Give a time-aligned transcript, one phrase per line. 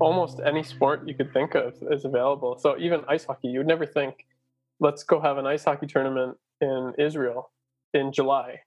[0.00, 2.58] almost any sport you could think of is available.
[2.58, 4.26] So even ice hockey, you would never think,
[4.80, 7.50] let's go have an ice hockey tournament in Israel
[7.94, 8.60] in July.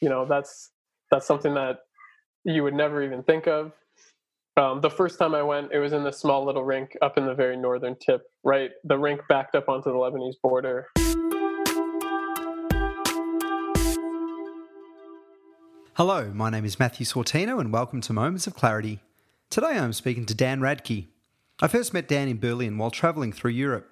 [0.00, 0.70] You know, that's
[1.10, 1.80] that's something that
[2.44, 3.72] you would never even think of.
[4.56, 7.26] Um, the first time I went, it was in this small little rink up in
[7.26, 8.70] the very northern tip, right?
[8.84, 10.86] The rink backed up onto the Lebanese border.
[15.94, 19.00] Hello, my name is Matthew Sortino, and welcome to Moments of Clarity.
[19.48, 21.06] Today I'm speaking to Dan Radke.
[21.62, 23.88] I first met Dan in Berlin while travelling through Europe.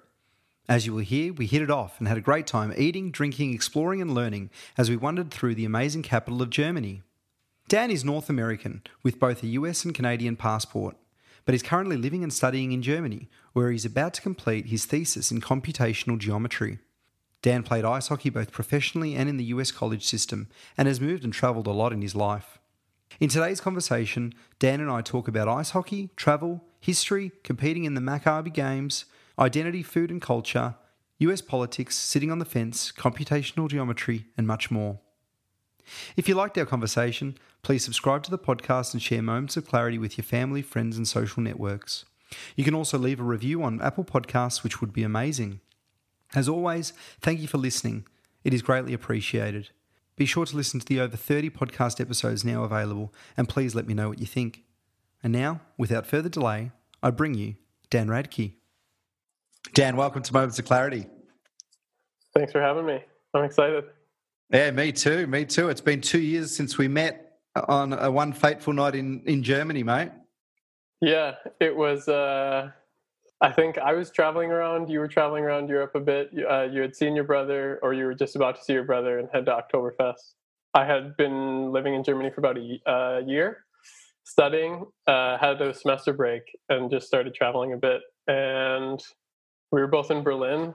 [0.67, 3.53] As you will hear, we hit it off and had a great time eating, drinking,
[3.53, 7.03] exploring, and learning as we wandered through the amazing capital of Germany.
[7.67, 10.97] Dan is North American with both a US and Canadian passport,
[11.45, 15.31] but is currently living and studying in Germany, where he's about to complete his thesis
[15.31, 16.79] in computational geometry.
[17.41, 21.23] Dan played ice hockey both professionally and in the US college system, and has moved
[21.23, 22.59] and travelled a lot in his life.
[23.17, 28.01] In today's conversation, Dan and I talk about ice hockey, travel, history, competing in the
[28.01, 29.05] Maccabi Games,
[29.39, 30.75] identity, food and culture,
[31.19, 34.99] US politics, sitting on the fence, computational geometry, and much more.
[36.17, 39.97] If you liked our conversation, please subscribe to the podcast and share moments of clarity
[39.97, 42.03] with your family, friends, and social networks.
[42.57, 45.61] You can also leave a review on Apple Podcasts, which would be amazing.
[46.33, 46.91] As always,
[47.21, 48.05] thank you for listening.
[48.43, 49.69] It is greatly appreciated.
[50.17, 53.85] Be sure to listen to the over 30 podcast episodes now available, and please let
[53.85, 54.63] me know what you think.
[55.21, 56.71] And now, without further delay,
[57.03, 57.55] I bring you
[57.89, 58.53] Dan Radke.
[59.73, 61.07] Dan, welcome to Moments of Clarity.
[62.33, 63.03] Thanks for having me.
[63.33, 63.83] I'm excited.
[64.53, 65.27] Yeah, me too.
[65.27, 65.67] Me too.
[65.67, 69.83] It's been two years since we met on a one fateful night in, in Germany,
[69.83, 70.11] mate.
[71.01, 72.07] Yeah, it was.
[72.07, 72.71] Uh,
[73.41, 74.89] I think I was traveling around.
[74.89, 76.31] You were traveling around Europe a bit.
[76.49, 79.19] Uh, you had seen your brother, or you were just about to see your brother
[79.19, 80.33] and head to Oktoberfest.
[80.73, 83.65] I had been living in Germany for about a uh, year,
[84.23, 88.01] studying, uh, had a semester break, and just started traveling a bit.
[88.27, 89.01] And
[89.71, 90.73] we were both in Berlin,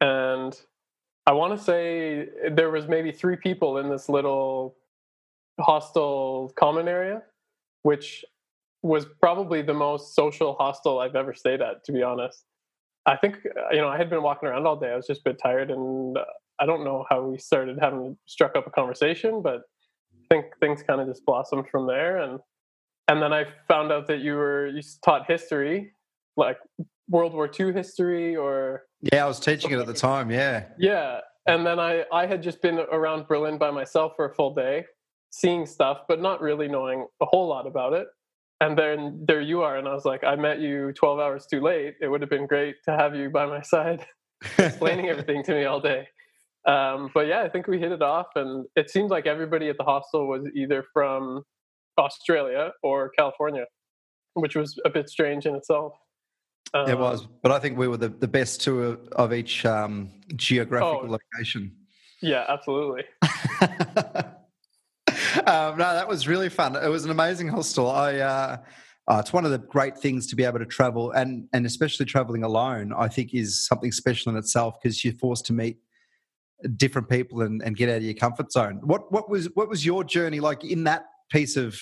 [0.00, 0.58] and
[1.26, 4.76] I want to say there was maybe three people in this little
[5.60, 7.22] hostel common area,
[7.82, 8.24] which
[8.82, 12.44] was probably the most social hostel I've ever stayed at, to be honest.
[13.06, 13.38] I think
[13.72, 14.90] you know I had been walking around all day.
[14.90, 16.24] I was just a bit tired, and uh,
[16.60, 19.62] I don't know how we started having struck up a conversation, but
[20.12, 22.18] I think things kind of just blossomed from there.
[22.18, 22.38] And
[23.08, 25.92] and then I found out that you were you taught history,
[26.36, 26.58] like
[27.08, 30.30] World War II history, or yeah, I was teaching it at the time.
[30.30, 30.64] Yeah.
[30.78, 31.20] Yeah.
[31.46, 34.84] And then I, I had just been around Berlin by myself for a full day,
[35.30, 38.06] seeing stuff, but not really knowing a whole lot about it.
[38.62, 39.76] And then there you are.
[39.76, 41.96] And I was like, I met you 12 hours too late.
[42.00, 44.06] It would have been great to have you by my side,
[44.56, 46.06] explaining everything to me all day.
[46.68, 48.28] Um, but yeah, I think we hit it off.
[48.36, 51.42] And it seemed like everybody at the hostel was either from
[51.98, 53.64] Australia or California,
[54.34, 55.94] which was a bit strange in itself.
[56.72, 60.08] Um, it was, but I think we were the, the best two of each um,
[60.36, 61.74] geographical oh, location.
[62.20, 63.02] Yeah, absolutely.
[65.46, 66.76] um, no, that was really fun.
[66.76, 67.90] It was an amazing hostel.
[67.90, 68.56] I, uh,
[69.08, 72.06] uh, it's one of the great things to be able to travel, and and especially
[72.06, 72.92] traveling alone.
[72.96, 75.78] I think is something special in itself because you're forced to meet
[76.76, 78.80] different people and, and get out of your comfort zone.
[78.82, 81.80] What what was what was your journey like in that piece of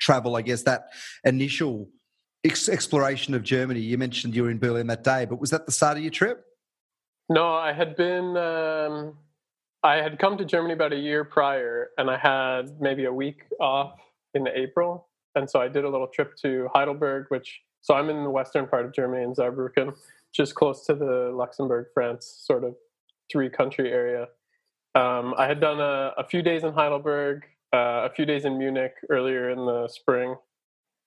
[0.00, 0.36] travel?
[0.36, 0.84] I guess that
[1.24, 1.88] initial
[2.44, 3.80] ex- exploration of Germany.
[3.80, 6.12] You mentioned you were in Berlin that day, but was that the start of your
[6.12, 6.44] trip?
[7.28, 8.36] No, I had been.
[8.36, 9.16] Um,
[9.82, 13.44] I had come to Germany about a year prior, and I had maybe a week
[13.60, 13.98] off
[14.34, 18.22] in April, and so I did a little trip to Heidelberg, which so I'm in
[18.24, 19.94] the western part of Germany in Saarbrücken,
[20.34, 22.74] just close to the Luxembourg, France, sort of
[23.32, 24.26] three country area.
[24.94, 28.58] Um, I had done a, a, few days in Heidelberg, uh, a few days in
[28.58, 30.34] Munich earlier in the spring,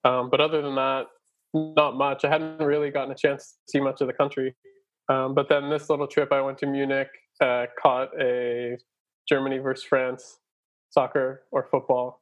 [0.04, 1.08] um, but other than that,
[1.54, 2.25] not much.
[2.25, 4.56] I hadn't really gotten a chance to see much of the country.
[5.10, 7.10] Um, but then this little trip, I went to Munich,
[7.42, 8.78] uh, caught a
[9.28, 10.40] Germany versus France
[10.90, 12.22] soccer or football,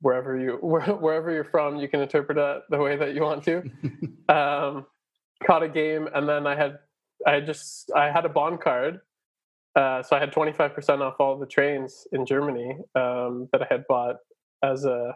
[0.00, 3.62] wherever you wherever you're from, you can interpret that the way that you want to.
[4.28, 4.86] um,
[5.44, 6.78] caught a game, and then I had
[7.26, 9.00] I just I had a BahnCard,
[9.76, 13.84] uh, so I had 25% off all the trains in Germany um, that I had
[13.88, 14.16] bought
[14.62, 15.14] as a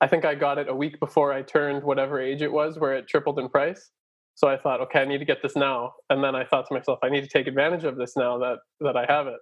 [0.00, 2.94] I think I got it a week before I turned whatever age it was, where
[2.94, 3.90] it tripled in price.
[4.40, 5.92] So I thought, okay, I need to get this now.
[6.08, 8.60] And then I thought to myself, I need to take advantage of this now that
[8.80, 9.38] that I have it.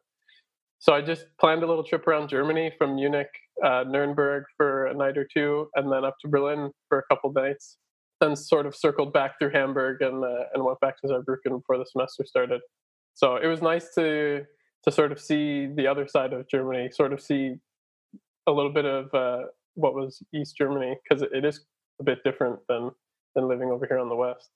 [0.80, 3.30] So I just planned a little trip around Germany from Munich,
[3.64, 7.32] uh, Nuremberg for a night or two, and then up to Berlin for a couple
[7.32, 7.76] nights.
[8.20, 11.78] Then sort of circled back through Hamburg and uh, and went back to Saarbrücken before
[11.78, 12.60] the semester started.
[13.14, 14.46] So it was nice to
[14.82, 17.54] to sort of see the other side of Germany, sort of see
[18.48, 21.64] a little bit of uh, what was East Germany because it is
[22.00, 22.90] a bit different than
[23.36, 24.50] than living over here on the west.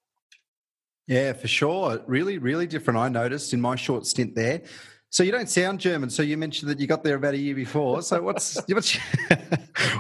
[1.06, 2.00] Yeah, for sure.
[2.06, 2.98] Really, really different.
[2.98, 4.62] I noticed in my short stint there.
[5.10, 6.08] So you don't sound German.
[6.08, 8.02] So you mentioned that you got there about a year before.
[8.02, 9.04] So what's what's your,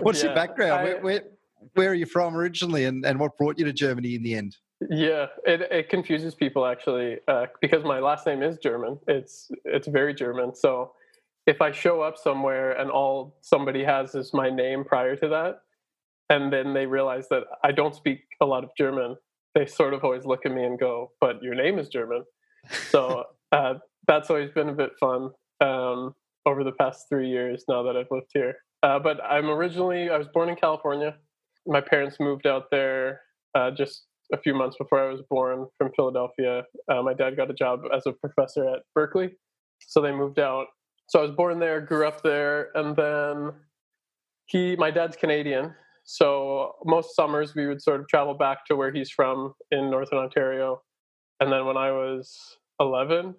[0.00, 0.80] what's yeah, your background?
[0.80, 1.22] I, where, where,
[1.74, 4.56] where are you from originally, and, and what brought you to Germany in the end?
[4.90, 8.98] Yeah, it, it confuses people actually uh, because my last name is German.
[9.06, 10.54] It's it's very German.
[10.54, 10.92] So
[11.46, 15.60] if I show up somewhere and all somebody has is my name prior to that,
[16.30, 19.16] and then they realize that I don't speak a lot of German,
[19.54, 22.24] they sort of always look at me and go, "But your name is German."
[22.90, 23.74] So uh,
[24.06, 26.14] that's always been a bit fun um,
[26.46, 28.54] over the past three years now that I've lived here.
[28.82, 31.16] Uh, but I'm originally I was born in California.
[31.66, 33.20] My parents moved out there
[33.54, 36.64] uh, just a few months before I was born from Philadelphia.
[36.90, 39.30] Uh, my dad got a job as a professor at Berkeley,
[39.80, 40.66] so they moved out.
[41.08, 43.52] So I was born there, grew up there, and then
[44.46, 48.92] he, my dad's Canadian, so most summers we would sort of travel back to where
[48.92, 50.82] he's from in northern Ontario.
[51.40, 53.34] And then when I was 11,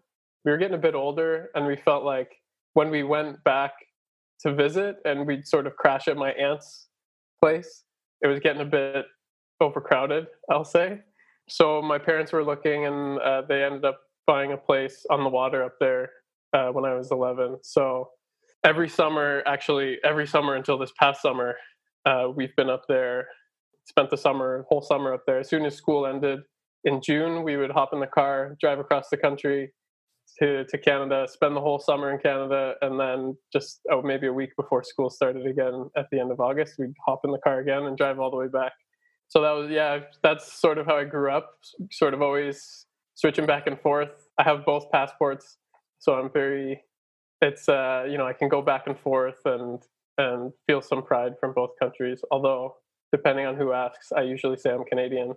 [0.46, 2.32] we were getting a bit older and we felt like
[2.74, 3.74] when we went back
[4.42, 6.88] to visit and we'd sort of crash at my aunt's
[7.42, 7.84] place,
[8.22, 9.06] it was getting a bit
[9.62, 11.00] overcrowded, I'll say.
[11.50, 15.30] So my parents were looking and uh, they ended up buying a place on the
[15.30, 16.12] water up there
[16.54, 17.58] uh, when I was 11.
[17.64, 18.10] So
[18.64, 21.56] every summer, actually, every summer until this past summer,
[22.06, 23.28] uh, we've been up there,
[23.86, 25.40] spent the summer, whole summer up there.
[25.40, 26.40] As soon as school ended
[26.84, 29.72] in June, we would hop in the car, drive across the country
[30.40, 34.34] to, to Canada, spend the whole summer in Canada, and then just oh, maybe a
[34.34, 37.60] week before school started again at the end of August, we'd hop in the car
[37.60, 38.74] again and drive all the way back.
[39.28, 41.52] So that was, yeah, that's sort of how I grew up,
[41.92, 42.86] sort of always
[43.16, 44.28] switching back and forth.
[44.38, 45.58] I have both passports,
[46.00, 46.84] so I'm very,
[47.42, 49.82] it's, uh, you know, I can go back and forth and
[50.18, 52.22] and feel some pride from both countries.
[52.32, 52.76] Although,
[53.12, 55.34] depending on who asks, I usually say I'm Canadian,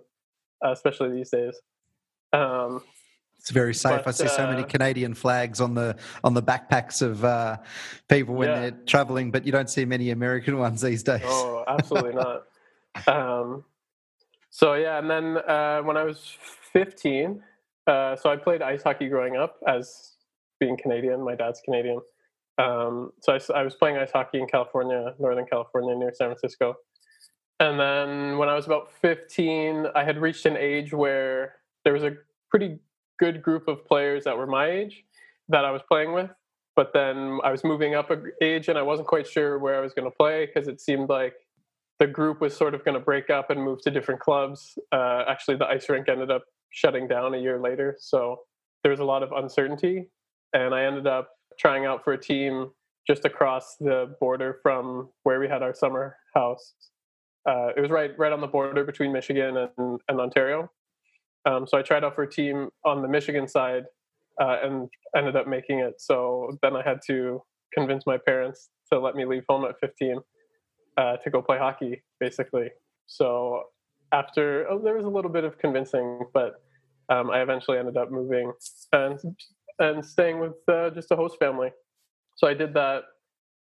[0.65, 1.55] uh, especially these days.
[2.33, 2.81] Um,
[3.39, 4.03] it's very safe.
[4.03, 7.23] But, I see uh, so many uh, Canadian flags on the on the backpacks of
[7.23, 7.57] uh,
[8.09, 8.59] people when yeah.
[8.59, 11.21] they're traveling, but you don't see many American ones these days.
[11.23, 12.43] Oh, absolutely not.
[13.05, 13.63] Um,
[14.49, 16.35] so yeah, and then uh, when I was
[16.73, 17.43] 15,
[17.85, 20.13] uh, so I played ice hockey growing up as
[20.59, 21.23] being Canadian.
[21.23, 22.01] My dad's Canadian.
[22.57, 26.75] Um, so I, I, was playing ice hockey in California, Northern California, near San Francisco.
[27.59, 32.03] And then when I was about 15, I had reached an age where there was
[32.03, 32.13] a
[32.49, 32.79] pretty
[33.19, 35.03] good group of players that were my age
[35.49, 36.29] that I was playing with.
[36.75, 39.81] But then I was moving up a age and I wasn't quite sure where I
[39.81, 41.33] was going to play because it seemed like
[41.99, 44.77] the group was sort of going to break up and move to different clubs.
[44.91, 47.95] Uh, actually, the ice rink ended up shutting down a year later.
[47.99, 48.41] So
[48.83, 50.09] there was a lot of uncertainty.
[50.53, 52.71] And I ended up trying out for a team
[53.07, 56.73] just across the border from where we had our summer house.
[57.47, 60.69] Uh, it was right right on the border between Michigan and, and Ontario.
[61.45, 63.85] Um, so I tried out for a team on the Michigan side
[64.41, 66.01] uh, and ended up making it.
[66.01, 67.41] So then I had to
[67.73, 70.19] convince my parents to let me leave home at 15
[70.97, 72.69] uh, to go play hockey, basically.
[73.05, 73.63] So
[74.11, 76.55] after oh, there was a little bit of convincing, but
[77.09, 78.51] um, I eventually ended up moving
[78.91, 79.19] and
[79.79, 81.71] and staying with uh, just a host family.
[82.35, 83.03] So I did that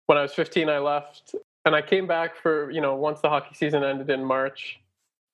[0.08, 0.70] when I was 15.
[0.70, 4.24] I left and I came back for you know once the hockey season ended in
[4.24, 4.80] March.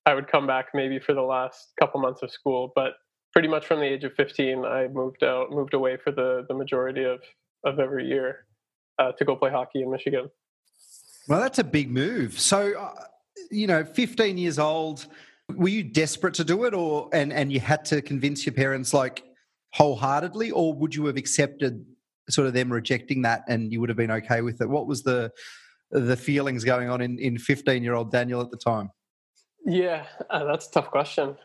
[0.06, 2.94] I would come back maybe for the last couple months of school, but
[3.34, 6.54] pretty much from the age of 15, I moved out, moved away for the the
[6.54, 7.22] majority of
[7.66, 8.46] of every year
[9.00, 10.30] uh, to go play hockey in Michigan.
[11.28, 12.40] Well, that's a big move.
[12.40, 13.04] So, uh,
[13.52, 15.08] you know, 15 years old,
[15.54, 18.94] were you desperate to do it, or and and you had to convince your parents
[18.94, 19.24] like
[19.74, 21.86] wholeheartedly, or would you have accepted
[22.30, 24.70] sort of them rejecting that and you would have been okay with it?
[24.70, 25.32] What was the
[25.92, 28.92] the feelings going on in in 15 year old Daniel at the time?
[29.66, 31.38] Yeah, uh, that's a tough question.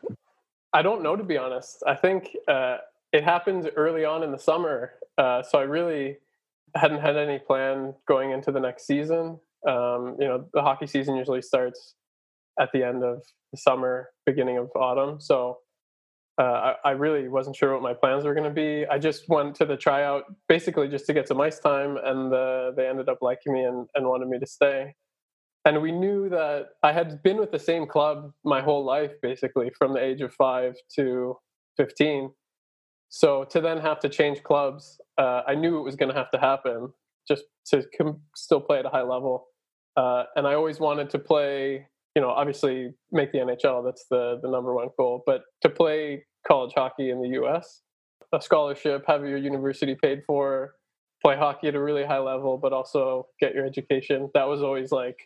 [0.72, 1.82] I don't know to be honest.
[1.86, 2.78] I think uh,
[3.12, 6.18] it happened early on in the summer, uh, so I really
[6.74, 9.38] hadn't had any plan going into the next season.
[9.68, 11.94] Um, you know, the hockey season usually starts
[12.58, 15.20] at the end of the summer, beginning of autumn.
[15.20, 15.58] So
[16.38, 18.86] uh, I, I, really wasn't sure what my plans were going to be.
[18.90, 22.72] I just went to the tryout basically just to get some ice time, and the,
[22.74, 24.94] they ended up liking me and, and wanted me to stay.
[25.64, 29.70] And we knew that I had been with the same club my whole life, basically
[29.78, 31.36] from the age of five to
[31.76, 32.30] 15.
[33.10, 36.30] So to then have to change clubs, uh, I knew it was going to have
[36.30, 36.92] to happen
[37.28, 39.48] just to com- still play at a high level.
[39.96, 43.84] Uh, and I always wanted to play you know, obviously make the NHL.
[43.84, 45.22] That's the the number one goal.
[45.26, 47.82] But to play college hockey in the U.S.,
[48.32, 50.74] a scholarship, have your university paid for,
[51.22, 54.30] play hockey at a really high level, but also get your education.
[54.34, 55.18] That was always like,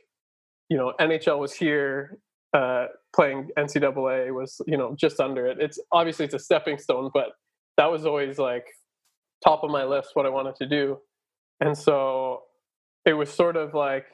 [0.69, 2.19] you know, NHL was here.
[2.55, 5.59] uh, playing NCAA was you know just under it.
[5.61, 7.33] It's obviously it's a stepping stone, but
[7.77, 8.67] that was always like
[9.45, 10.99] top of my list what I wanted to do,
[11.61, 12.43] and so
[13.05, 14.07] it was sort of like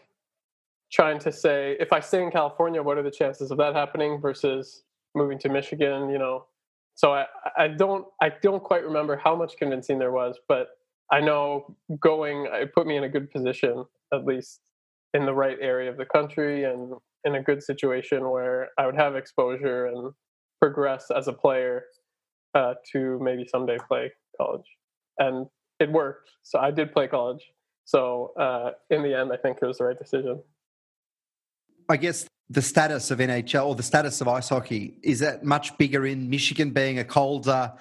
[0.92, 4.20] trying to say if I stay in California, what are the chances of that happening
[4.20, 4.82] versus
[5.14, 6.10] moving to Michigan?
[6.10, 6.46] You know,
[6.94, 10.68] so I I don't I don't quite remember how much convincing there was, but
[11.10, 14.60] I know going it put me in a good position at least
[15.14, 16.94] in the right area of the country and
[17.24, 20.12] in a good situation where I would have exposure and
[20.60, 21.84] progress as a player
[22.54, 24.66] uh, to maybe someday play college.
[25.18, 25.46] And
[25.80, 26.30] it worked.
[26.42, 27.42] So I did play college.
[27.84, 30.42] So uh, in the end, I think it was the right decision.
[31.88, 35.76] I guess the status of NHL or the status of ice hockey is that much
[35.78, 37.72] bigger in Michigan, being a colder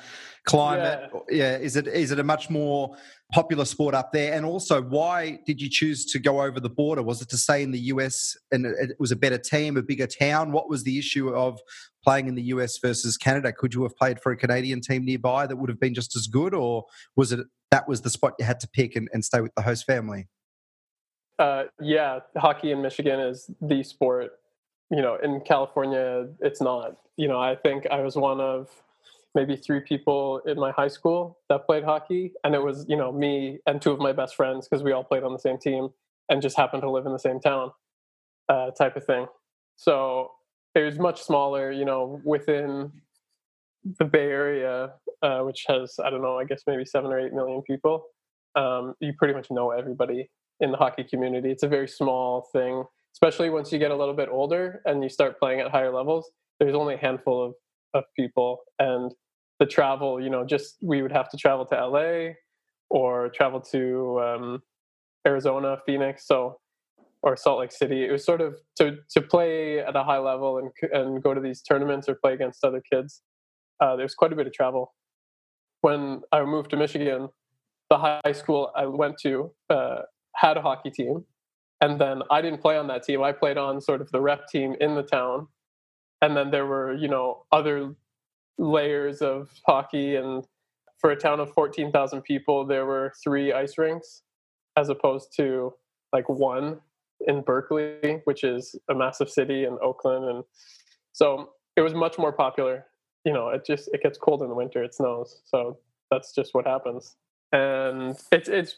[0.46, 1.10] climate?
[1.30, 1.36] Yeah.
[1.38, 1.58] yeah.
[1.58, 2.96] Is it is it a much more
[3.32, 4.34] popular sport up there?
[4.34, 7.02] And also, why did you choose to go over the border?
[7.02, 10.08] Was it to stay in the US and it was a better team, a bigger
[10.08, 10.52] town?
[10.52, 11.60] What was the issue of
[12.04, 13.52] playing in the US versus Canada?
[13.52, 16.28] Could you have played for a Canadian team nearby that would have been just as
[16.28, 17.42] good, or was it
[17.72, 20.28] that was the spot you had to pick and, and stay with the host family?
[21.42, 24.34] Uh, yeah, hockey in Michigan is the sport.
[24.92, 26.98] You know, in California, it's not.
[27.18, 28.70] You know, I think I was one of
[29.34, 33.12] maybe three people in my high school that played hockey and it was you know
[33.12, 35.90] me and two of my best friends because we all played on the same team
[36.30, 37.72] and just happened to live in the same town
[38.50, 39.26] uh, type of thing
[39.78, 40.32] so
[40.76, 42.92] it was much smaller you know within
[44.00, 47.34] the bay area uh, which has i don't know i guess maybe seven or eight
[47.34, 48.06] million people
[48.56, 50.30] um, you pretty much know everybody
[50.62, 51.52] in the hockey community.
[51.52, 55.10] It's a very small thing especially once you get a little bit older and you
[55.10, 57.54] start playing at higher levels there's only a handful of
[57.94, 58.60] of people.
[58.80, 59.12] And
[59.60, 62.34] the travel you know just we would have to travel to la
[62.90, 64.64] or travel to um,
[65.28, 66.60] arizona phoenix so
[67.24, 68.04] or salt lake city.
[68.04, 71.42] It was sort of to to play at a high level and and go to
[71.42, 73.22] these tournaments or play against other kids
[73.80, 74.94] uh, there's quite a bit of travel.
[75.82, 77.30] When i moved to michigan
[77.90, 80.02] the high school i went to uh,
[80.36, 81.26] had a hockey team
[81.82, 83.22] and then i didn't play on that team.
[83.22, 85.48] I played on sort of the rep team in the town.
[86.22, 87.96] And then there were you know other
[88.58, 90.46] layers of hockey and
[91.00, 94.22] for a town of 14,000 people there were three ice rinks
[94.78, 95.74] as opposed to
[96.14, 96.80] like one
[97.28, 100.44] in Berkeley which is a massive city in Oakland and
[101.12, 102.86] so it was much more popular.
[103.26, 105.80] You know it just it gets cold in the winter it snows so
[106.12, 107.16] that's just what happens.
[107.52, 108.76] And it's it's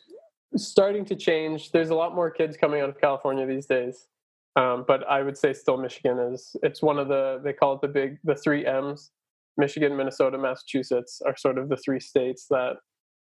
[0.56, 4.08] starting to change there's a lot more kids coming out of California these days
[4.56, 7.82] um, but I would say still Michigan is it's one of the they call it
[7.82, 9.12] the big the three M's.
[9.58, 12.78] Michigan, Minnesota, Massachusetts are sort of the three states that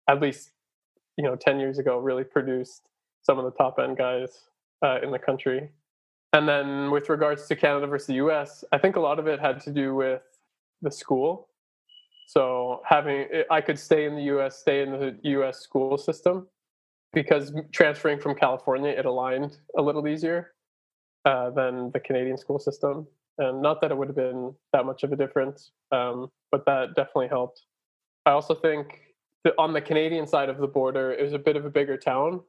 [0.07, 0.51] at least
[1.17, 2.89] you know 10 years ago really produced
[3.21, 4.45] some of the top end guys
[4.83, 5.69] uh, in the country.
[6.33, 9.39] And then with regards to Canada versus the US, I think a lot of it
[9.39, 10.21] had to do with
[10.81, 11.49] the school.
[12.27, 16.47] So having I could stay in the US, stay in the US school system
[17.13, 20.51] because transferring from California it aligned a little easier
[21.25, 23.07] uh, than the Canadian school system.
[23.37, 26.95] And not that it would have been that much of a difference, um, but that
[26.95, 27.63] definitely helped.
[28.25, 28.99] I also think
[29.43, 31.97] that on the Canadian side of the border, it was a bit of a bigger
[31.97, 32.41] town,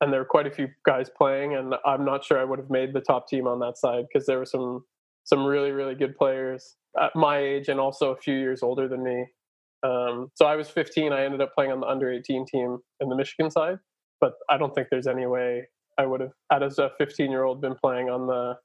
[0.00, 1.56] and there were quite a few guys playing.
[1.56, 4.26] And I'm not sure I would have made the top team on that side because
[4.26, 4.84] there were some
[5.24, 9.02] some really really good players at my age and also a few years older than
[9.02, 9.26] me.
[9.82, 11.12] Um, so I was 15.
[11.12, 13.78] I ended up playing on the under 18 team in the Michigan side,
[14.20, 15.68] but I don't think there's any way
[15.98, 16.32] I would have,
[16.62, 18.56] as a 15 year old, been playing on the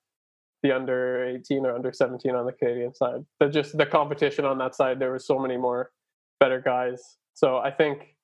[0.63, 3.25] the under 18 or under 17 on the Canadian side.
[3.39, 5.91] The just the competition on that side, there were so many more
[6.39, 7.17] better guys.
[7.33, 8.15] So I think,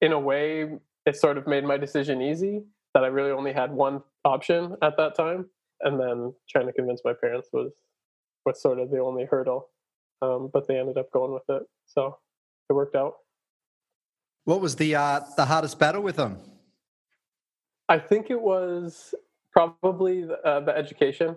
[0.00, 0.70] in a way,
[1.04, 2.62] it sort of made my decision easy
[2.94, 5.46] that I really only had one option at that time,
[5.80, 7.72] and then trying to convince my parents was
[8.46, 9.68] was sort of the only hurdle.
[10.22, 12.18] Um, but they ended up going with it, so
[12.70, 13.14] it worked out.
[14.44, 16.38] What was the uh, the hardest battle with them?
[17.88, 19.14] I think it was
[19.52, 21.36] probably the, uh, the education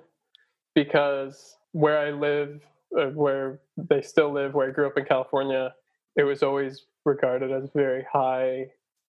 [0.74, 2.62] because where I live,
[2.98, 5.74] uh, where they still live, where I grew up in California,
[6.16, 8.68] it was always regarded as very high,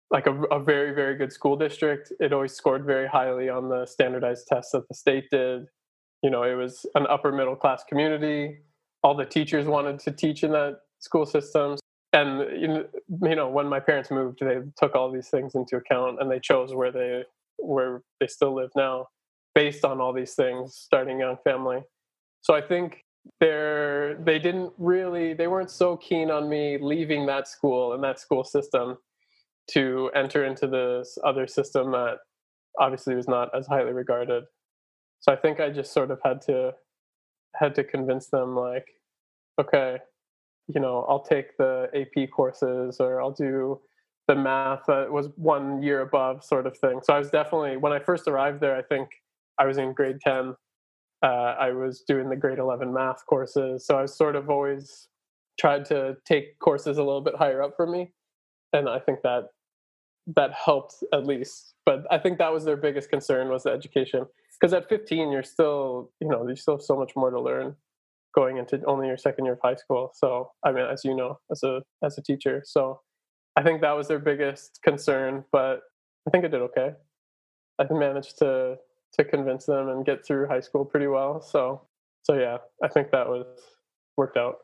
[0.09, 2.13] like a, a very, very good school district.
[2.19, 5.65] It always scored very highly on the standardized tests that the state did.
[6.21, 8.59] You know, it was an upper middle class community.
[9.03, 11.77] All the teachers wanted to teach in that school system
[12.13, 16.31] and you know when my parents moved they took all these things into account and
[16.31, 17.23] they chose where they
[17.57, 19.07] where they still live now
[19.55, 21.81] based on all these things starting young family.
[22.41, 23.03] So i think
[23.39, 28.19] they're they didn't really they weren't so keen on me leaving that school and that
[28.19, 28.97] school system
[29.71, 32.17] to enter into this other system that
[32.79, 34.43] obviously was not as highly regarded.
[35.21, 36.73] So i think i just sort of had to
[37.55, 38.87] had to convince them like,
[39.59, 39.99] okay,
[40.67, 43.79] you know, I'll take the AP courses or I'll do
[44.27, 47.01] the math that was one year above sort of thing.
[47.03, 49.09] So I was definitely when I first arrived there, I think
[49.59, 50.55] I was in grade 10.
[51.21, 53.85] Uh, I was doing the grade 11 math courses.
[53.85, 55.07] So I was sort of always
[55.59, 58.11] tried to take courses a little bit higher up for me.
[58.71, 59.49] And I think that
[60.35, 61.73] that helped at least.
[61.85, 64.25] But I think that was their biggest concern was the education.
[64.59, 67.75] Because at 15, you're still, you know, you still have so much more to learn
[68.33, 70.11] going into only your second year of high school.
[70.15, 72.63] So I mean, as you know, as a as a teacher.
[72.65, 73.01] So
[73.55, 75.81] I think that was their biggest concern, but
[76.27, 76.93] I think I did okay.
[77.79, 78.77] I managed to
[79.13, 81.41] to convince them and get through high school pretty well.
[81.41, 81.87] So
[82.23, 83.45] so yeah, I think that was
[84.17, 84.57] worked out.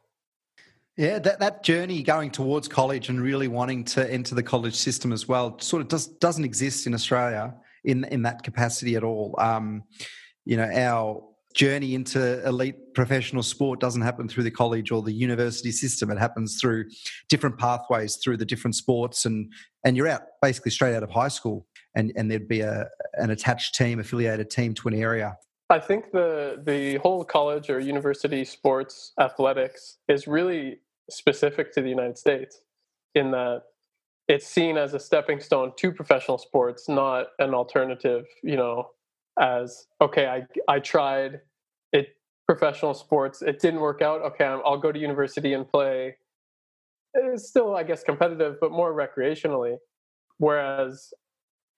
[0.98, 5.14] Yeah, that, that journey going towards college and really wanting to enter the college system
[5.14, 9.36] as well sort of does, doesn't exist in Australia in in that capacity at all.
[9.38, 9.84] Um,
[10.46, 11.24] you know, our
[11.60, 16.10] journey into elite professional sport doesn't happen through the college or the university system.
[16.10, 16.86] It happens through
[17.28, 19.52] different pathways through the different sports, and
[19.84, 23.30] and you're out basically straight out of high school, and and there'd be a an
[23.30, 25.36] attached team, affiliated team to an area.
[25.70, 31.90] I think the the whole college or university sports athletics is really specific to the
[31.90, 32.62] United States
[33.16, 33.64] in that
[34.30, 38.92] it's seen as a stepping stone to professional sports, not an alternative, you know,
[39.38, 41.42] as okay, I I tried
[42.50, 44.24] professional sports, it didn't work out.
[44.24, 46.18] Okay, I'll go to university and play.
[47.14, 49.78] It's still, I guess, competitive, but more recreationally.
[50.40, 51.14] Whereas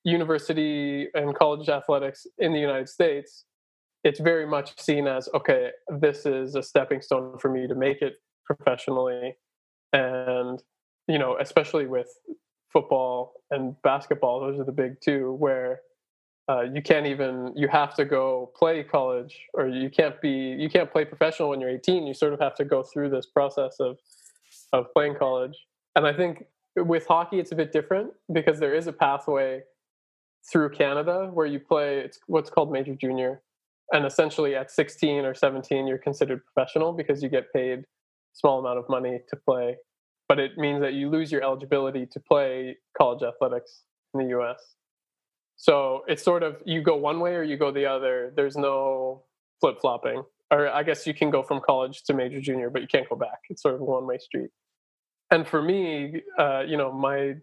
[0.06, 3.44] university and college athletics in the United States,
[4.06, 8.02] it's very much seen as okay, this is a stepping stone for me to make
[8.02, 8.14] it
[8.46, 9.36] professionally,
[9.92, 10.64] and
[11.10, 12.08] you know, especially with
[12.72, 15.82] football and basketball, those are the big two where
[16.52, 20.70] uh, you can't even you have to go play college or you can't be you
[20.70, 23.76] can't play professional when you're 18 you sort of have to go through this process
[23.80, 23.98] of
[24.74, 25.56] of playing college.
[25.96, 29.62] And i think with hockey it's a bit different because there is a pathway
[30.52, 33.42] through canada where you play it's what's called major junior.
[33.94, 37.86] And essentially at 16 or 17 you're considered professional because you get paid
[38.34, 39.78] small amount of money to play.
[40.28, 43.84] But it means that you lose your eligibility to play college athletics
[44.14, 44.76] in the us
[45.62, 48.34] so it's sort of you go one way or you go the other.
[48.36, 49.26] There's no
[49.60, 50.24] flip flopping.
[50.50, 53.16] Or I guess you can go from college to major junior, but you can't go
[53.16, 53.42] back.
[53.48, 54.50] It's sort of a one way street.
[55.30, 57.36] And for me, uh, you know, my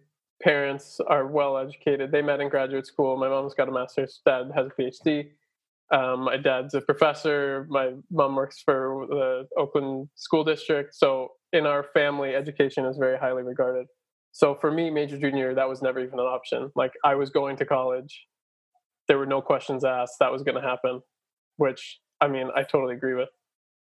[0.43, 2.11] parents are well educated.
[2.11, 3.15] They met in graduate school.
[3.15, 4.19] My mom's got a master's.
[4.25, 5.29] Dad has a PhD.
[5.89, 7.67] Um, my dad's a professor.
[7.69, 10.93] My mom works for the Oakland School District.
[10.93, 13.87] So in our family, education is very highly regarded.
[14.31, 16.71] So for me, major junior, that was never even an option.
[16.75, 18.25] Like I was going to college.
[19.07, 20.15] There were no questions asked.
[20.19, 21.01] That was going to happen,
[21.57, 23.29] which I mean, I totally agree with.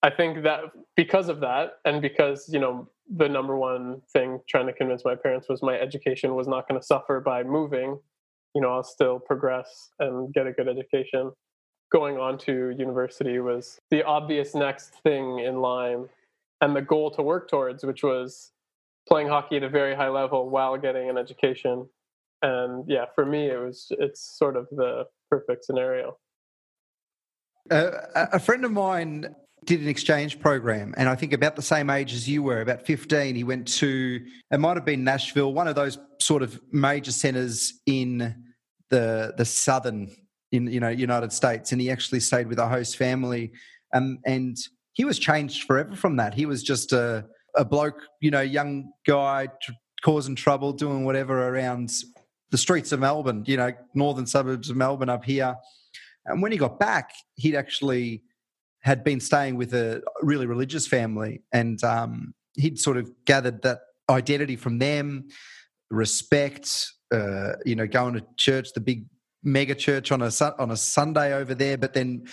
[0.02, 0.62] I think that
[0.96, 5.16] because of that, and because, you know, the number one thing trying to convince my
[5.16, 8.00] parents was my education was not going to suffer by moving,
[8.56, 11.32] you know, I'll still progress and get a good education.
[11.92, 16.08] Going on to university was the obvious next thing in line
[16.62, 18.52] and the goal to work towards, which was
[19.10, 21.88] playing hockey at a very high level while getting an education.
[22.42, 26.18] And yeah, for me, it was it's sort of the perfect scenario.
[27.70, 31.90] Uh, a friend of mine did an exchange program, and I think about the same
[31.90, 33.36] age as you were, about 15.
[33.36, 37.74] He went to, it might have been Nashville, one of those sort of major centers
[37.86, 38.36] in
[38.90, 40.10] the the southern
[40.52, 43.52] in you know United States, and he actually stayed with a host family,
[43.94, 44.58] um, and
[44.94, 46.34] he was changed forever from that.
[46.34, 49.72] He was just a a bloke, you know, young guy tr-
[50.04, 51.92] causing trouble, doing whatever around
[52.52, 55.56] the streets of Melbourne, you know, northern suburbs of Melbourne up here.
[56.26, 58.24] And when he got back, he'd actually
[58.82, 63.80] had been staying with a really religious family, and um, he'd sort of gathered that
[64.10, 65.28] identity from them,
[65.90, 69.06] respect, uh, you know, going to church, the big
[69.44, 72.26] mega church on a on a Sunday over there, but then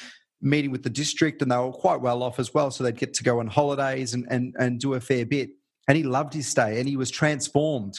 [0.46, 2.70] meeting with the district and they were quite well off as well.
[2.70, 5.50] So they'd get to go on holidays and, and, and do a fair bit.
[5.88, 7.98] And he loved his stay and he was transformed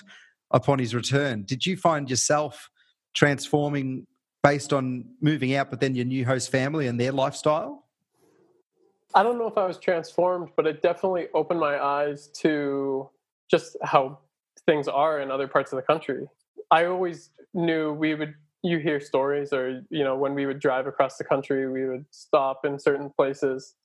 [0.52, 1.44] upon his return.
[1.44, 2.70] Did you find yourself
[3.14, 4.08] transforming
[4.44, 7.86] based on moving out, but then your new host family and their lifestyle?
[9.14, 13.10] I don't know if I was transformed, but it definitely opened my eyes to
[13.50, 14.20] just how
[14.66, 16.28] things are in other parts of the country.
[16.72, 18.36] I always knew we would
[18.68, 22.06] you hear stories or you know when we would drive across the country we would
[22.12, 23.76] stop in certain places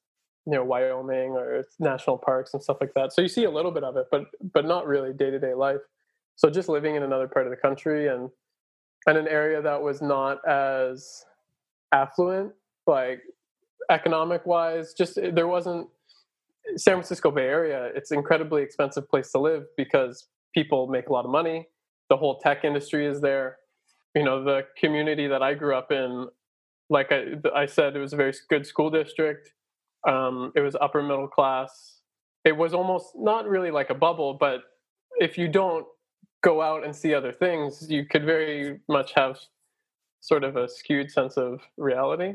[0.47, 3.71] you know wyoming or national parks and stuff like that so you see a little
[3.71, 5.81] bit of it but but not really day-to-day life
[6.37, 8.31] so just living in another part of the country and
[9.07, 11.25] and an area that was not as
[11.93, 12.53] affluent
[12.87, 13.23] like
[13.91, 15.89] economic wise, just eh, there wasn't
[16.77, 17.91] San Francisco Bay Area.
[17.95, 21.69] It's incredibly expensive place to live because people make a lot of money.
[22.09, 23.59] The whole tech industry is there.
[24.15, 26.29] You know, the community that I grew up in,
[26.91, 29.53] like I, I said, it was a very good school district.
[30.07, 32.01] Um, it was upper middle class.
[32.45, 34.63] It was almost not really like a bubble, but
[35.19, 35.87] if you don't
[36.43, 39.39] go out and see other things, you could very much have
[40.21, 42.35] sort of a skewed sense of reality.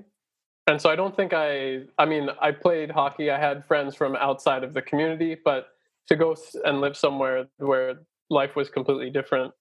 [0.67, 3.31] And so I don't think I, I mean, I played hockey.
[3.31, 5.67] I had friends from outside of the community, but
[6.07, 6.35] to go
[6.65, 9.53] and live somewhere where life was completely different,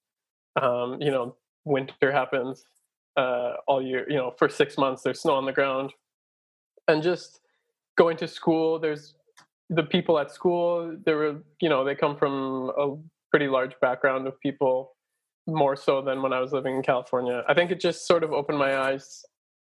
[0.61, 1.35] um, you know,
[1.67, 2.65] winter happens
[3.17, 5.91] uh, all year, you know, for six months, there's snow on the ground.
[6.87, 7.41] And just
[7.97, 9.15] going to school, there's
[9.69, 12.95] the people at school, there were, you know, they come from a
[13.31, 14.95] pretty large background of people
[15.47, 17.43] more so than when I was living in California.
[17.47, 19.25] I think it just sort of opened my eyes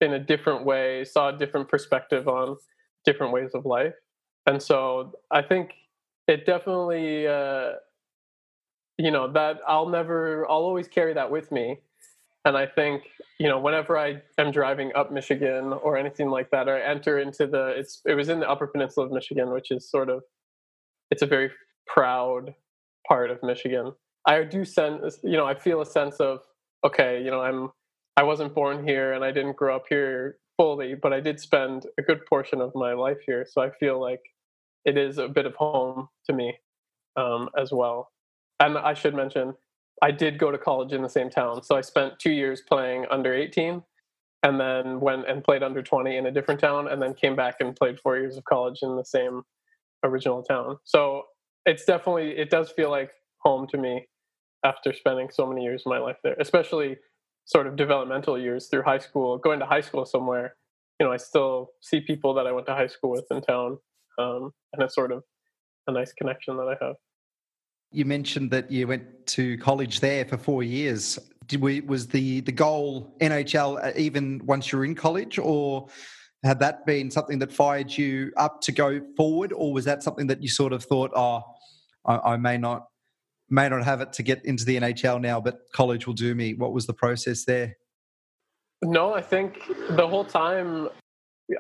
[0.00, 2.56] in a different way, saw a different perspective on
[3.04, 3.94] different ways of life.
[4.46, 5.74] And so I think
[6.28, 7.72] it definitely, uh,
[8.98, 11.78] you know, that I'll never, I'll always carry that with me.
[12.44, 13.04] And I think,
[13.38, 17.18] you know, whenever I am driving up Michigan or anything like that, or I enter
[17.18, 20.22] into the, it's, it was in the Upper Peninsula of Michigan, which is sort of,
[21.10, 21.50] it's a very
[21.86, 22.54] proud
[23.06, 23.92] part of Michigan.
[24.26, 26.40] I do sense, you know, I feel a sense of,
[26.84, 27.70] okay, you know, I'm,
[28.16, 31.86] I wasn't born here and I didn't grow up here fully, but I did spend
[31.98, 33.46] a good portion of my life here.
[33.48, 34.20] So I feel like
[34.84, 36.54] it is a bit of home to me
[37.16, 38.11] um, as well.
[38.60, 39.54] And I should mention,
[40.02, 41.62] I did go to college in the same town.
[41.62, 43.82] So I spent two years playing under 18
[44.42, 47.56] and then went and played under 20 in a different town and then came back
[47.60, 49.42] and played four years of college in the same
[50.04, 50.78] original town.
[50.84, 51.22] So
[51.64, 54.08] it's definitely, it does feel like home to me
[54.64, 56.96] after spending so many years of my life there, especially
[57.44, 60.56] sort of developmental years through high school, going to high school somewhere.
[60.98, 63.78] You know, I still see people that I went to high school with in town,
[64.18, 65.24] um, and it's sort of
[65.86, 66.96] a nice connection that I have.
[67.92, 71.18] You mentioned that you went to college there for four years.
[71.46, 75.88] Did we, was the the goal NHL uh, even once you're in college, or
[76.42, 80.26] had that been something that fired you up to go forward, or was that something
[80.28, 81.42] that you sort of thought, oh,
[82.06, 82.86] I, I may not
[83.50, 86.54] may not have it to get into the NHL now, but college will do me.
[86.54, 87.76] What was the process there?
[88.82, 90.88] No, I think the whole time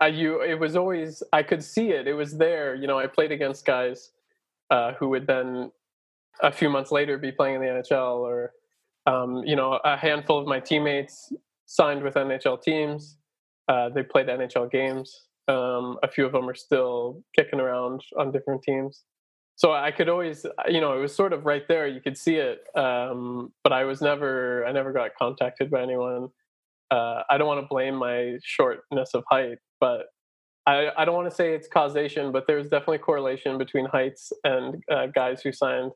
[0.00, 2.06] I you it was always I could see it.
[2.06, 2.74] It was there.
[2.74, 4.10] You know, I played against guys
[4.70, 5.70] uh, who would then
[6.40, 8.52] a few months later be playing in the NHL, or
[9.06, 11.32] um, you know, a handful of my teammates
[11.66, 13.18] signed with NHL teams.
[13.68, 15.26] Uh, they played NHL games.
[15.48, 19.04] Um, a few of them are still kicking around on different teams
[19.56, 21.86] so I could always, you know, it was sort of right there.
[21.86, 26.30] You could see it, um, but I was never, I never got contacted by anyone.
[26.90, 30.06] Uh, I don't want to blame my shortness of height, but
[30.66, 34.82] I, I don't want to say it's causation, but there's definitely correlation between heights and
[34.90, 35.92] uh, guys who signed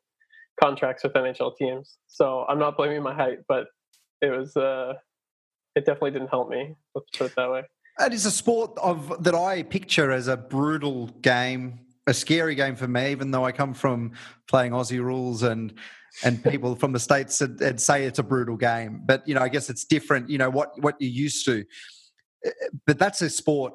[0.61, 1.99] contracts with NHL teams.
[2.07, 3.67] So I'm not blaming my height, but
[4.23, 4.95] it was, uh,
[5.75, 6.75] it definitely didn't help me.
[6.95, 7.63] Let's put it that way.
[8.01, 12.77] It is a sport of that I picture as a brutal game a scary game
[12.77, 14.13] for me, even though I come from
[14.49, 15.75] playing Aussie rules and
[16.25, 19.03] and people from the states and say it's a brutal game.
[19.05, 20.31] But you know, I guess it's different.
[20.31, 21.65] You know what what you're used to.
[22.45, 22.51] Eh,
[22.87, 23.75] but that's a sport,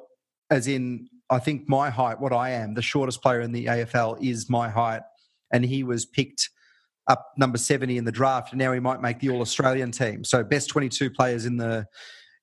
[0.50, 4.22] as in I think my height, what I am, the shortest player in the AFL
[4.22, 5.02] is my height,
[5.52, 6.50] and he was picked
[7.08, 10.22] up number 70 in the draft and now he might make the all australian team
[10.22, 11.84] so best 22 players in the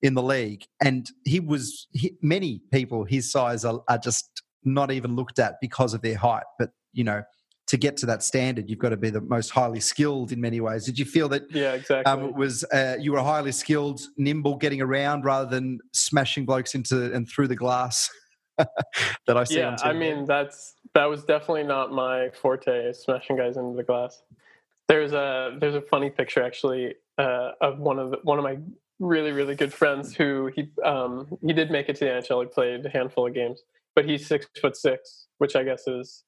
[0.01, 4.91] in the league and he was he, many people his size are, are just not
[4.91, 6.43] even looked at because of their height.
[6.57, 7.23] But you know,
[7.67, 10.59] to get to that standard, you've got to be the most highly skilled in many
[10.59, 10.85] ways.
[10.85, 11.43] Did you feel that?
[11.51, 12.11] Yeah, exactly.
[12.11, 16.75] Um, it was uh, you were highly skilled, nimble, getting around rather than smashing blokes
[16.75, 18.09] into and through the glass
[18.57, 19.57] that I see.
[19.57, 24.21] Yeah, I mean that's that was definitely not my forte, smashing guys into the glass.
[24.89, 28.58] There's a there's a funny picture actually uh, of one of the, one of my
[28.99, 32.43] really really good friends who he um, he did make it to the NHL.
[32.43, 33.62] He played a handful of games
[33.99, 36.23] but he's six foot six, which I guess is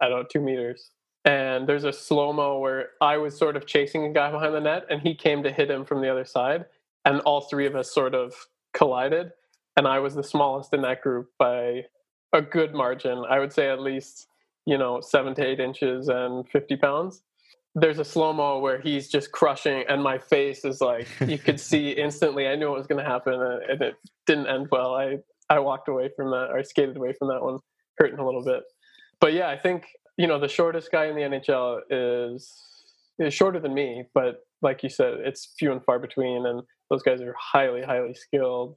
[0.00, 0.90] I don't know two meters.
[1.24, 4.60] And there's a slow mo where I was sort of chasing a guy behind the
[4.60, 6.66] net, and he came to hit him from the other side,
[7.04, 8.34] and all three of us sort of
[8.72, 9.32] collided,
[9.76, 11.86] and I was the smallest in that group by
[12.32, 13.24] a good margin.
[13.28, 14.28] I would say at least
[14.64, 17.22] you know seven to eight inches and fifty pounds
[17.80, 21.60] there's a slow mo where he's just crushing, and my face is like you could
[21.70, 22.48] see instantly.
[22.48, 23.94] I knew what was going to happen, uh, and it
[24.26, 24.94] didn't end well.
[24.94, 25.18] I
[25.50, 27.58] I walked away from that or skated away from that one,
[27.98, 28.62] hurting a little bit.
[29.20, 29.86] But yeah, I think
[30.16, 32.54] you know the shortest guy in the NHL is
[33.18, 37.02] is shorter than me, but like you said, it's few and far between, and those
[37.02, 38.76] guys are highly, highly skilled.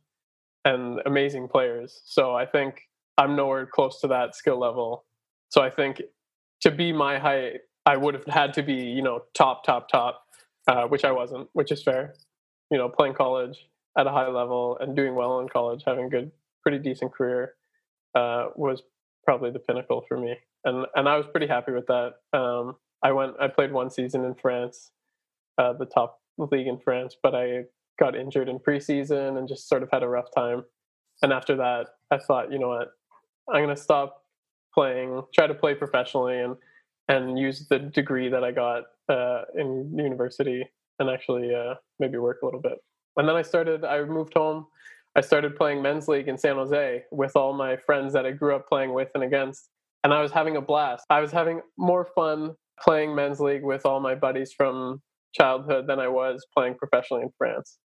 [0.66, 2.02] and amazing players.
[2.06, 2.82] So I think
[3.18, 5.06] I'm nowhere close to that skill level.
[5.50, 6.02] So I think
[6.62, 10.24] to be my height, I would have had to be, you know, top, top, top,
[10.68, 12.14] uh, which I wasn't, which is fair.
[12.70, 13.68] You know, playing college
[13.98, 17.56] at a high level and doing well in college, having a good, pretty decent career,
[18.16, 18.84] uh, was
[19.26, 20.36] probably the pinnacle for me.
[20.64, 22.14] And and I was pretty happy with that.
[22.34, 24.92] Um, I went, I played one season in France,
[25.58, 27.64] uh, the top league in France, but I
[28.00, 30.64] got injured in preseason and just sort of had a rough time.
[31.22, 32.90] And after that, I thought, you know what,
[33.50, 34.24] I'm going to stop
[34.74, 36.56] playing, try to play professionally, and
[37.08, 40.64] and use the degree that I got uh, in university
[41.00, 42.78] and actually uh, maybe work a little bit.
[43.18, 43.84] And then I started.
[43.84, 44.68] I moved home.
[45.16, 48.56] I started playing men's league in San Jose with all my friends that I grew
[48.56, 49.70] up playing with and against,
[50.04, 51.04] and I was having a blast.
[51.10, 55.02] I was having more fun playing men's league with all my buddies from
[55.34, 57.78] childhood than I was playing professionally in France.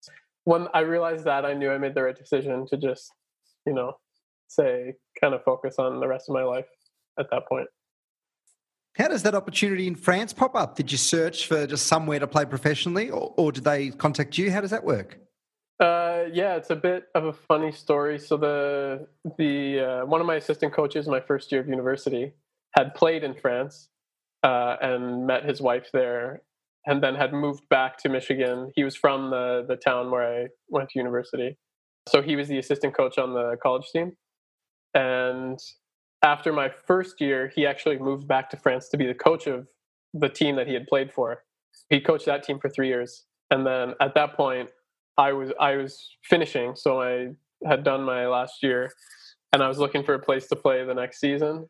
[0.45, 3.11] When I realized that, I knew I made the right decision to just,
[3.67, 3.95] you know,
[4.47, 6.69] say, kind of focus on the rest of my life
[7.19, 7.67] at that point.
[8.97, 10.75] How does that opportunity in France pop up?
[10.75, 14.51] Did you search for just somewhere to play professionally, or, or did they contact you?
[14.51, 15.19] How does that work?
[15.79, 18.19] Uh, yeah, it's a bit of a funny story.
[18.19, 19.07] So the
[19.37, 22.33] the uh, one of my assistant coaches, my first year of university,
[22.75, 23.89] had played in France
[24.43, 26.41] uh, and met his wife there,
[26.87, 28.73] and then had moved back to Michigan.
[28.75, 31.59] He was from the the town where I went to university,
[32.09, 34.17] so he was the assistant coach on the college team.
[34.95, 35.59] And
[36.23, 39.67] after my first year, he actually moved back to France to be the coach of
[40.15, 41.45] the team that he had played for.
[41.91, 44.71] He coached that team for three years, and then at that point,
[45.19, 47.29] I was I was finishing, so I
[47.67, 48.91] had done my last year,
[49.53, 51.69] and I was looking for a place to play the next season.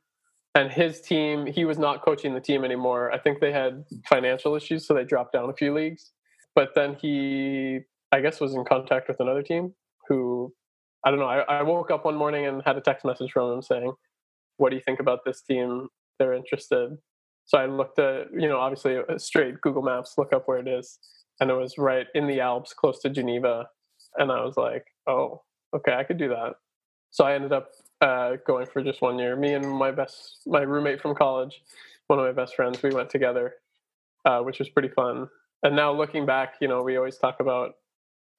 [0.55, 3.13] And his team he was not coaching the team anymore.
[3.13, 6.13] I think they had financial issues so they dropped down a few leagues.
[6.55, 7.81] But then he
[8.13, 9.75] i guess was in contact with another team
[10.09, 10.53] who
[11.05, 13.53] i don't know I, I, woke up one morning and had a text message from
[13.53, 13.93] him saying
[14.57, 15.89] what do you think about this team
[16.19, 16.97] they're interested
[17.45, 20.99] so i looked at you know obviously straight google maps look up where it is
[21.41, 23.67] and it was right in the alps close to geneva
[24.17, 25.43] and i was like oh
[25.75, 26.55] okay i could do that
[27.11, 27.69] so i ended up
[28.01, 29.37] uh, going for just one year.
[29.37, 31.63] Me and my best, my roommate from college,
[32.09, 33.55] one of my best friends, we went together,
[34.25, 35.29] uh, which was pretty fun.
[35.63, 37.73] And now looking back, you know, we always talk about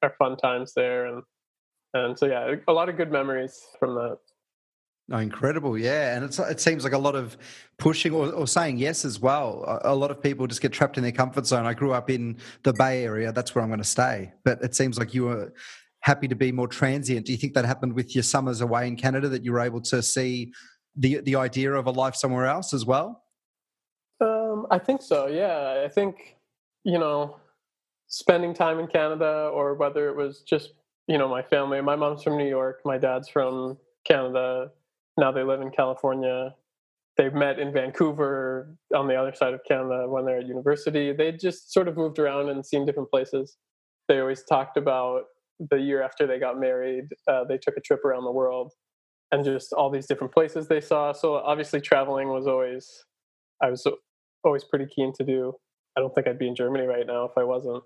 [0.03, 1.23] our fun times there, and
[1.93, 4.19] and so yeah, a lot of good memories from that.
[5.09, 7.37] Oh, incredible, yeah, and it's, it seems like a lot of
[7.77, 9.63] pushing or, or saying yes as well.
[9.65, 11.65] A, a, lot of people just get trapped in their comfort zone.
[11.65, 14.33] I grew up in the Bay Area; that's where I'm going to stay.
[14.43, 15.53] But it seems like you were
[16.01, 17.25] happy to be more transient.
[17.25, 19.79] Do you think that happened with your summers away in Canada that you were able
[19.81, 20.51] to see
[20.97, 23.23] the the idea of a life somewhere else as well?
[24.19, 25.27] Um, I think so.
[25.27, 26.35] Yeah, I think
[26.83, 27.37] you know,
[28.07, 30.73] spending time in Canada, or whether it was just
[31.07, 31.79] you know my family.
[31.79, 32.81] My mom's from New York.
[32.83, 34.71] My dad's from Canada.
[35.17, 36.53] Now they live in California.
[37.17, 41.11] They've met in Vancouver on the other side of Canada when they're at university.
[41.11, 43.57] They just sort of moved around and seen different places.
[44.07, 45.23] They always talked about
[45.59, 48.73] the year after they got married, uh, they took a trip around the world
[49.31, 51.11] and just all these different places they saw.
[51.11, 53.05] So obviously, traveling was always,
[53.61, 53.85] I was
[54.43, 55.53] always pretty keen to do.
[55.97, 57.83] I don't think I'd be in Germany right now if I wasn't.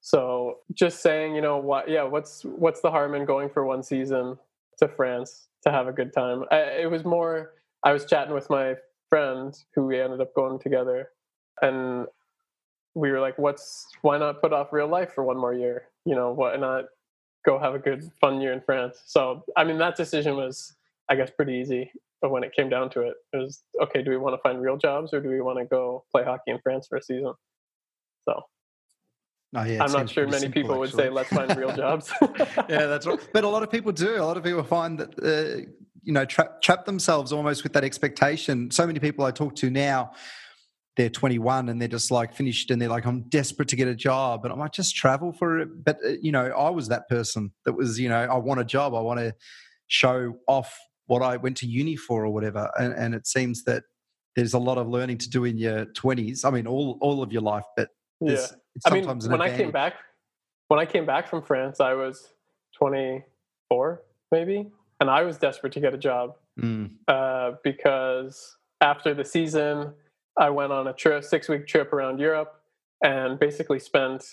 [0.00, 1.90] So just saying, you know, what?
[1.90, 4.38] Yeah, what's what's the harm in going for one season
[4.78, 6.44] to France to have a good time?
[6.50, 7.52] I, it was more.
[7.82, 8.74] I was chatting with my
[9.08, 11.10] friend who we ended up going together,
[11.62, 12.06] and
[12.94, 15.88] we were like, "What's why not put off real life for one more year?
[16.04, 16.86] You know, why not
[17.44, 19.02] go have a good fun year in France.
[19.06, 20.74] So I mean that decision was
[21.08, 21.92] I guess pretty easy.
[22.20, 24.02] But when it came down to it, it was okay.
[24.02, 26.50] Do we want to find real jobs or do we want to go play hockey
[26.50, 27.32] in France for a season?
[28.28, 28.42] So
[29.54, 32.12] Oh, yeah, I'm not sure many people would say let's find real jobs.
[32.68, 33.18] yeah, that's right.
[33.32, 34.16] But a lot of people do.
[34.16, 35.68] A lot of people find that uh,
[36.02, 38.70] you know trap trap themselves almost with that expectation.
[38.70, 40.12] So many people I talk to now
[40.96, 43.94] they're 21 and they're just like finished and they're like i'm desperate to get a
[43.94, 47.08] job and i might just travel for it but uh, you know i was that
[47.08, 49.34] person that was you know i want a job i want to
[49.86, 53.84] show off what i went to uni for or whatever and, and it seems that
[54.36, 57.32] there's a lot of learning to do in your 20s i mean all all of
[57.32, 57.88] your life but
[58.20, 58.46] yeah
[58.86, 59.94] i mean when i came back
[60.68, 62.34] when i came back from france i was
[62.76, 64.02] 24
[64.32, 66.90] maybe and i was desperate to get a job mm.
[67.08, 69.92] uh, because after the season
[70.40, 72.54] I went on a trip, six week trip around Europe
[73.02, 74.24] and basically spent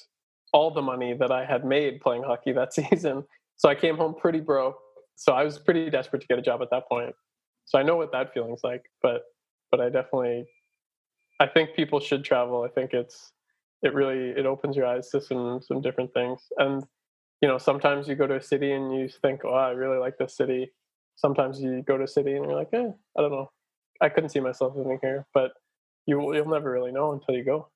[0.54, 3.24] all the money that I had made playing hockey that season.
[3.58, 4.78] So I came home pretty broke.
[5.16, 7.14] So I was pretty desperate to get a job at that point.
[7.66, 9.24] So I know what that feeling's like, but
[9.72, 10.46] but I definitely
[11.40, 12.64] I think people should travel.
[12.64, 13.32] I think it's
[13.84, 16.42] it really it opens your eyes to some some different things.
[16.58, 16.84] And
[17.42, 20.18] you know, sometimes you go to a city and you think, "Oh, I really like
[20.18, 20.72] this city."
[21.16, 23.52] Sometimes you go to a city and you're like, "Eh, I don't know.
[24.02, 25.52] I couldn't see myself living here." But
[26.06, 27.70] you you'll never really know until you go.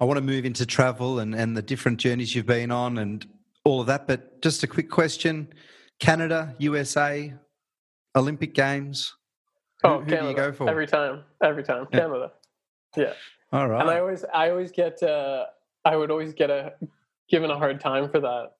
[0.00, 3.24] I want to move into travel and, and the different journeys you've been on and
[3.64, 4.06] all of that.
[4.06, 5.48] But just a quick question
[6.00, 7.32] Canada, USA,
[8.16, 9.14] Olympic Games.
[9.84, 10.22] Oh, who, who Canada.
[10.22, 10.68] do you go for?
[10.70, 11.22] Every time.
[11.42, 11.86] Every time.
[11.92, 11.98] Yeah.
[11.98, 12.32] Canada.
[12.96, 13.12] Yeah.
[13.52, 13.80] all right.
[13.80, 15.44] And I always I always get uh
[15.84, 16.72] I would always get a
[17.28, 18.50] given a hard time for that.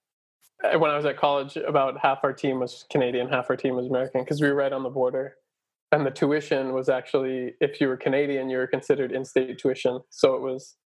[0.65, 3.77] Uh, When I was at college, about half our team was Canadian, half our team
[3.77, 5.35] was American because we were right on the border.
[5.93, 10.01] And the tuition was actually if you were Canadian, you were considered in-state tuition.
[10.11, 10.77] So it was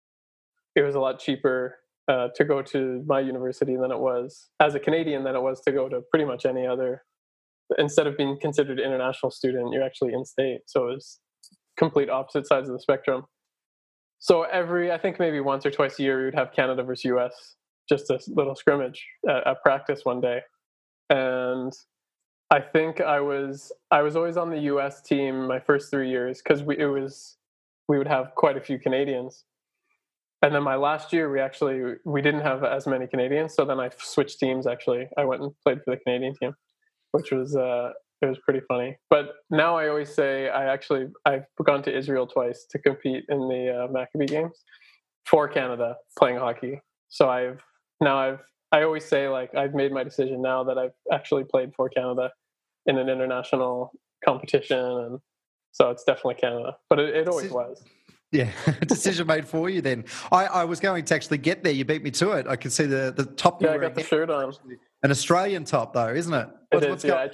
[0.75, 1.77] it was a lot cheaper
[2.09, 5.61] uh, to go to my university than it was as a Canadian than it was
[5.63, 7.03] to go to pretty much any other.
[7.79, 10.61] Instead of being considered international student, you're actually in-state.
[10.67, 11.19] So it was
[11.77, 13.25] complete opposite sides of the spectrum.
[14.19, 17.05] So every, I think maybe once or twice a year, we would have Canada versus
[17.07, 17.57] US,
[17.89, 20.41] just a little scrimmage at, at practice one day,
[21.11, 21.73] and
[22.51, 26.41] I think I was I was always on the US team my first three years
[26.43, 27.37] because we it was
[27.89, 29.45] we would have quite a few Canadians,
[30.43, 33.81] and then my last year we actually we didn't have as many Canadians, so then
[33.81, 34.67] I switched teams.
[34.67, 36.55] Actually, I went and played for the Canadian team,
[37.13, 38.97] which was uh, it was pretty funny.
[39.11, 43.49] But now I always say I actually I've gone to Israel twice to compete in
[43.49, 44.63] the uh, Maccabi games
[45.25, 46.81] for Canada playing hockey.
[47.09, 47.61] So I've
[48.01, 48.41] now I've
[48.73, 52.31] I always say like I've made my decision now that I've actually played for Canada
[52.87, 53.93] in an international
[54.25, 55.19] competition, and
[55.73, 56.77] so it's definitely Canada.
[56.89, 57.83] But it, it always was.
[58.33, 58.51] Yeah,
[58.87, 60.05] decision made for you then.
[60.33, 61.73] I, I was going to actually get there.
[61.73, 62.47] You beat me to it.
[62.47, 64.53] I can see the, the top Yeah, I got the shirt on.
[65.03, 66.49] An Australian top, though, isn't it?
[66.73, 67.29] It is, yeah, I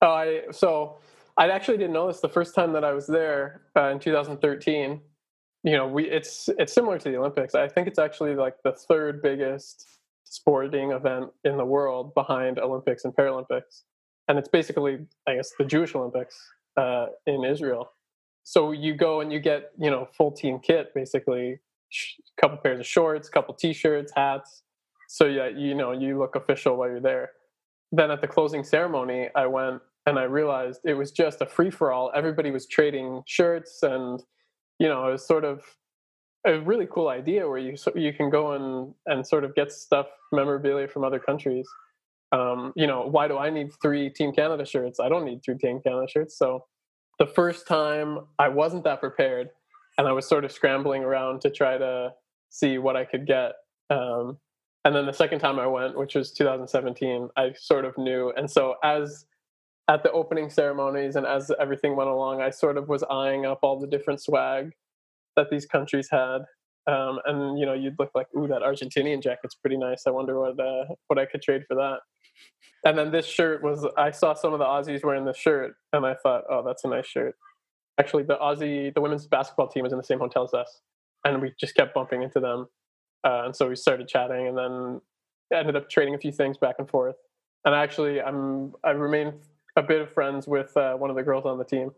[0.00, 0.98] Oh, I so
[1.36, 5.00] I actually didn't know this the first time that I was there uh, in 2013.
[5.64, 7.54] You know, we it's it's similar to the Olympics.
[7.54, 9.86] I think it's actually like the third biggest
[10.24, 13.82] sporting event in the world behind Olympics and Paralympics,
[14.28, 16.38] and it's basically, I guess, the Jewish Olympics
[16.76, 17.90] uh, in Israel.
[18.48, 22.80] So you go and you get you know full team kit, basically, a couple pairs
[22.80, 24.62] of shorts, couple t-shirts, hats.
[25.08, 27.30] So yeah, you know you look official while you're there
[27.92, 31.70] then at the closing ceremony, I went and I realized it was just a free
[31.70, 32.10] for all.
[32.14, 34.22] Everybody was trading shirts, and
[34.78, 35.62] you know, it was sort of
[36.46, 40.06] a really cool idea where you you can go and and sort of get stuff
[40.32, 41.68] memorabilia from other countries.
[42.32, 45.00] Um, you know, why do I need three Team Canada shirts?
[45.00, 46.36] I don't need three Team Canada shirts.
[46.38, 46.66] So
[47.18, 49.50] the first time I wasn't that prepared,
[49.96, 52.12] and I was sort of scrambling around to try to
[52.50, 53.54] see what I could get.
[53.90, 54.38] Um,
[54.84, 58.32] and then the second time I went, which was 2017, I sort of knew.
[58.36, 59.26] And so as
[59.88, 63.58] at the opening ceremonies and as everything went along, I sort of was eyeing up
[63.62, 64.72] all the different swag
[65.36, 66.42] that these countries had.
[66.86, 70.04] Um, and you know, you'd look like, ooh, that Argentinian jacket's pretty nice.
[70.06, 71.98] I wonder what uh, what I could trade for that.
[72.84, 76.06] And then this shirt was, I saw some of the Aussies wearing this shirt, and
[76.06, 77.36] I thought, oh, that's a nice shirt.
[77.98, 80.80] Actually, the Aussie, the women's basketball team was in the same hotel as us,
[81.24, 82.68] and we just kept bumping into them.
[83.24, 85.00] Uh, and so we started chatting, and then
[85.52, 87.16] ended up trading a few things back and forth.
[87.64, 89.34] And actually, I'm I remain
[89.76, 91.90] a bit of friends with uh, one of the girls on the team,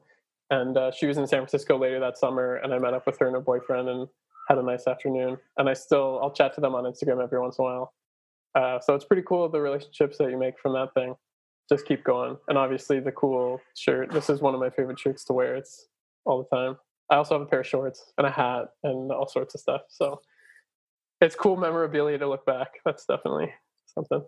[0.48, 3.18] and uh, she was in San Francisco later that summer, and I met up with
[3.18, 4.08] her and her boyfriend and
[4.48, 5.36] had a nice afternoon.
[5.58, 7.92] And I still I'll chat to them on Instagram every once in a while.
[8.54, 11.14] Uh, so it's pretty cool the relationships that you make from that thing.
[11.68, 14.10] Just keep going, and obviously the cool shirt.
[14.10, 15.54] This is one of my favorite shirts to wear.
[15.54, 15.86] It's
[16.24, 16.76] all the time.
[17.10, 19.82] I also have a pair of shorts and a hat and all sorts of stuff.
[19.88, 20.20] So
[21.20, 22.80] it's cool memorabilia to look back.
[22.84, 23.52] That's definitely
[23.86, 24.22] something.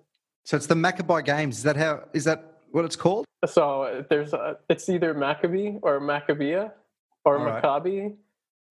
[0.45, 1.59] So it's the Maccabee Games.
[1.59, 2.05] Is that how?
[2.13, 3.25] Is that what it's called?
[3.47, 6.73] So there's a, it's either Maccabee or Maccabea
[7.25, 7.63] or All right.
[7.63, 8.15] Maccabi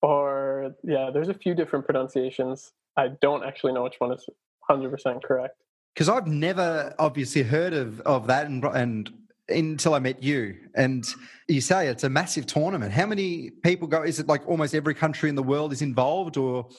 [0.02, 2.74] or yeah, there's a few different pronunciations.
[2.98, 4.26] I don't actually know which one is
[4.72, 5.56] 100% correct.
[5.94, 9.12] Because I've never obviously heard of of that, and and
[9.50, 11.06] until I met you, and
[11.50, 12.94] you say it's a massive tournament.
[12.94, 14.02] How many people go?
[14.02, 16.70] Is it like almost every country in the world is involved, or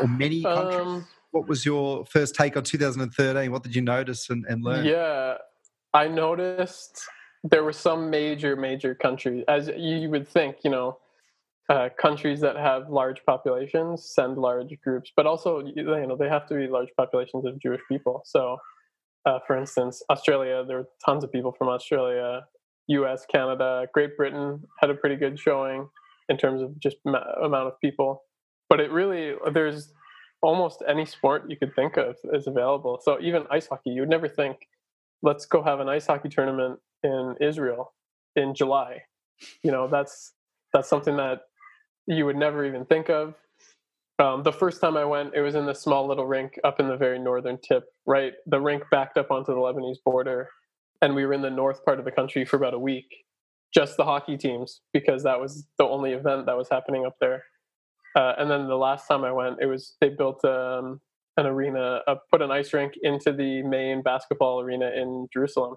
[0.00, 0.80] or many countries?
[0.80, 3.50] Um, what was your first take on 2013?
[3.50, 4.84] What did you notice and, and learn?
[4.84, 5.38] Yeah,
[5.92, 7.02] I noticed
[7.42, 10.98] there were some major, major countries, as you would think, you know,
[11.72, 16.46] uh, countries that have large populations send large groups, but also, you know, they have
[16.48, 18.22] to be large populations of Jewish people.
[18.26, 18.58] So,
[19.26, 22.42] uh, for instance, Australia, there were tons of people from Australia,
[22.88, 25.88] US, Canada, Great Britain had a pretty good showing
[26.28, 28.24] in terms of just ma- amount of people.
[28.68, 29.92] But it really, there's
[30.42, 33.00] almost any sport you could think of is available.
[33.02, 34.58] So even ice hockey, you would never think,
[35.22, 37.94] let's go have an ice hockey tournament in Israel.
[38.36, 39.02] in July.
[39.62, 40.32] You know, that's
[40.72, 41.40] that's something that
[42.06, 43.34] you would never even think of.
[44.18, 46.88] Um, the first time I went, it was in the small little rink up in
[46.88, 48.34] the very northern tip, right?
[48.46, 50.48] The rink backed up onto the Lebanese border,
[51.00, 53.06] and we were in the north part of the country for about a week,
[53.74, 57.44] just the hockey teams, because that was the only event that was happening up there.
[58.14, 61.00] Uh, and then the last time I went, it was they built um,
[61.36, 65.76] an arena, uh, put an ice rink into the main basketball arena in Jerusalem,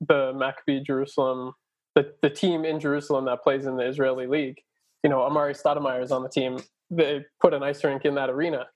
[0.00, 1.52] the Maccabi Jerusalem,
[1.94, 4.58] the, the team in Jerusalem that plays in the Israeli league.
[5.02, 6.58] You know, Amar'e Stoudemire is on the team.
[6.90, 8.66] They put an ice rink in that arena.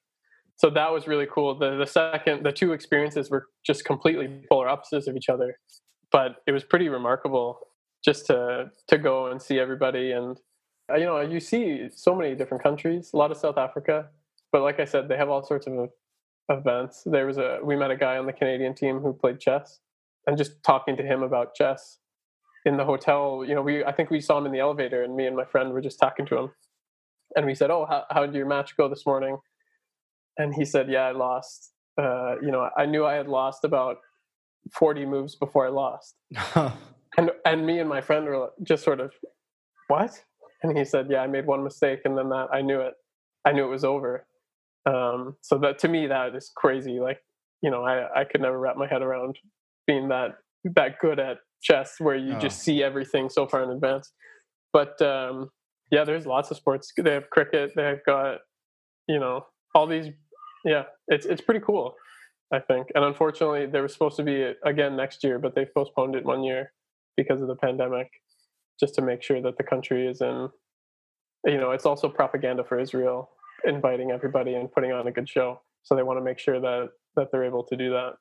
[0.57, 1.59] So that was really cool.
[1.59, 5.59] The the second, the two experiences were just completely polar opposites of each other,
[6.11, 7.61] but it was pretty remarkable
[8.05, 10.39] just to to go and see everybody and
[10.91, 14.07] uh, you know you see so many different countries a lot of south africa
[14.53, 15.89] but like i said they have all sorts of
[16.49, 17.03] events.
[17.05, 19.81] There was a we met a guy on the Canadian team who played chess,
[20.27, 21.99] and just talking to him about chess
[22.67, 23.45] in the hotel.
[23.47, 25.45] You know, we I think we saw him in the elevator, and me and my
[25.45, 26.51] friend were just talking to him,
[27.35, 29.39] and we said, "Oh, how how did your match go this morning?"
[30.37, 31.73] And he said, "Yeah, I lost.
[31.97, 33.99] Uh, you know, I knew I had lost about
[34.73, 36.17] forty moves before I lost."
[37.17, 39.13] and and me and my friend were just sort of,
[39.87, 40.23] "What?"
[40.63, 42.95] And he said, "Yeah, I made one mistake, and then that I knew it.
[43.45, 44.27] I knew it was over."
[44.87, 46.99] Um, so that to me that is crazy.
[47.01, 47.21] Like
[47.63, 49.39] you know, I I could never wrap my head around
[49.87, 50.39] being that
[50.75, 52.39] that good at chess where you oh.
[52.39, 54.13] just see everything so far in advance.
[54.73, 55.51] But um,
[55.91, 56.93] yeah, there's lots of sports.
[56.97, 57.73] They have cricket.
[57.75, 58.39] They've got
[59.09, 60.09] you know all these.
[60.65, 61.95] Yeah, it's it's pretty cool.
[62.53, 66.15] I think, and unfortunately, there was supposed to be again next year, but they postponed
[66.15, 66.73] it one year
[67.17, 68.09] because of the pandemic,
[68.79, 70.49] just to make sure that the country is in.
[71.45, 73.31] You know, it's also propaganda for Israel
[73.65, 75.61] inviting everybody and putting on a good show.
[75.83, 78.15] So they want to make sure that that they're able to do that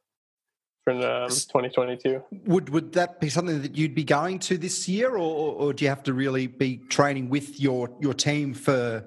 [0.85, 2.23] for um, 2022.
[2.45, 5.83] Would would that be something that you'd be going to this year, or, or do
[5.83, 9.03] you have to really be training with your your team for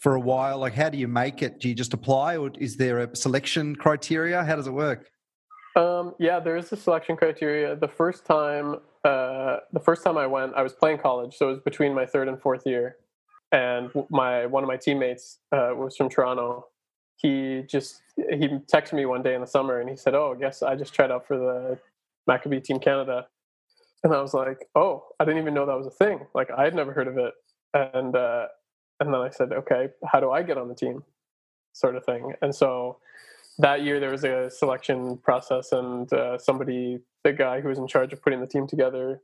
[0.00, 0.58] for a while?
[0.58, 1.60] Like, how do you make it?
[1.60, 4.42] Do you just apply, or is there a selection criteria?
[4.42, 5.10] How does it work?
[5.76, 7.76] Um, yeah, there is a selection criteria.
[7.76, 11.52] The first time, uh, the first time I went, I was playing college, so it
[11.52, 12.96] was between my third and fourth year
[13.52, 16.66] and my one of my teammates uh, was from Toronto.
[17.20, 20.62] He just he texted me one day in the summer and he said, "Oh, guess
[20.62, 21.78] I just tried out for the
[22.28, 23.26] Maccabi Team Canada,"
[24.02, 26.26] and I was like, "Oh, I didn't even know that was a thing.
[26.34, 27.34] Like I had never heard of it."
[27.74, 28.46] And uh,
[29.00, 31.04] and then I said, "Okay, how do I get on the team?"
[31.72, 32.32] Sort of thing.
[32.42, 32.98] And so
[33.58, 37.86] that year there was a selection process, and uh, somebody, the guy who was in
[37.86, 39.20] charge of putting the team together,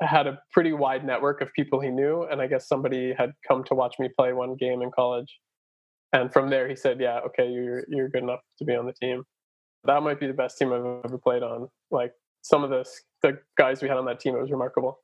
[0.00, 3.64] had a pretty wide network of people he knew, and I guess somebody had come
[3.64, 5.38] to watch me play one game in college,
[6.12, 8.92] and from there he said, "Yeah, okay, you're you're good enough to be on the
[8.92, 9.24] team."
[9.84, 11.68] That might be the best team I've ever played on.
[11.90, 12.84] Like some of the
[13.22, 14.98] the guys we had on that team, it was remarkable.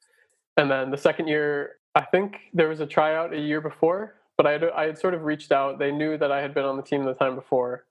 [0.57, 4.47] And then the second year, I think there was a tryout a year before, but
[4.47, 5.79] I had I had sort of reached out.
[5.79, 7.85] They knew that I had been on the team the time before,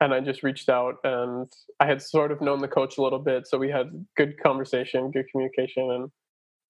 [0.00, 1.50] and I just reached out and
[1.80, 5.10] I had sort of known the coach a little bit, so we had good conversation,
[5.10, 6.10] good communication, and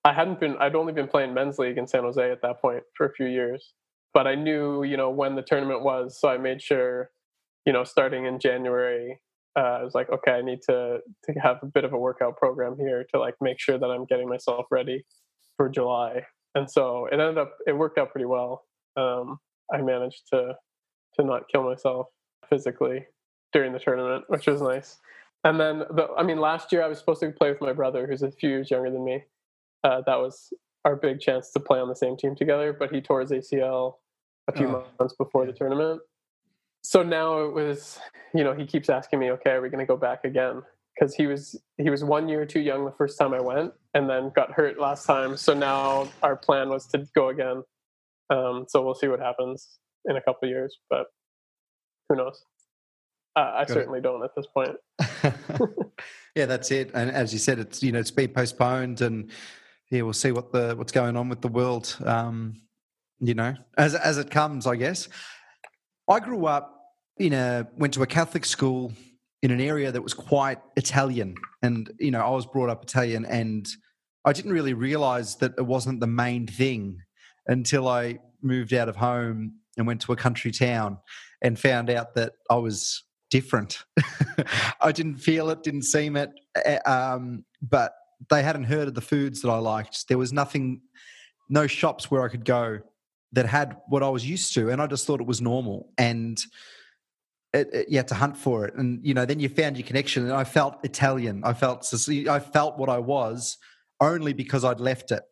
[0.05, 2.82] I hadn't been I'd only been playing men's league in San Jose at that point
[2.97, 3.72] for a few years.
[4.14, 7.10] But I knew, you know, when the tournament was, so I made sure,
[7.64, 9.20] you know, starting in January,
[9.56, 12.36] uh, I was like, okay, I need to to have a bit of a workout
[12.36, 15.04] program here to like make sure that I'm getting myself ready
[15.56, 16.22] for July.
[16.54, 18.64] And so it ended up it worked out pretty well.
[18.96, 19.38] Um,
[19.72, 20.54] I managed to
[21.14, 22.06] to not kill myself
[22.48, 23.06] physically
[23.52, 24.98] during the tournament, which was nice.
[25.44, 28.06] And then, the, I mean, last year I was supposed to play with my brother,
[28.06, 29.24] who's a few years younger than me,
[29.84, 30.52] uh, that was
[30.84, 32.72] our big chance to play on the same team together.
[32.72, 33.94] But he tore his ACL
[34.49, 34.84] a few oh.
[34.99, 36.01] months before the tournament.
[36.82, 38.01] So now it was,
[38.34, 40.62] you know, he keeps asking me, okay, are we going to go back again?
[40.95, 44.11] Because he was he was one year too young the first time I went, and
[44.11, 45.36] then got hurt last time.
[45.36, 47.62] So now our plan was to go again.
[48.28, 51.07] Um, so we'll see what happens in a couple years, but
[52.09, 52.45] who knows?
[53.34, 54.03] Uh, I Got certainly it.
[54.03, 54.76] don't at this point.
[56.34, 56.90] yeah, that's it.
[56.93, 59.30] And as you said, it's you know it's been postponed, and
[59.90, 61.97] yeah, we'll see what the what's going on with the world.
[62.05, 62.61] Um,
[63.23, 65.09] you know, as as it comes, I guess.
[66.11, 66.77] I grew up
[67.18, 68.93] in a went to a Catholic school
[69.43, 73.25] in an area that was quite Italian, and you know, I was brought up Italian,
[73.25, 73.66] and
[74.25, 76.99] I didn't really realize that it wasn't the main thing
[77.47, 80.99] until I moved out of home and went to a country town
[81.43, 83.85] and found out that I was different.
[84.81, 86.31] I didn't feel it, didn't seem it,
[86.64, 87.95] eh, um, but
[88.31, 90.09] they hadn't heard of the foods that I liked.
[90.09, 90.83] There was nothing,
[91.49, 92.81] no shops where I could go
[93.33, 95.91] that had what I was used to, and I just thought it was normal.
[95.99, 96.39] And
[97.53, 99.87] it, it, you had to hunt for it, and you know, then you found your
[99.87, 100.24] connection.
[100.24, 101.43] And I felt Italian.
[101.45, 101.93] I felt
[102.28, 103.59] I felt what I was
[104.01, 105.22] only because I'd left it.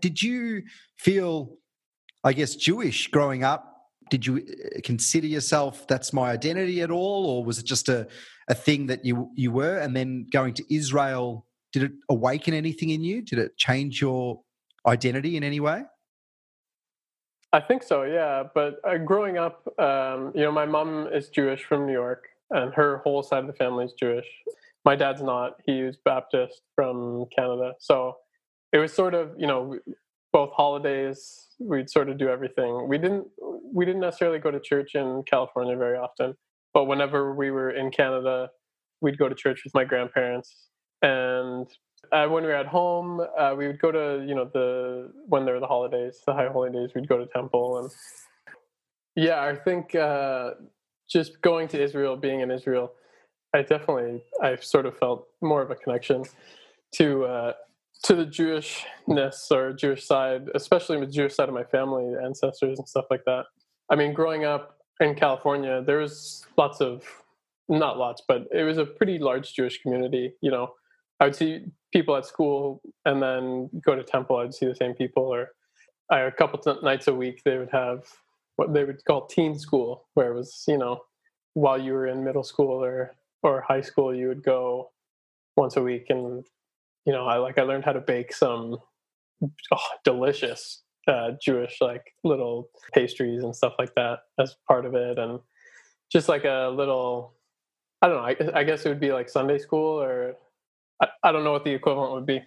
[0.00, 0.62] Did you
[0.98, 1.56] feel,
[2.24, 3.68] I guess, Jewish growing up?
[4.10, 8.06] Did you uh, consider yourself that's my identity at all, or was it just a,
[8.48, 9.78] a thing that you you were?
[9.78, 13.22] And then going to Israel, did it awaken anything in you?
[13.22, 14.42] Did it change your
[14.86, 15.84] identity in any way?
[17.52, 18.44] I think so, yeah.
[18.54, 22.72] But uh, growing up, um, you know, my mom is Jewish from New York, and
[22.74, 24.26] her whole side of the family is Jewish.
[24.84, 27.72] My dad's not; he's Baptist from Canada.
[27.78, 28.16] So
[28.72, 29.78] it was sort of, you know,
[30.32, 32.88] both holidays we'd sort of do everything.
[32.88, 33.26] We didn't
[33.74, 36.34] we didn't necessarily go to church in California very often,
[36.72, 38.48] but whenever we were in Canada,
[39.02, 40.68] we'd go to church with my grandparents.
[41.02, 41.66] And
[42.12, 45.44] uh, when we were at home, uh, we would go to you know the when
[45.44, 47.90] there were the holidays, the high holy days, we'd go to temple and
[49.14, 50.52] yeah, I think uh,
[51.08, 52.92] just going to Israel, being in Israel,
[53.54, 56.24] I definitely I sort of felt more of a connection
[56.96, 57.52] to uh,
[58.04, 62.88] to the Jewishness or Jewish side, especially with Jewish side of my family, ancestors and
[62.88, 63.44] stuff like that.
[63.90, 67.04] I mean, growing up in California, there was lots of
[67.68, 70.32] not lots, but it was a pretty large Jewish community.
[70.40, 70.74] You know,
[71.20, 74.36] I would see people at school and then go to temple.
[74.36, 75.50] I'd see the same people, or
[76.10, 78.04] a couple nights a week they would have
[78.56, 81.00] what they would call teen school, where it was you know
[81.54, 84.90] while you were in middle school or or high school, you would go
[85.56, 86.44] once a week and
[87.04, 88.76] you know, I like I learned how to bake some
[89.72, 95.18] oh, delicious uh, Jewish like little pastries and stuff like that as part of it,
[95.18, 95.40] and
[96.10, 97.34] just like a little.
[98.00, 98.52] I don't know.
[98.54, 100.36] I, I guess it would be like Sunday school, or
[101.00, 102.42] I, I don't know what the equivalent would be.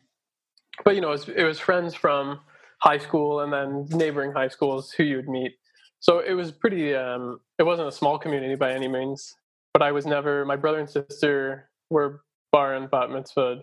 [0.84, 2.41] But you know, it was, it was friends from
[2.80, 5.54] high school and then neighboring high schools who you would meet.
[6.00, 6.93] So it was pretty.
[6.93, 9.36] Um, it wasn't a small community by any means,
[9.74, 10.46] but I was never.
[10.46, 12.22] My brother and sister were
[12.52, 13.62] bar and bat mitzvah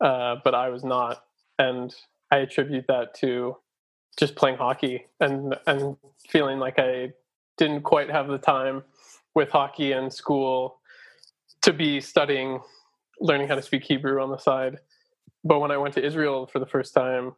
[0.00, 1.24] uh, but I was not,
[1.58, 1.94] and
[2.30, 3.56] I attribute that to
[4.18, 5.96] just playing hockey and and
[6.28, 7.12] feeling like I
[7.56, 8.82] didn't quite have the time
[9.34, 10.80] with hockey and school
[11.62, 12.60] to be studying,
[13.20, 14.78] learning how to speak Hebrew on the side.
[15.42, 17.34] But when I went to Israel for the first time,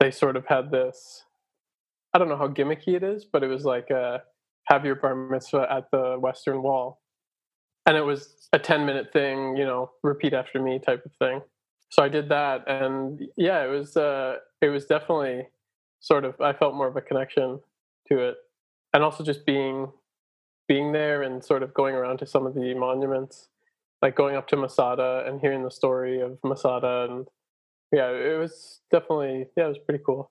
[0.00, 1.24] they sort of had this.
[2.14, 4.22] I don't know how gimmicky it is, but it was like a,
[4.64, 7.00] have your bar mitzvah at the Western Wall,
[7.86, 11.42] and it was a ten minute thing, you know, repeat after me type of thing
[11.88, 15.48] so I did that, and yeah, it was uh, it was definitely
[16.00, 17.60] sort of I felt more of a connection
[18.08, 18.36] to it,
[18.92, 19.92] and also just being
[20.68, 23.48] being there and sort of going around to some of the monuments,
[24.02, 27.26] like going up to Masada and hearing the story of Masada, and
[27.92, 30.30] yeah, it was definitely yeah, it was pretty cool.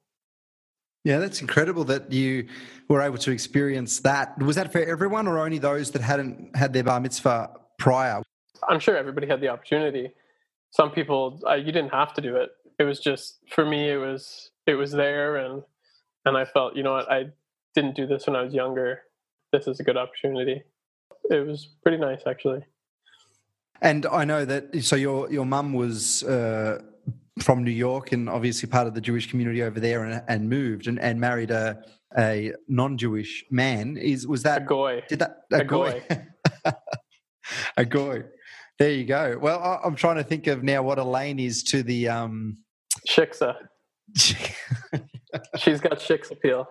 [1.03, 2.47] Yeah, that's incredible that you
[2.89, 4.41] were able to experience that.
[4.41, 8.23] Was that for everyone, or only those that hadn't had their bar mitzvah prior?
[8.67, 10.13] I'm sure everybody had the opportunity
[10.75, 12.49] some people I, you didn't have to do it
[12.79, 15.63] it was just for me it was it was there and
[16.25, 17.25] and i felt you know what i
[17.73, 19.01] didn't do this when i was younger
[19.53, 20.61] this is a good opportunity
[21.29, 22.61] it was pretty nice actually
[23.81, 26.81] and i know that so your your mum was uh,
[27.39, 30.87] from new york and obviously part of the jewish community over there and, and moved
[30.87, 31.81] and, and married a
[32.17, 36.73] a non-jewish man is was that a goy did that a, a goy, goy.
[37.77, 38.23] a goy
[38.77, 39.37] there you go.
[39.41, 42.57] Well, I, am trying to think of now what Elaine is to the um
[43.07, 43.55] Shiksa.
[44.17, 46.67] She's got Shiksa appeal.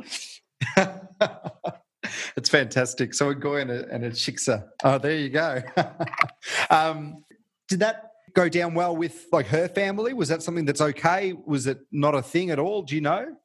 [2.36, 3.14] it's fantastic.
[3.14, 4.64] So we're going and a Shiksa.
[4.82, 5.62] Oh, there you go.
[6.70, 7.24] um,
[7.68, 10.12] did that go down well with like her family?
[10.12, 11.34] Was that something that's okay?
[11.46, 12.82] Was it not a thing at all?
[12.82, 13.36] Do you know?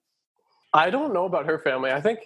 [0.74, 1.92] I don't know about her family.
[1.92, 2.20] I think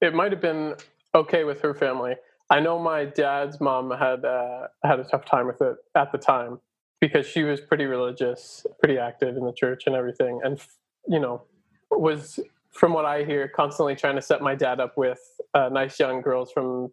[0.00, 0.74] it might have been
[1.14, 2.14] okay with her family.
[2.50, 6.18] I know my dad's mom had uh, had a tough time with it at the
[6.18, 6.60] time
[7.00, 10.58] because she was pretty religious, pretty active in the church and everything, and
[11.06, 11.42] you know
[11.90, 12.40] was
[12.72, 15.20] from what I hear constantly trying to set my dad up with
[15.54, 16.88] uh, nice young girls from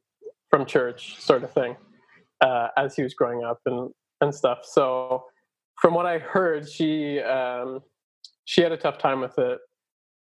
[0.49, 1.75] from church, sort of thing,
[2.41, 4.59] uh, as he was growing up and and stuff.
[4.63, 5.25] So
[5.81, 7.81] from what I heard, she um,
[8.45, 9.59] she had a tough time with it.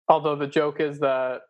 [0.09, 1.43] Although the joke is that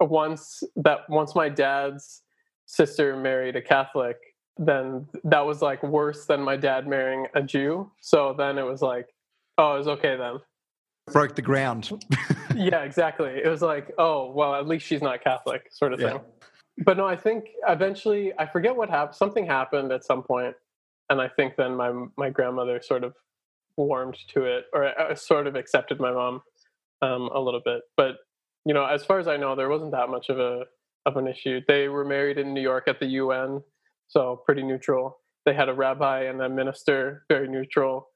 [0.00, 2.22] once that once my dad's
[2.66, 4.16] sister married a Catholic,
[4.56, 7.90] then that was like worse than my dad marrying a Jew.
[8.00, 9.06] So then it was like,
[9.56, 10.38] oh, it was okay then.
[11.12, 11.90] Broke the ground.
[12.54, 13.30] yeah, exactly.
[13.30, 16.12] It was like, oh, well, at least she's not Catholic, sort of yeah.
[16.12, 16.20] thing.
[16.84, 19.16] But no, I think eventually, I forget what happened.
[19.16, 20.54] Something happened at some point,
[21.10, 23.14] and I think then my my grandmother sort of
[23.76, 26.42] warmed to it, or uh, sort of accepted my mom
[27.02, 27.82] um, a little bit.
[27.96, 28.16] But
[28.64, 30.64] you know, as far as I know, there wasn't that much of a
[31.06, 31.60] of an issue.
[31.66, 33.62] They were married in New York at the UN,
[34.06, 35.18] so pretty neutral.
[35.46, 38.08] They had a rabbi and a minister, very neutral.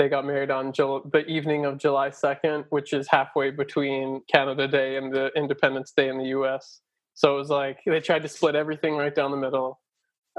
[0.00, 4.66] They got married on Jul- the evening of July 2nd, which is halfway between Canada
[4.66, 6.80] Day and the Independence Day in the US.
[7.12, 9.78] So it was like they tried to split everything right down the middle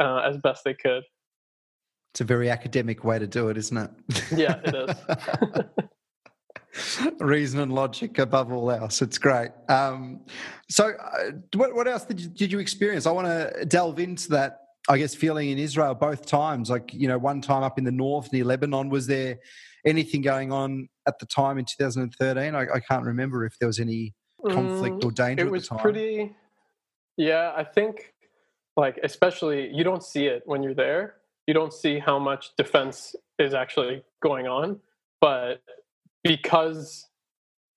[0.02, 1.04] uh, as best they could.
[2.12, 3.92] It's a very academic way to do it, isn't it?
[4.36, 4.90] Yeah, it
[6.74, 7.14] is.
[7.20, 9.04] Reason and logic above all else.
[9.04, 9.52] It's great.
[9.70, 10.22] Um,
[10.70, 13.06] so, uh, what, what else did you, did you experience?
[13.06, 16.70] I want to delve into that I guess feeling in Israel both times.
[16.70, 18.90] Like you know, one time up in the north near Lebanon.
[18.90, 19.40] Was there
[19.86, 22.56] anything going on at the time in 2013?
[22.56, 24.14] I, I can't remember if there was any
[24.50, 25.46] conflict mm, or danger.
[25.46, 25.82] It was at the time.
[25.84, 26.36] pretty.
[27.18, 28.14] Yeah, I think
[28.78, 31.16] like especially you don't see it when you're there.
[31.48, 34.80] You don't see how much defense is actually going on,
[35.20, 35.62] but
[36.24, 37.08] because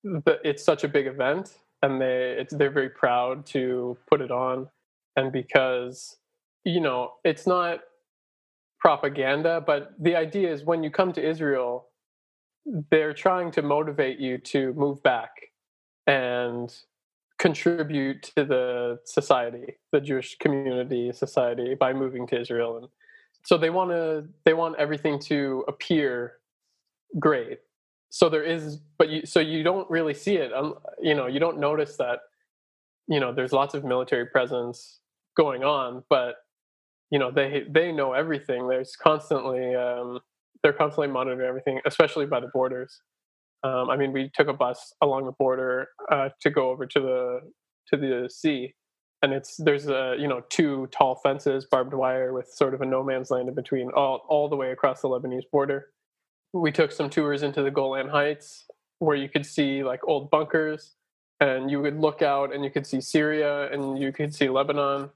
[0.02, 4.68] the, it's such a big event and they they're very proud to put it on,
[5.16, 6.16] and because
[6.64, 7.80] you know, it's not
[8.78, 11.88] propaganda, but the idea is when you come to Israel,
[12.90, 15.30] they're trying to motivate you to move back
[16.06, 16.74] and
[17.38, 22.78] contribute to the society, the Jewish community society by moving to Israel.
[22.78, 22.88] And
[23.42, 26.34] so they want to they want everything to appear
[27.18, 27.60] great.
[28.10, 30.52] So there is but you so you don't really see it.
[30.52, 32.20] Um, you know, you don't notice that
[33.06, 35.00] you know, there's lots of military presence
[35.36, 36.36] going on, but
[37.14, 38.66] you know they they know everything.
[38.66, 40.18] There's constantly um,
[40.64, 43.00] they're constantly monitoring everything especially by the borders.
[43.62, 47.00] Um, i mean we took a bus along the border uh, to go over to
[47.00, 47.40] the
[47.90, 48.74] to the sea
[49.22, 52.84] and it's there's a you know two tall fences barbed wire with sort of a
[52.84, 55.86] no man's land in between all all the way across the lebanese border.
[56.52, 58.66] We took some tours into the golan heights
[58.98, 60.92] where you could see like old bunkers
[61.40, 65.10] and you would look out and you could see syria and you could see lebanon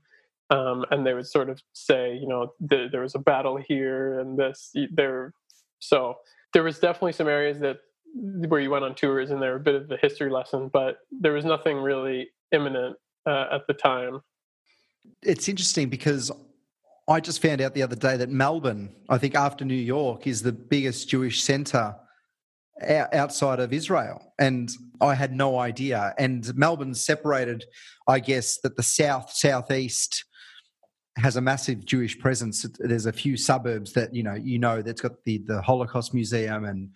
[0.50, 4.18] um, and they would sort of say, you know, the, there was a battle here
[4.20, 5.32] and this there.
[5.78, 6.18] So
[6.52, 7.78] there was definitely some areas that
[8.14, 10.98] where you went on tours and there were a bit of a history lesson, but
[11.10, 12.96] there was nothing really imminent
[13.26, 14.20] uh, at the time.
[15.22, 16.30] It's interesting because
[17.08, 20.42] I just found out the other day that Melbourne, I think after New York, is
[20.42, 21.94] the biggest Jewish centre
[22.82, 24.32] outside of Israel.
[24.38, 24.70] And
[25.00, 26.14] I had no idea.
[26.18, 27.64] And Melbourne's separated,
[28.06, 30.24] I guess, that the south, southeast
[31.18, 32.64] has a massive Jewish presence.
[32.78, 36.64] There's a few suburbs that you know you know that's got the the Holocaust Museum
[36.64, 36.90] and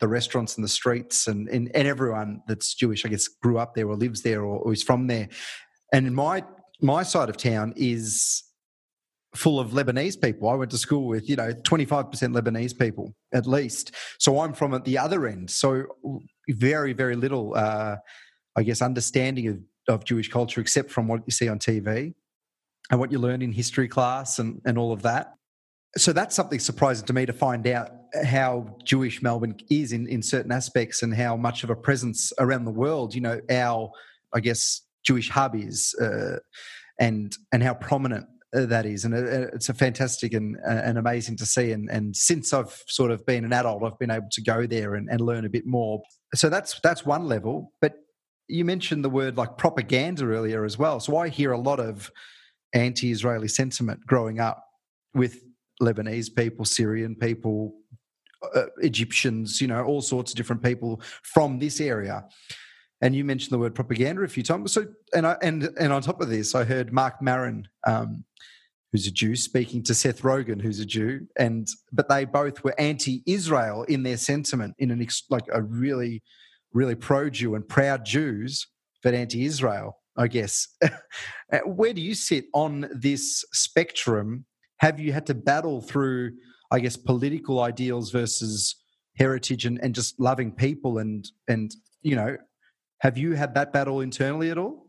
[0.00, 3.74] the restaurants and the streets and, and, and everyone that's Jewish, I guess, grew up
[3.74, 5.28] there or lives there or, or is from there.
[5.92, 6.44] And my
[6.80, 8.42] my side of town is
[9.34, 10.48] full of Lebanese people.
[10.48, 13.92] I went to school with, you know, 25% Lebanese people at least.
[14.18, 15.50] So I'm from at the other end.
[15.50, 15.86] So
[16.48, 17.96] very, very little, uh,
[18.54, 19.58] I guess, understanding of,
[19.88, 22.14] of Jewish culture except from what you see on TV
[22.90, 25.34] and what you learn in history class and, and all of that.
[25.96, 27.90] So that's something surprising to me to find out
[28.24, 32.64] how Jewish Melbourne is in, in certain aspects and how much of a presence around
[32.64, 33.90] the world, you know, our,
[34.34, 36.38] I guess, Jewish hub is uh,
[36.98, 39.04] and and how prominent uh, that is.
[39.04, 41.72] And it's a fantastic and, uh, and amazing to see.
[41.72, 44.94] And, and since I've sort of been an adult, I've been able to go there
[44.94, 46.02] and, and learn a bit more.
[46.34, 47.72] So that's that's one level.
[47.80, 47.94] But
[48.48, 51.00] you mentioned the word like propaganda earlier as well.
[51.00, 52.10] So I hear a lot of
[52.74, 54.64] anti Israeli sentiment growing up
[55.14, 55.42] with
[55.80, 57.74] Lebanese people, Syrian people,
[58.54, 62.24] uh, Egyptians, you know, all sorts of different people from this area.
[63.00, 64.72] And you mentioned the word propaganda a few times.
[64.72, 68.24] So, and I, and and on top of this, I heard Mark Maron, um,
[68.92, 72.78] who's a Jew, speaking to Seth Rogen, who's a Jew, and but they both were
[72.78, 76.22] anti-Israel in their sentiment, in an ex, like a really,
[76.72, 78.66] really pro-Jew and proud Jews,
[79.02, 79.98] but anti-Israel.
[80.16, 80.68] I guess.
[81.52, 84.46] Uh, where do you sit on this spectrum?
[84.78, 86.32] Have you had to battle through,
[86.70, 88.76] I guess, political ideals versus
[89.16, 91.70] heritage and, and just loving people and and
[92.02, 92.36] you know,
[93.00, 94.86] have you had that battle internally at all?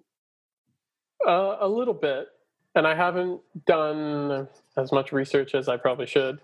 [1.27, 2.27] Uh, a little bit,
[2.73, 4.47] and I haven't done
[4.77, 6.39] as much research as I probably should.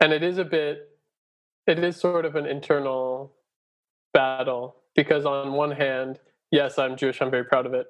[0.00, 0.88] And it is a bit,
[1.66, 3.32] it is sort of an internal
[4.14, 7.86] battle because on one hand, yes, I'm Jewish, I'm very proud of it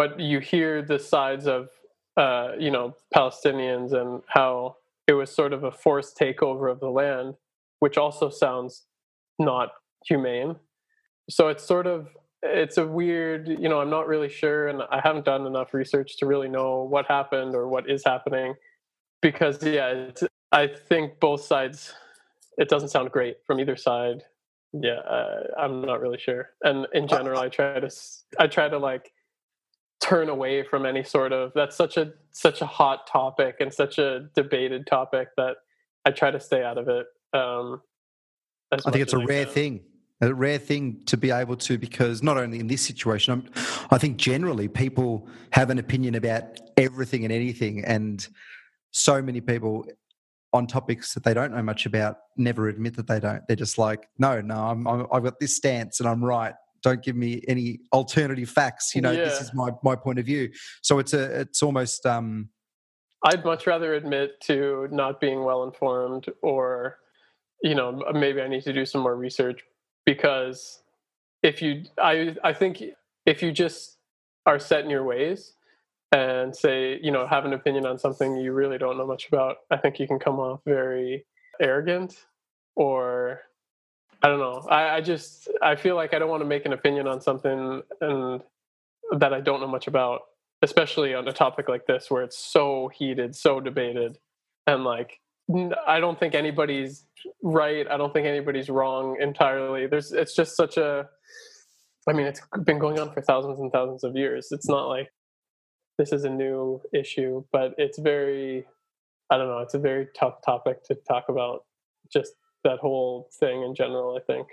[0.00, 1.68] but you hear the sides of
[2.16, 4.76] uh, you know Palestinians and how
[5.06, 7.34] it was sort of a forced takeover of the land,
[7.80, 8.86] which also sounds
[9.38, 9.68] not
[10.06, 10.56] humane.
[11.28, 12.08] So it's sort of
[12.42, 16.16] it's a weird, you know, I'm not really sure, and I haven't done enough research
[16.20, 18.54] to really know what happened or what is happening,
[19.20, 20.12] because yeah,
[20.50, 21.92] I think both sides.
[22.56, 24.22] It doesn't sound great from either side.
[24.72, 26.50] Yeah, uh, I'm not really sure.
[26.62, 27.90] And in general, I try to
[28.38, 29.12] I try to like
[30.00, 33.98] turn away from any sort of that's such a such a hot topic and such
[33.98, 35.56] a debated topic that
[36.04, 37.06] I try to stay out of it.
[37.32, 37.82] Um,
[38.72, 39.54] I think it's a rare can.
[39.54, 39.80] thing
[40.20, 43.98] a rare thing to be able to because not only in this situation I'm, i
[43.98, 48.26] think generally people have an opinion about everything and anything and
[48.90, 49.86] so many people
[50.52, 53.78] on topics that they don't know much about never admit that they don't they're just
[53.78, 57.42] like no no I'm, i have got this stance and i'm right don't give me
[57.48, 59.24] any alternative facts you know yeah.
[59.24, 60.50] this is my, my point of view
[60.82, 62.48] so it's a it's almost um
[63.26, 66.98] i'd much rather admit to not being well informed or
[67.62, 69.62] you know maybe i need to do some more research
[70.06, 70.82] because
[71.42, 72.82] if you i i think
[73.26, 73.98] if you just
[74.46, 75.54] are set in your ways
[76.12, 79.58] and say you know have an opinion on something you really don't know much about
[79.70, 81.24] i think you can come off very
[81.60, 82.26] arrogant
[82.74, 83.42] or
[84.22, 86.72] i don't know i, I just i feel like i don't want to make an
[86.72, 88.42] opinion on something and
[89.18, 90.22] that i don't know much about
[90.62, 94.18] especially on a topic like this where it's so heated so debated
[94.66, 95.20] and like
[95.86, 97.04] I don't think anybody's
[97.42, 97.86] right.
[97.88, 99.86] I don't think anybody's wrong entirely.
[99.86, 101.08] There's it's just such a
[102.08, 104.48] I mean, it's been going on for thousands and thousands of years.
[104.52, 105.12] It's not like
[105.98, 108.66] this is a new issue, but it's very
[109.30, 111.64] I don't know, it's a very tough topic to talk about
[112.12, 112.32] just
[112.64, 114.48] that whole thing in general, I think.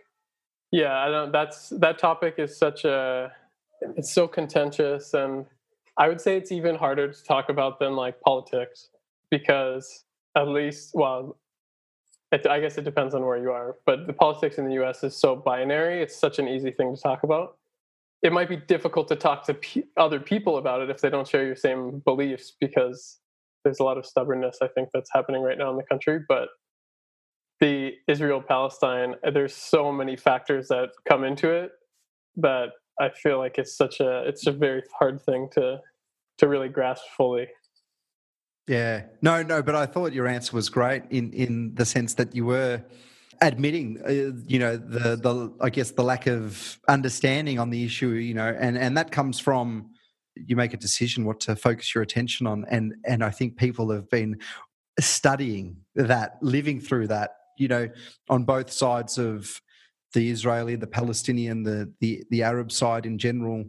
[0.72, 3.32] Yeah, I don't that's that topic is such a
[3.96, 5.46] it's so contentious and
[5.98, 8.90] I would say it's even harder to talk about than like politics
[9.30, 10.04] because
[10.36, 11.38] at least well
[12.32, 15.04] it, i guess it depends on where you are but the politics in the us
[15.04, 17.58] is so binary it's such an easy thing to talk about
[18.24, 21.28] it might be difficult to talk to p- other people about it if they don't
[21.28, 23.20] share your same beliefs because
[23.64, 26.50] there's a lot of stubbornness i think that's happening right now in the country but
[27.60, 31.72] the israel palestine there's so many factors that come into it
[32.36, 35.80] that i feel like it's such a it's a very hard thing to
[36.38, 37.48] to really grasp fully.
[38.68, 42.36] Yeah, no, no, but I thought your answer was great in in the sense that
[42.36, 42.84] you were
[43.42, 48.10] admitting, uh, you know, the the I guess the lack of understanding on the issue,
[48.10, 49.92] you know, and and that comes from
[50.36, 53.90] you make a decision what to focus your attention on, and and I think people
[53.92, 54.38] have been
[55.00, 57.90] studying that, living through that, you know,
[58.30, 59.62] on both sides of
[60.14, 63.66] the Israeli, the Palestinian, the the the Arab side in general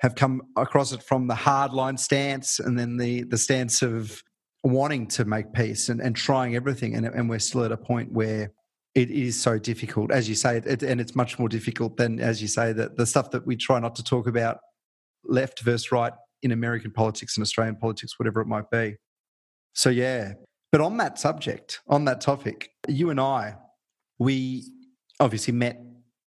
[0.00, 4.22] have come across it from the hardline stance and then the the stance of
[4.62, 6.94] wanting to make peace and, and trying everything.
[6.94, 8.52] And, and we're still at a point where
[8.94, 12.42] it is so difficult, as you say, it, and it's much more difficult than, as
[12.42, 14.58] you say, that the stuff that we try not to talk about,
[15.24, 16.12] left versus right
[16.42, 18.96] in American politics and Australian politics, whatever it might be.
[19.74, 20.32] So, yeah.
[20.72, 23.56] But on that subject, on that topic, you and I,
[24.18, 24.64] we
[25.18, 25.80] obviously met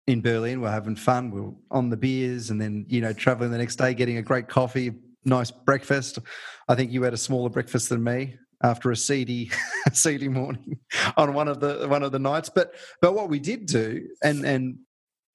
[0.07, 0.61] in Berlin.
[0.61, 1.31] We're having fun.
[1.31, 4.23] We we're on the beers and then, you know, traveling the next day, getting a
[4.23, 4.93] great coffee,
[5.25, 6.19] nice breakfast.
[6.69, 9.51] I think you had a smaller breakfast than me after a seedy,
[9.93, 10.79] seedy morning
[11.17, 12.51] on one of the one of the nights.
[12.55, 14.79] But but what we did do, and and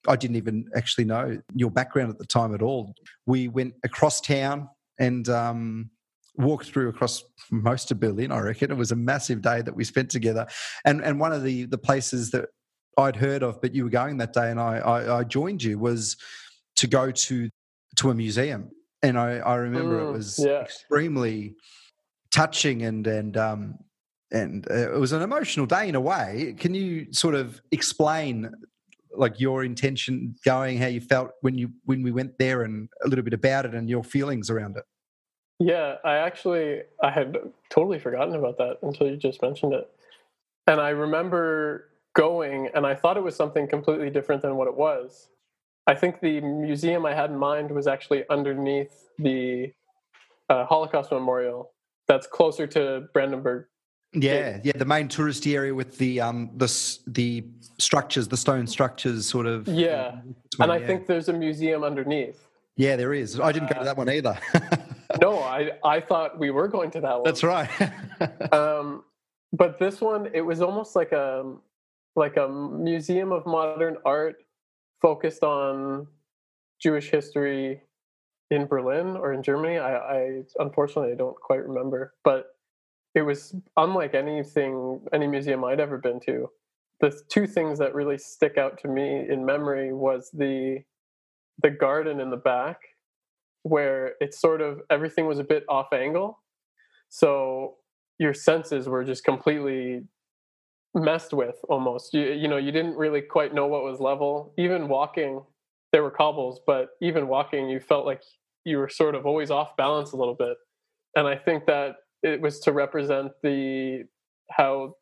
[0.08, 2.94] I didn't even actually know your background at the time at all.
[3.26, 5.90] We went across town and um,
[6.38, 8.32] walked through across most of Berlin.
[8.32, 10.48] I reckon it was a massive day that we spent together.
[10.84, 12.50] And and one of the the places that
[12.98, 15.78] I'd heard of, but you were going that day, and I, I, I joined you
[15.78, 16.18] was
[16.78, 17.50] to go to
[17.98, 18.72] to a museum
[19.06, 20.62] and I, I remember mm, it was yeah.
[20.62, 21.56] extremely
[22.34, 23.76] touching and and um,
[24.32, 26.56] and uh, it was an emotional day in a way.
[26.58, 28.52] Can you sort of explain
[29.16, 33.08] like your intention going, how you felt when you when we went there, and a
[33.08, 34.84] little bit about it and your feelings around it?
[35.60, 37.38] Yeah, I actually I had
[37.70, 39.90] totally forgotten about that until you just mentioned it,
[40.68, 44.76] and I remember going and I thought it was something completely different than what it
[44.76, 45.30] was.
[45.88, 49.72] I think the museum I had in mind was actually underneath the
[50.50, 51.72] uh, Holocaust Memorial.
[52.08, 53.66] That's closer to Brandenburg.
[54.14, 56.68] Yeah, yeah, the main touristy area with the um the
[57.08, 57.46] the
[57.80, 59.68] structures, the stone structures, sort of.
[59.68, 60.20] Yeah,
[60.60, 60.88] and I yeah.
[60.88, 62.48] think there's a museum underneath.
[62.78, 63.40] Yeah, there is.
[63.40, 64.38] I didn't go to that one either.
[65.22, 67.24] no, I I thought we were going to that one.
[67.24, 67.70] That's right.
[68.54, 69.04] um,
[69.54, 71.56] but this one, it was almost like a
[72.16, 74.38] like a museum of modern art
[75.02, 76.08] focused on
[76.82, 77.82] Jewish history
[78.52, 79.78] in Berlin or in Germany.
[79.78, 82.48] I, I unfortunately I don't quite remember, but
[83.14, 86.50] it was unlike anything any museum I'd ever been to.
[87.02, 90.80] The two things that really stick out to me in memory was the
[91.62, 92.80] the garden in the back
[93.66, 96.40] where it's sort of everything was a bit off angle.
[97.10, 97.78] So
[98.20, 100.04] your senses were just completely
[100.94, 102.14] messed with almost.
[102.14, 104.54] You, you know, you didn't really quite know what was level.
[104.60, 105.42] Even walking,
[105.92, 108.22] there were cobbles, but even walking, you felt like
[108.66, 110.58] you were sort of always off balance a little bit.
[111.16, 114.04] And I think that it was to represent the
[114.52, 114.94] how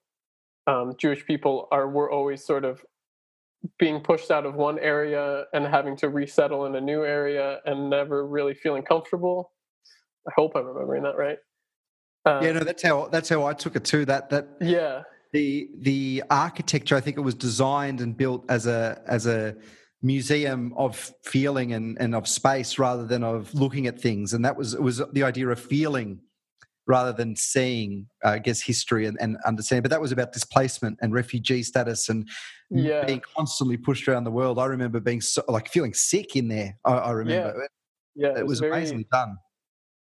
[0.67, 2.81] um, Jewish people are were always sort of
[3.79, 7.89] being pushed out of one area and having to resettle in a new area and
[7.89, 9.51] never really feeling comfortable.
[10.27, 11.37] I hope I'm remembering that right.
[12.25, 14.05] Uh, yeah, no, that's how that's how I took it too.
[14.05, 15.03] That that yeah,
[15.33, 16.95] the the architecture.
[16.95, 19.55] I think it was designed and built as a as a
[20.01, 24.33] museum of feeling and, and of space rather than of looking at things.
[24.33, 26.19] And that was it was the idea of feeling
[26.85, 29.83] rather than seeing, uh, I guess, history and, and understanding.
[29.83, 32.27] But that was about displacement and refugee status and
[32.69, 33.05] yeah.
[33.05, 34.59] being constantly pushed around the world.
[34.59, 36.77] I remember being so, like feeling sick in there.
[36.83, 37.67] I, I remember.
[38.15, 39.37] Yeah, yeah it, it was, very, amazingly done.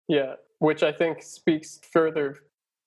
[0.07, 2.37] Yeah, which I think speaks further.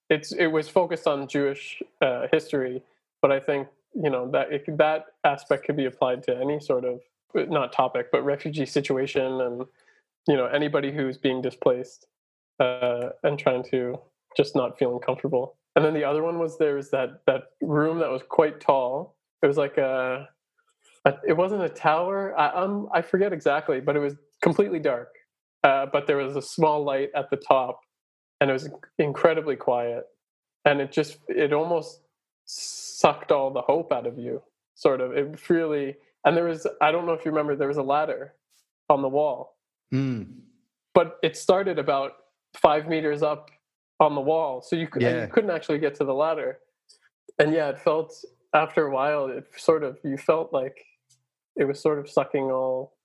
[0.08, 2.82] It's it was focused on Jewish uh, history,
[3.22, 6.84] but I think you know that it, that aspect could be applied to any sort
[6.84, 7.00] of
[7.34, 9.66] not topic, but refugee situation, and
[10.26, 12.06] you know anybody who's being displaced
[12.60, 13.98] uh, and trying to
[14.36, 15.56] just not feeling comfortable.
[15.76, 19.16] And then the other one was there was that that room that was quite tall.
[19.42, 20.28] It was like a,
[21.04, 22.38] a it wasn't a tower.
[22.38, 25.08] I um I forget exactly, but it was completely dark.
[25.62, 27.80] Uh, but there was a small light at the top,
[28.40, 30.04] and it was incredibly quiet.
[30.64, 32.00] And it just it almost
[32.44, 34.42] sucked all the hope out of you.
[34.74, 35.12] Sort of.
[35.12, 38.34] It really and there was I don't know if you remember there was a ladder
[38.88, 39.56] on the wall.
[39.94, 40.40] Mm.
[40.94, 42.12] But it started about
[42.54, 43.50] five meters up
[43.98, 45.22] on the wall, so you, could, yeah.
[45.22, 46.58] you couldn't actually get to the ladder.
[47.38, 48.14] And yeah, it felt
[48.54, 50.84] after a while, it sort of you felt like
[51.56, 52.96] it was sort of sucking all.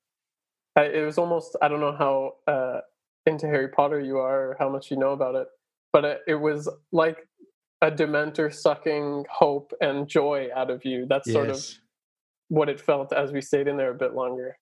[0.78, 2.82] It was almost I don't know how uh,
[3.26, 5.48] into Harry Potter you are or how much you know about it,
[5.94, 7.28] but it, it was like
[7.82, 11.06] a dementor sucking hope and joy out of you.
[11.08, 11.72] That's sort yes.
[11.72, 11.78] of
[12.50, 14.58] what it felt as we stayed in there a bit longer.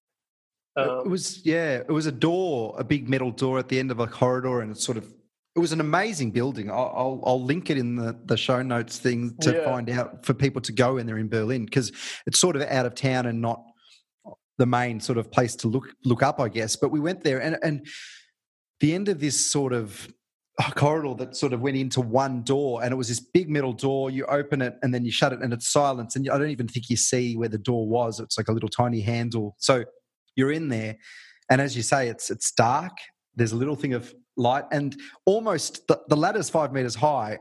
[0.76, 3.92] Um, it was yeah, it was a door, a big metal door at the end
[3.92, 5.14] of a corridor, and it's sort of
[5.56, 6.72] it was an amazing building.
[6.72, 9.64] I'll, I'll, I'll link it in the, the show notes thing to yeah.
[9.64, 11.92] find out for people to go when they're in Berlin because
[12.26, 13.64] it's sort of out of town and not
[14.58, 16.76] the main sort of place to look look up, I guess.
[16.76, 17.88] But we went there, and and
[18.80, 20.08] the end of this sort of
[20.76, 24.10] corridor that sort of went into one door, and it was this big metal door.
[24.10, 26.68] You open it, and then you shut it, and it's silence, and I don't even
[26.68, 28.20] think you see where the door was.
[28.20, 29.86] It's like a little tiny handle, so
[30.36, 30.98] you're in there,
[31.50, 32.94] and as you say, it's it's dark.
[33.36, 37.40] There's a little thing of light, and almost the, the ladder's five meters high.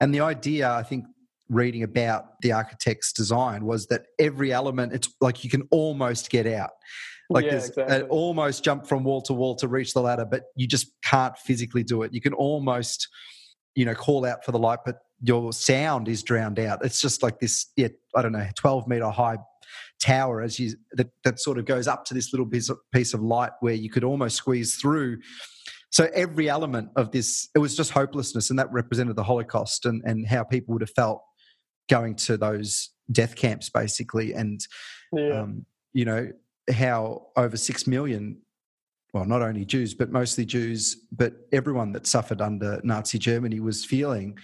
[0.00, 1.06] And the idea, I think,
[1.48, 6.46] reading about the architect's design was that every element, it's like you can almost get
[6.46, 6.70] out.
[7.30, 7.96] Like yeah, there's exactly.
[7.96, 11.36] an almost jump from wall to wall to reach the ladder, but you just can't
[11.38, 12.14] physically do it.
[12.14, 13.08] You can almost,
[13.74, 16.84] you know, call out for the light, but your sound is drowned out.
[16.84, 19.38] It's just like this, yeah, I don't know, 12 meter high
[20.00, 23.14] tower as you that, that sort of goes up to this little piece of, piece
[23.14, 25.18] of light where you could almost squeeze through
[25.90, 30.02] so every element of this it was just hopelessness and that represented the holocaust and,
[30.04, 31.22] and how people would have felt
[31.88, 34.60] going to those death camps basically and
[35.12, 35.40] yeah.
[35.40, 36.30] um, you know
[36.72, 38.36] how over six million
[39.14, 43.84] well not only jews but mostly jews but everyone that suffered under nazi germany was
[43.84, 44.36] feeling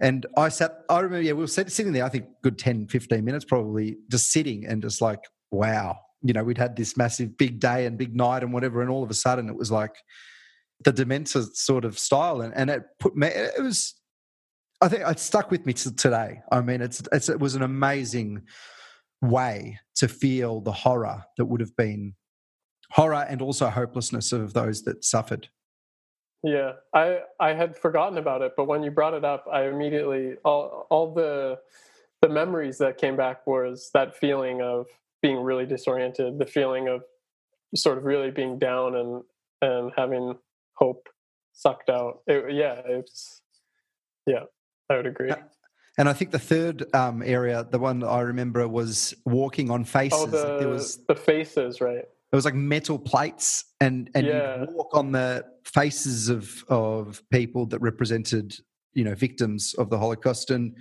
[0.00, 3.24] and I sat, I remember, yeah, we were sitting there, I think good 10, 15
[3.24, 5.20] minutes probably, just sitting and just like,
[5.50, 5.98] wow.
[6.22, 8.80] You know, we'd had this massive big day and big night and whatever.
[8.80, 9.96] And all of a sudden it was like
[10.84, 12.40] the Dementor sort of style.
[12.40, 13.94] And, and it put me, it was,
[14.80, 16.40] I think it stuck with me to today.
[16.50, 18.42] I mean, it's, it's, it was an amazing
[19.20, 22.14] way to feel the horror that would have been
[22.90, 25.48] horror and also hopelessness of those that suffered.
[26.42, 30.34] Yeah, I I had forgotten about it, but when you brought it up, I immediately
[30.44, 31.60] all all the
[32.20, 34.86] the memories that came back was that feeling of
[35.20, 37.02] being really disoriented, the feeling of
[37.76, 39.22] sort of really being down and
[39.60, 40.36] and having
[40.74, 41.08] hope
[41.52, 42.22] sucked out.
[42.26, 43.40] It, yeah, it's
[44.26, 44.44] yeah,
[44.90, 45.32] I would agree.
[45.98, 50.18] And I think the third um, area, the one I remember, was walking on faces.
[50.20, 52.06] Oh, the, there was the faces, right?
[52.32, 54.62] It was like metal plates, and and Yeah.
[54.62, 58.54] you walk on the faces of of people that represented,
[58.94, 60.50] you know, victims of the Holocaust.
[60.50, 60.74] And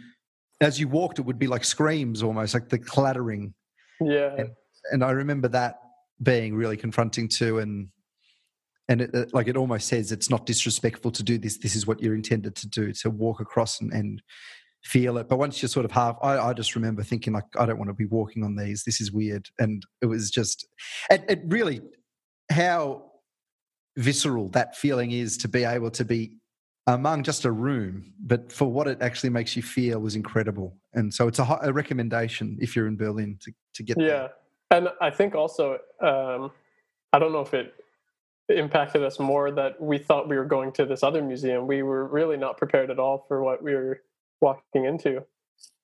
[0.62, 3.54] as you walked, it would be like screams, almost like the clattering.
[4.00, 4.52] Yeah, And-
[4.92, 5.76] And I remember that
[6.24, 7.60] being really confronting too.
[7.60, 7.90] And
[8.88, 11.58] and it, like it almost says it's not disrespectful to do this.
[11.60, 14.22] This is what you're intended to do to walk across and, and
[14.84, 15.30] feel it.
[15.30, 17.90] But once you're sort of half, I, I just remember thinking like, I don't want
[17.90, 18.84] to be walking on these.
[18.84, 19.50] This is weird.
[19.60, 20.68] And it was just,
[21.10, 21.82] it, it really,
[22.52, 23.12] how
[23.98, 26.38] visceral that feeling is to be able to be
[26.88, 30.76] among just a room, but for what it actually makes you feel was incredible.
[30.94, 34.32] And so it's a, a recommendation if you're in Berlin to, to get yeah, there.
[34.72, 36.52] and I think also um,
[37.14, 37.74] I don't know if it
[38.50, 41.68] impacted us more that we thought we were going to this other museum.
[41.68, 44.02] We were really not prepared at all for what we were
[44.42, 45.24] walking into.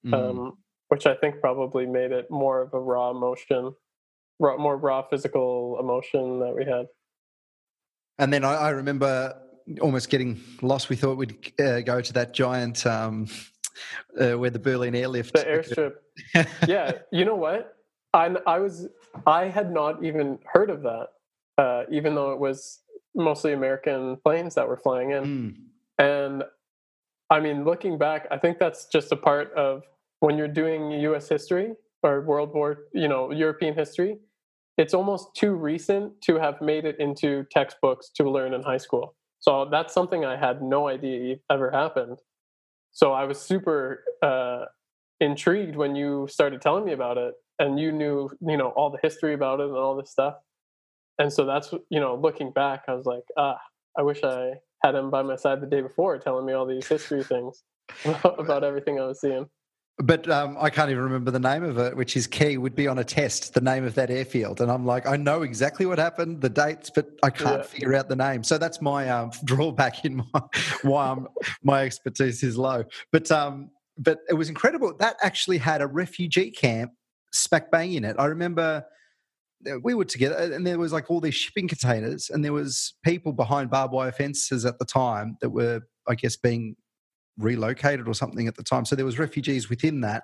[0.05, 0.13] Mm.
[0.13, 0.57] Um,
[0.89, 3.73] which I think probably made it more of a raw emotion,
[4.39, 6.87] raw, more raw physical emotion that we had.
[8.19, 9.35] And then I, I remember
[9.81, 10.89] almost getting lost.
[10.89, 13.27] We thought we'd uh, go to that giant um,
[14.19, 16.47] uh, where the Berlin airlift, the airstrip.
[16.67, 17.75] yeah, you know what?
[18.13, 18.87] I I was
[19.25, 21.07] I had not even heard of that,
[21.57, 22.79] uh, even though it was
[23.13, 25.23] mostly American planes that were flying in.
[25.23, 25.55] Mm.
[25.99, 26.43] And
[27.29, 29.83] I mean, looking back, I think that's just a part of
[30.19, 31.27] when you're doing U.S.
[31.27, 31.73] history
[32.03, 34.17] or World War, you know, European history.
[34.77, 39.15] It's almost too recent to have made it into textbooks to learn in high school.
[39.39, 42.19] So that's something I had no idea ever happened.
[42.91, 44.65] So I was super uh,
[45.19, 48.99] intrigued when you started telling me about it, and you knew, you know, all the
[49.01, 50.35] history about it and all this stuff.
[51.19, 53.57] And so that's, you know, looking back, I was like, ah,
[53.97, 54.53] I wish I
[54.87, 57.63] had him by my side the day before, telling me all these history things
[58.23, 59.47] about everything I was seeing.
[59.99, 62.87] But um, I can't even remember the name of it, which is key, would be
[62.87, 64.61] on a test, the name of that airfield.
[64.61, 67.63] And I'm like, I know exactly what happened, the dates, but I can't yeah.
[67.63, 68.43] figure out the name.
[68.43, 70.41] So that's my um, drawback in my,
[70.83, 71.27] why I'm,
[71.63, 72.83] my expertise is low.
[73.11, 74.95] But, um, but it was incredible.
[74.99, 76.91] That actually had a refugee camp
[77.33, 78.15] smack bang in it.
[78.19, 78.85] I remember
[79.81, 83.33] we were together and there was like all these shipping containers and there was people
[83.33, 86.75] behind barbed wire fences at the time that were, I guess, being
[87.37, 88.85] relocated or something at the time.
[88.85, 90.23] So there was refugees within that.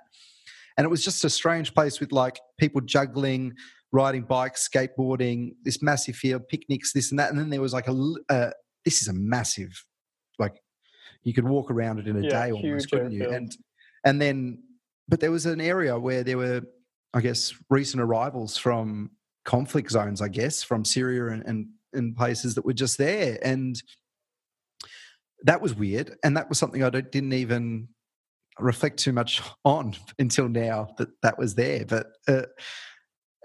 [0.77, 3.53] And it was just a strange place with like people juggling,
[3.91, 7.29] riding bikes, skateboarding, this massive field, picnics, this and that.
[7.29, 8.51] And then there was like a, uh,
[8.85, 9.83] this is a massive,
[10.39, 10.55] like
[11.23, 13.29] you could walk around it in a yeah, day almost, couldn't you?
[13.29, 13.55] And,
[14.03, 14.63] and then,
[15.07, 16.61] but there was an area where there were,
[17.13, 19.11] I guess, recent arrivals from
[19.45, 23.37] conflict zones, I guess, from Syria and, and, and places that were just there.
[23.41, 23.81] And,
[25.43, 27.89] that was weird, and that was something I didn't even
[28.59, 31.85] reflect too much on until now that that was there.
[31.85, 32.43] But uh,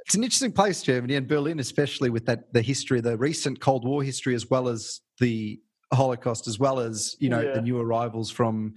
[0.07, 3.85] it's an interesting place, Germany and Berlin, especially with that the history, the recent Cold
[3.85, 5.61] War history, as well as the
[5.93, 7.55] Holocaust, as well as you know yeah.
[7.55, 8.75] the new arrivals from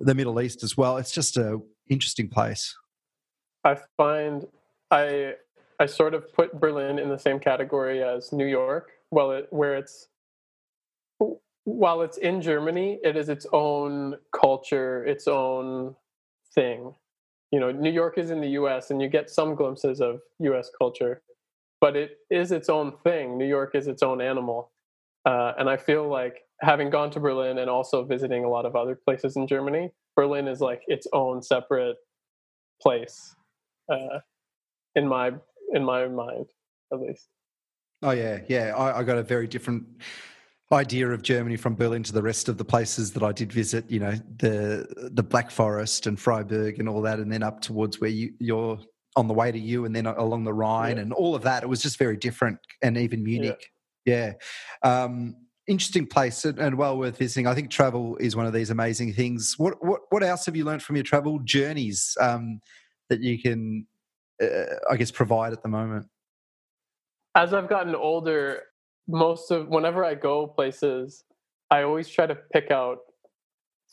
[0.00, 0.96] the Middle East as well.
[0.96, 2.74] It's just a interesting place.
[3.64, 4.46] I find
[4.90, 5.34] I
[5.80, 9.76] I sort of put Berlin in the same category as New York, well, it, where
[9.76, 10.08] it's
[11.64, 15.94] while it's in Germany, it is its own culture, its own
[16.54, 16.94] thing.
[17.52, 20.70] You know, New York is in the US and you get some glimpses of US
[20.76, 21.22] culture,
[21.80, 23.36] but it is its own thing.
[23.36, 24.72] New York is its own animal.
[25.26, 28.74] Uh, and I feel like having gone to Berlin and also visiting a lot of
[28.74, 31.96] other places in Germany, Berlin is like its own separate
[32.80, 33.34] place
[33.92, 34.20] uh,
[34.94, 35.32] in my
[35.72, 36.46] in my own mind,
[36.92, 37.28] at least.
[38.02, 38.74] Oh yeah, yeah.
[38.76, 39.84] I, I got a very different
[40.72, 43.90] idea of Germany from Berlin to the rest of the places that I did visit,
[43.90, 48.00] you know, the the Black Forest and Freiburg and all that, and then up towards
[48.00, 48.78] where you, you're
[49.16, 51.02] on the way to you, and then along the Rhine yeah.
[51.02, 51.62] and all of that.
[51.62, 53.70] It was just very different, and even Munich.
[54.04, 54.32] Yeah.
[54.84, 55.04] yeah.
[55.04, 57.46] Um, interesting place and, and, well worth visiting.
[57.46, 59.54] I think travel is one of these amazing things.
[59.58, 62.60] What what what else have you learned from your travel journeys um,
[63.10, 63.86] that you can,
[64.40, 66.06] I guess, provide at the moment?
[67.34, 68.62] As I've gotten older,
[69.06, 71.24] most of whenever I go places,
[71.70, 72.98] I always try to pick out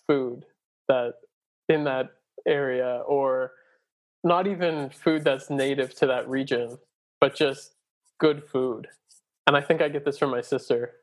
[0.08, 0.46] food
[0.88, 1.14] that
[1.70, 2.10] in that
[2.48, 3.52] area or
[4.24, 6.78] not even food that's native to that region,
[7.20, 7.76] but just
[8.20, 8.88] good food.
[9.48, 10.94] And I think I get this from my sister,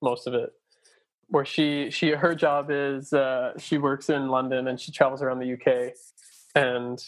[0.00, 0.52] most of it,
[1.28, 5.38] where she she her job is uh, she works in London and she travels around
[5.38, 5.94] the UK
[6.54, 7.02] and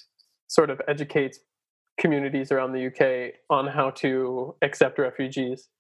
[0.47, 1.41] sort of educates
[2.05, 5.71] communities around the UK on how to accept refugees.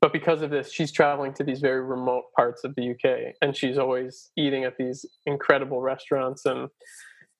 [0.00, 3.56] But because of this she's traveling to these very remote parts of the UK and
[3.56, 6.46] she's always eating at these incredible restaurants.
[6.46, 6.68] And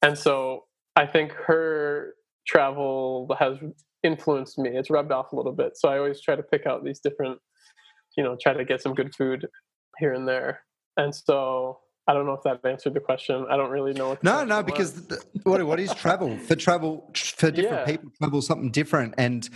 [0.02, 0.64] and so
[0.96, 2.14] I think her
[2.44, 3.58] travel has
[4.02, 4.70] influenced me.
[4.74, 5.76] It's rubbed off a little bit.
[5.76, 7.38] So I always try to pick out these different
[8.16, 9.46] you know try to get some good food
[9.98, 10.62] here and there.
[10.96, 13.46] And so I don't know if that answered the question.
[13.48, 14.10] I don't really know.
[14.10, 17.96] What no, no, because the, what what is travel for travel for different yeah.
[17.96, 18.10] people?
[18.18, 19.48] Travel something different, and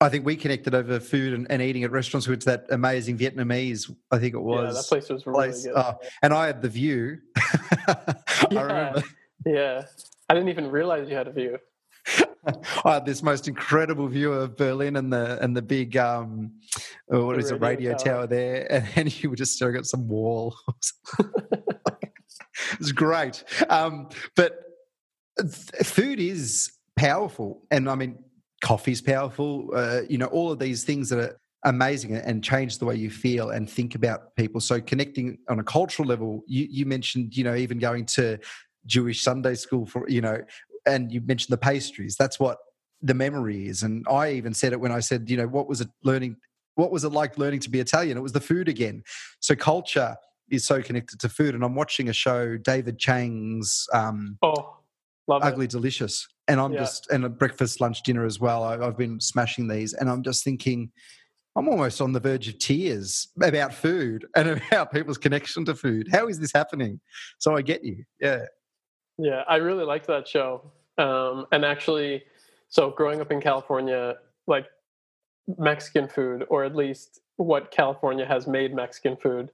[0.00, 3.92] I think we connected over food and, and, eating at restaurants, which that amazing Vietnamese,
[4.12, 4.74] I think it was.
[4.74, 5.64] Yeah, that place was really place.
[5.64, 5.74] good.
[5.74, 7.18] Uh, and I had the view.
[7.36, 8.14] I
[8.50, 9.02] remember.
[9.44, 9.82] Yeah.
[10.28, 11.58] I didn't even realize you had a view.
[12.84, 16.52] I had this most incredible view of Berlin and the and the big um
[17.12, 17.98] uh, what the is radio it radio tower.
[17.98, 18.26] tower.
[18.26, 20.56] there, and then you were just staring at some wall.
[21.18, 24.60] it was great, um, but
[25.82, 28.18] food is powerful, and I mean
[28.62, 29.70] coffee's powerful.
[29.74, 33.10] Uh, you know, all of these things that are amazing and change the way you
[33.10, 34.60] feel and think about people.
[34.60, 38.38] So connecting on a cultural level, you, you mentioned, you know, even going to
[38.86, 40.38] Jewish Sunday school for, you know,
[40.86, 42.16] and you mentioned the pastries.
[42.16, 42.58] That's what
[43.02, 43.82] the memory is.
[43.82, 46.36] And I even said it when I said, you know, what was it learning?
[46.74, 48.16] What was it like learning to be Italian?
[48.16, 49.02] It was the food again.
[49.40, 50.16] So culture
[50.50, 51.54] is so connected to food.
[51.54, 54.76] And I'm watching a show, David Chang's um, Oh,
[55.26, 55.70] love Ugly it.
[55.70, 56.80] Delicious, and I'm Yeah.
[56.80, 58.62] just and a breakfast, lunch, dinner as well.
[58.64, 60.90] I, I've been smashing these, and I'm just thinking.
[61.56, 66.06] I'm almost on the verge of tears about food and about people's connection to food.
[66.12, 67.00] How is this happening?
[67.38, 68.04] So I get you.
[68.20, 68.44] Yeah.
[69.18, 70.62] Yeah, I really liked that show.
[70.96, 72.24] Um, and actually,
[72.68, 74.16] so growing up in California,
[74.46, 74.66] like
[75.58, 79.50] Mexican food, or at least what California has made Mexican food,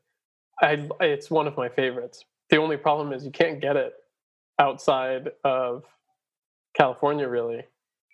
[0.61, 2.25] I, it's one of my favorites.
[2.51, 3.95] The only problem is you can't get it
[4.59, 5.85] outside of
[6.77, 7.65] California, really.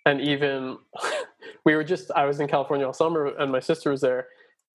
[0.05, 0.77] And even
[1.65, 4.27] we were just, I was in California all summer and my sister was there.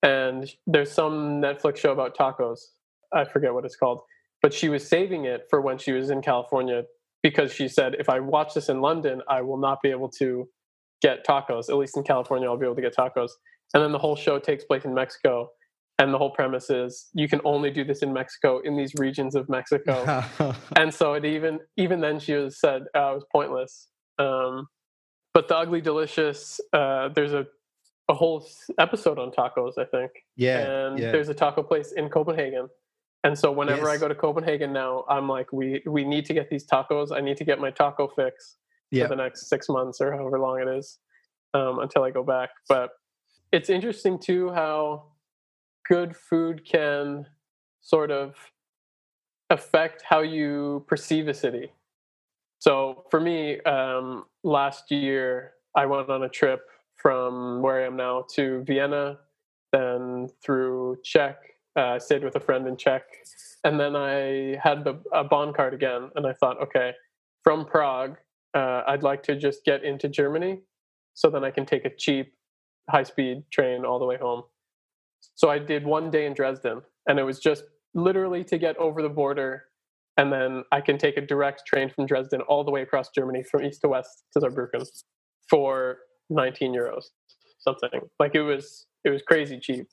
[0.03, 2.69] And there's some Netflix show about tacos.
[3.13, 4.03] I forget what it's called
[4.43, 6.83] but she was saving it for when she was in California
[7.23, 10.49] because she said, if I watch this in London, I will not be able to
[11.03, 11.69] get tacos.
[11.69, 13.31] At least in California, I'll be able to get tacos.
[13.75, 15.51] And then the whole show takes place in Mexico.
[15.99, 19.35] And the whole premise is you can only do this in Mexico in these regions
[19.35, 20.23] of Mexico.
[20.77, 23.89] and so it even even then she was said uh, it was pointless.
[24.19, 24.69] Um,
[25.33, 27.47] but the ugly delicious, uh, there's a
[28.09, 28.47] a whole
[28.79, 30.59] episode on tacos, I think yeah.
[30.59, 31.11] and yeah.
[31.11, 32.69] there's a taco place in Copenhagen.
[33.25, 36.49] And so whenever I go to Copenhagen now, I'm like, we we need to get
[36.51, 37.11] these tacos.
[37.17, 38.57] I need to get my taco fix
[38.91, 39.05] Yeah.
[39.05, 40.99] for the next six months or however long it is
[41.55, 42.51] um, until I go back.
[42.69, 42.91] But
[43.53, 45.13] it's interesting too how
[45.89, 47.27] good food can
[47.81, 48.35] sort of
[49.51, 51.73] affect how you perceive a city.
[52.59, 56.61] So for me, um, last year I went on a trip
[56.97, 59.19] from where I am now to Vienna,
[59.73, 61.37] then through Czech.
[61.77, 63.03] Uh, I stayed with a friend in Czech,
[63.65, 66.93] and then I had the, a BahnCard again, and I thought, okay,
[67.45, 68.17] from Prague,
[68.55, 70.61] uh, I'd like to just get into Germany,
[71.15, 72.33] so then I can take a cheap,
[72.91, 74.45] high-speed train all the way home.
[75.35, 77.65] So I did one day in Dresden, and it was just
[77.95, 79.65] literally to get over the border,
[80.17, 83.43] and then I can take a direct train from Dresden all the way across Germany
[83.51, 84.87] from east to west to Saarbrücken
[85.51, 85.99] for
[86.31, 87.05] 19 euros,
[87.59, 89.87] something like it was it was crazy cheap.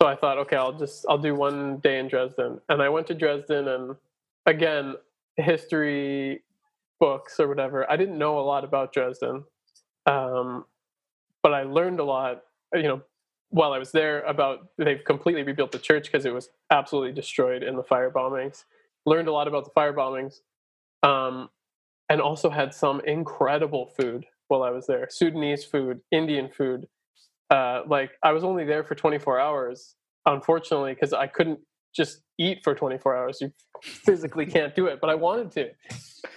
[0.00, 3.08] So I thought, okay, I'll just I'll do one day in Dresden, and I went
[3.08, 3.96] to Dresden, and
[4.46, 4.94] again,
[5.36, 6.42] history
[7.00, 7.90] books or whatever.
[7.90, 9.44] I didn't know a lot about Dresden,
[10.06, 10.66] um,
[11.42, 12.42] but I learned a lot.
[12.72, 13.02] You know,
[13.50, 17.64] while I was there, about they've completely rebuilt the church because it was absolutely destroyed
[17.64, 18.64] in the fire bombings.
[19.04, 20.40] Learned a lot about the fire bombings,
[21.02, 21.50] um,
[22.08, 25.08] and also had some incredible food while I was there.
[25.10, 26.88] Sudanese food, Indian food.
[27.50, 29.94] Uh, like I was only there for 24 hours,
[30.26, 31.60] unfortunately, because I couldn't
[31.94, 33.38] just eat for 24 hours.
[33.40, 35.70] You physically can't do it, but I wanted to.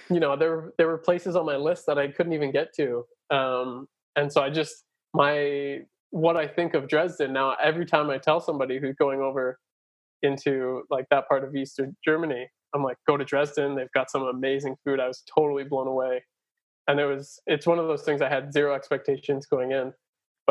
[0.09, 3.05] You know, there there were places on my list that I couldn't even get to,
[3.29, 4.83] um, and so I just
[5.13, 5.79] my
[6.11, 7.55] what I think of Dresden now.
[7.61, 9.57] Every time I tell somebody who's going over
[10.21, 13.75] into like that part of Eastern Germany, I'm like, go to Dresden.
[13.75, 14.99] They've got some amazing food.
[14.99, 16.23] I was totally blown away,
[16.87, 19.93] and it was it's one of those things I had zero expectations going in,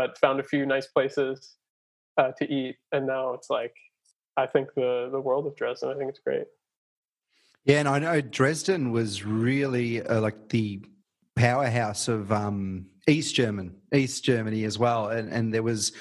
[0.01, 1.57] but found a few nice places
[2.17, 3.75] uh, to eat, and now it's like
[4.39, 5.91] I think the the world of Dresden.
[5.91, 6.47] I think it's great.
[7.67, 10.83] Yeah, and I know Dresden was really uh, like the
[11.37, 15.93] powerhouse of um, East German, East Germany as well, and and there was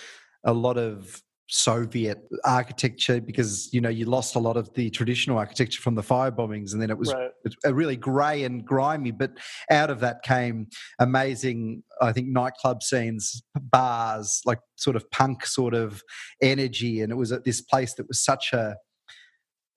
[0.45, 1.21] a lot of
[1.51, 6.03] Soviet architecture because you know you lost a lot of the traditional architecture from the
[6.03, 7.31] fire bombings, and then it was right.
[7.65, 9.09] a really grey and grimy.
[9.11, 9.31] But
[9.71, 10.67] out of that came
[10.99, 16.03] amazing, I think, nightclub scenes, bars, like sort of punk sort of
[16.39, 18.75] energy, and it was at this place that was such a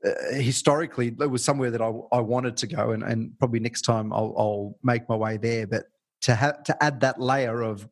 [0.05, 3.83] uh, historically it was somewhere that I, I wanted to go and, and probably next
[3.83, 5.85] time I'll, I'll make my way there but
[6.23, 7.89] to have to add that layer of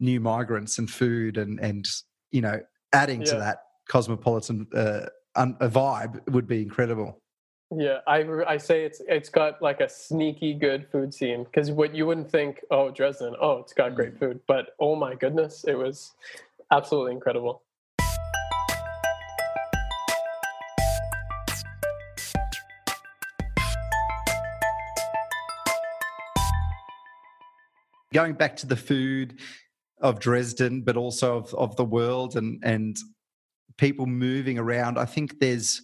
[0.00, 1.86] new migrants and food and and
[2.32, 2.60] you know
[2.94, 3.58] adding to that
[3.88, 5.06] cosmopolitan uh,
[5.36, 7.20] un, a vibe would be incredible.
[7.76, 11.94] Yeah, I I say it's it's got like a sneaky good food scene because what
[11.94, 15.74] you wouldn't think, oh Dresden, oh it's got great food, but oh my goodness, it
[15.74, 16.12] was
[16.70, 17.62] absolutely incredible.
[28.14, 29.40] going back to the food
[30.04, 32.96] of Dresden, but also of, of the world and and
[33.78, 34.98] people moving around.
[34.98, 35.82] I think there's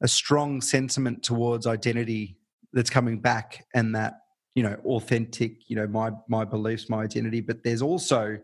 [0.00, 2.38] a strong sentiment towards identity
[2.72, 4.20] that's coming back, and that
[4.54, 7.40] you know authentic, you know my my beliefs, my identity.
[7.40, 8.38] But there's also,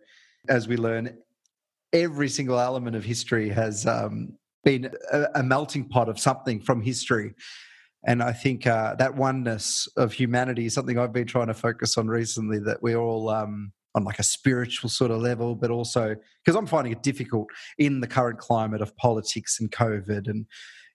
[0.49, 1.16] as we learn,
[1.93, 6.82] every single element of history has um, been a, a melting pot of something from
[6.82, 7.35] history.
[8.07, 11.97] And I think uh, that oneness of humanity is something I've been trying to focus
[11.97, 12.59] on recently.
[12.59, 16.66] That we're all um, on like a spiritual sort of level, but also because I'm
[16.66, 17.49] finding it difficult
[17.79, 20.47] in the current climate of politics and COVID, and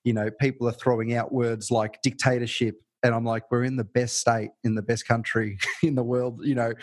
[0.03, 3.83] you know, people are throwing out words like dictatorship, and I'm like, we're in the
[3.83, 6.73] best state, in the best country in the world, you know,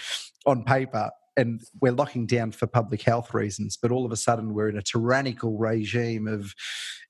[0.47, 4.55] on paper, and we're locking down for public health reasons, but all of a sudden
[4.55, 6.55] we're in a tyrannical regime of,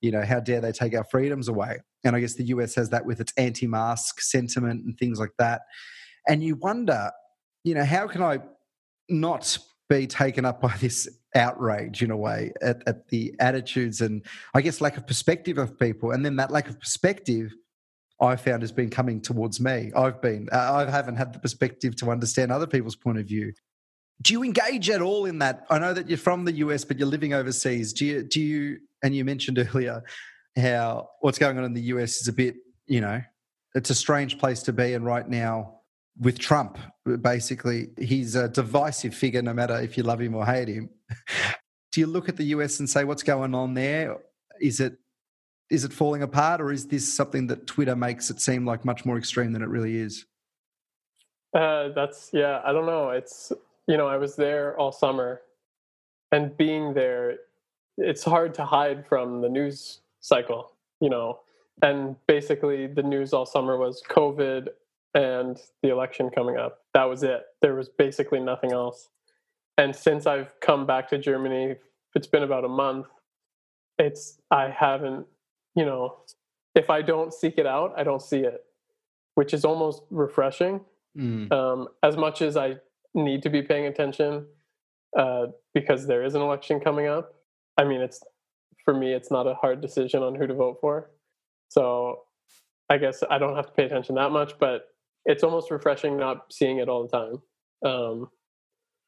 [0.00, 1.78] you know, how dare they take our freedoms away?
[2.04, 5.62] And I guess the US has that with its anti-mask sentiment and things like that.
[6.28, 7.12] And you wonder,
[7.62, 8.40] you know, how can I
[9.08, 9.58] not
[9.88, 14.22] be taken up by this outrage in a way at, at the attitudes and
[14.54, 16.12] I guess lack of perspective of people.
[16.12, 17.54] And then that lack of perspective
[18.20, 19.92] I found has been coming towards me.
[19.94, 23.52] I've been, I haven't had the perspective to understand other people's point of view.
[24.22, 25.66] Do you engage at all in that?
[25.68, 27.92] I know that you're from the US, but you're living overseas.
[27.92, 30.02] Do you, do you, and you mentioned earlier
[30.56, 32.56] how what's going on in the US is a bit,
[32.86, 33.20] you know,
[33.74, 34.94] it's a strange place to be.
[34.94, 35.75] And right now,
[36.18, 36.78] with Trump,
[37.20, 40.90] basically, he's a divisive figure no matter if you love him or hate him.
[41.92, 44.18] Do you look at the US and say, what's going on there?
[44.60, 44.98] Is it
[45.68, 49.04] is it falling apart, or is this something that Twitter makes it seem like much
[49.04, 50.24] more extreme than it really is?
[51.52, 52.60] Uh, that's yeah.
[52.64, 53.10] I don't know.
[53.10, 53.52] It's
[53.88, 55.40] you know I was there all summer,
[56.30, 57.38] and being there,
[57.98, 60.72] it's hard to hide from the news cycle.
[61.00, 61.40] You know,
[61.82, 64.68] and basically the news all summer was COVID
[65.16, 66.82] and the election coming up.
[66.92, 67.40] That was it.
[67.62, 69.08] There was basically nothing else.
[69.78, 71.76] And since I've come back to Germany,
[72.14, 73.06] it's been about a month.
[73.98, 75.26] It's I haven't,
[75.74, 76.18] you know,
[76.74, 78.62] if I don't seek it out, I don't see it,
[79.36, 80.82] which is almost refreshing.
[81.16, 81.50] Mm.
[81.50, 82.76] Um, as much as I
[83.14, 84.44] need to be paying attention
[85.16, 87.34] uh, because there is an election coming up.
[87.78, 88.22] I mean, it's
[88.84, 91.10] for me, it's not a hard decision on who to vote for.
[91.68, 92.24] So
[92.90, 94.88] I guess I don't have to pay attention that much, but
[95.26, 97.16] it's almost refreshing not seeing it all the
[97.82, 98.30] time, um,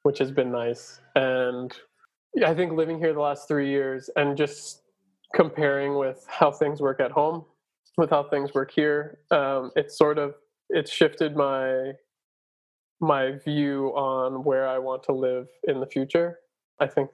[0.02, 1.00] which has been nice.
[1.14, 1.72] And
[2.44, 4.82] I think living here the last three years and just
[5.34, 7.44] comparing with how things work at home
[7.98, 10.34] with how things work here, um, it's sort of
[10.70, 11.92] it's shifted my
[13.00, 16.38] my view on where I want to live in the future.
[16.80, 17.10] I think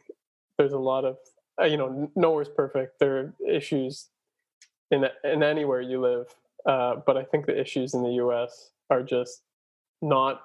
[0.59, 1.17] there's a lot of
[1.61, 3.01] uh, you know nowhere's perfect.
[3.01, 4.11] There are issues
[4.91, 6.27] in in anywhere you live,
[6.67, 9.43] uh, but I think the issues in the U.S are just
[10.03, 10.43] not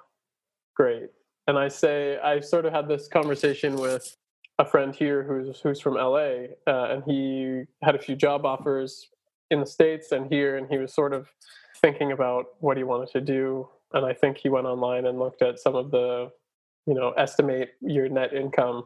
[0.74, 1.10] great.
[1.46, 4.16] And I say I sort of had this conversation with
[4.58, 9.08] a friend here who's who's from LA, uh, and he had a few job offers
[9.50, 11.28] in the states and here, and he was sort of
[11.80, 13.68] thinking about what he wanted to do.
[13.92, 16.30] And I think he went online and looked at some of the,
[16.86, 18.84] you know, estimate your net income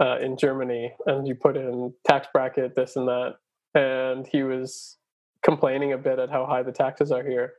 [0.00, 3.36] uh, in Germany, and you put in tax bracket this and that,
[3.74, 4.96] and he was
[5.44, 7.52] complaining a bit at how high the taxes are here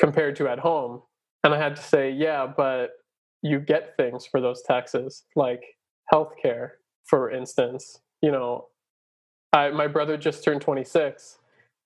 [0.00, 1.02] compared to at home.
[1.44, 2.90] And I had to say, yeah, but
[3.42, 5.62] you get things for those taxes, like
[6.12, 6.70] healthcare,
[7.04, 8.00] for instance.
[8.22, 8.66] You know,
[9.52, 11.38] I, my brother just turned 26,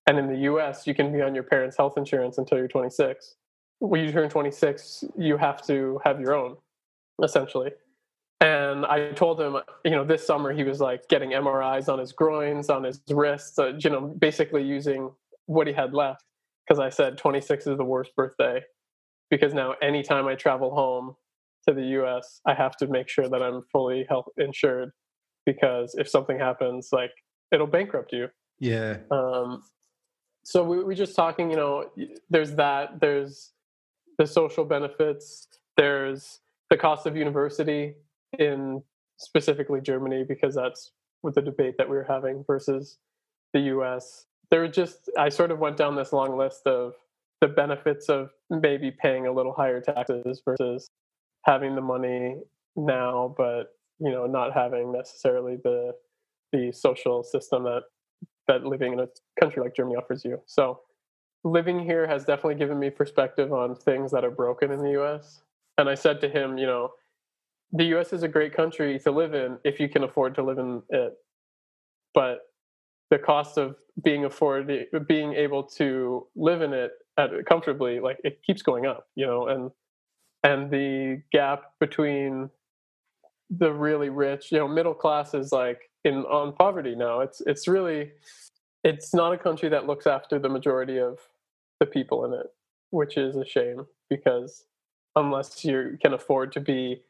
[0.07, 3.35] and in the US, you can be on your parents' health insurance until you're 26.
[3.81, 6.57] When you turn 26, you have to have your own,
[7.23, 7.71] essentially.
[8.41, 12.13] And I told him, you know, this summer he was like getting MRIs on his
[12.13, 15.11] groins, on his wrists, uh, you know, basically using
[15.47, 16.25] what he had left
[16.67, 18.63] because I said 26 is the worst birthday.
[19.31, 21.17] Because now, anytime I travel home
[21.67, 24.91] to the US, I have to make sure that I'm fully health insured
[25.47, 27.11] because if something happens, like
[27.53, 28.29] it'll bankrupt you.
[28.59, 28.99] Yeah.
[29.11, 29.63] Um,
[30.45, 31.91] so we we just talking, you know,
[32.31, 33.53] there's that, there's
[34.19, 37.95] the social benefits, there's the cost of university
[38.39, 38.83] in
[39.19, 40.93] specifically Germany because that's
[41.23, 42.99] with the debate that we were having versus
[43.53, 46.95] the US there were just I sort of went down this long list of
[47.41, 50.89] the benefits of maybe paying a little higher taxes versus
[51.45, 52.37] having the money
[52.77, 55.95] now, but you know, not having necessarily the
[56.53, 57.83] the social system that
[58.47, 59.09] that living in a
[59.41, 60.41] country like Germany offers you.
[60.47, 60.81] So
[61.45, 65.43] living here has definitely given me perspective on things that are broken in the US.
[65.79, 66.93] And I said to him, you know,
[67.73, 70.59] the US is a great country to live in if you can afford to live
[70.59, 71.15] in it.
[72.15, 72.41] But
[73.15, 76.93] the cost of being afforded being able to live in it
[77.49, 79.71] comfortably like it keeps going up you know and
[80.43, 82.51] and the gap between
[83.51, 87.21] the really rich you know middle class is like in on poverty now.
[87.21, 88.13] It's it's really
[88.83, 91.19] it's not a country that looks after the majority of
[91.81, 92.47] the people in it
[92.91, 94.67] which is a shame because
[95.17, 97.03] unless you can afford to be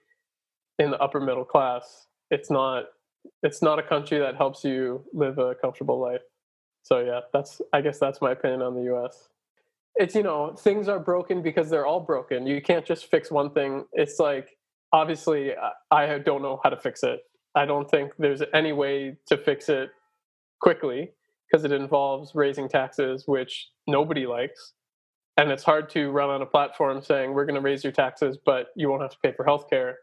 [0.79, 2.87] in the upper middle class it's not
[3.43, 6.23] it's not a country that helps you live a comfortable life.
[6.83, 9.29] So yeah, that's I guess that's my opinion on the U.S.
[9.97, 12.47] it's you know things are broken because they're all broken.
[12.47, 13.85] You can't just fix one thing.
[13.93, 14.49] It's like
[14.93, 15.53] obviously
[15.91, 17.21] I don't know how to fix it.
[17.55, 19.91] I don't think there's any way to fix it
[20.61, 21.13] quickly
[21.51, 24.73] because it involves raising taxes, which nobody likes.
[25.37, 28.39] And it's hard to run on a platform saying we're going to raise your taxes,
[28.45, 29.95] but you won't have to pay for healthcare.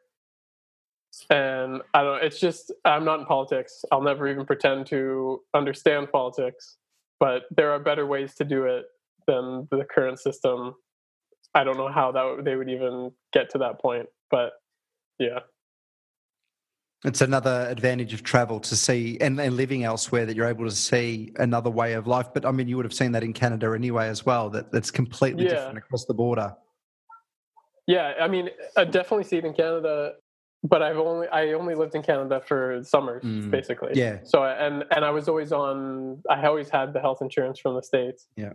[1.29, 2.23] And I don't.
[2.23, 3.83] It's just I'm not in politics.
[3.91, 6.77] I'll never even pretend to understand politics.
[7.19, 8.85] But there are better ways to do it
[9.27, 10.75] than the current system.
[11.53, 14.53] I don't know how that they would even get to that point, but
[15.19, 15.39] yeah.
[17.03, 20.75] It's another advantage of travel to see and, and, living elsewhere that you're able to
[20.75, 22.27] see another way of life.
[22.31, 24.51] But I mean, you would have seen that in Canada anyway as well.
[24.51, 25.51] That that's completely yeah.
[25.51, 26.55] different across the border.
[27.87, 30.13] Yeah, I mean, I definitely see it in Canada,
[30.63, 33.49] but I've only I only lived in Canada for summers mm.
[33.49, 33.91] basically.
[33.93, 34.19] Yeah.
[34.23, 36.21] So and and I was always on.
[36.29, 38.27] I always had the health insurance from the states.
[38.35, 38.53] Yeah.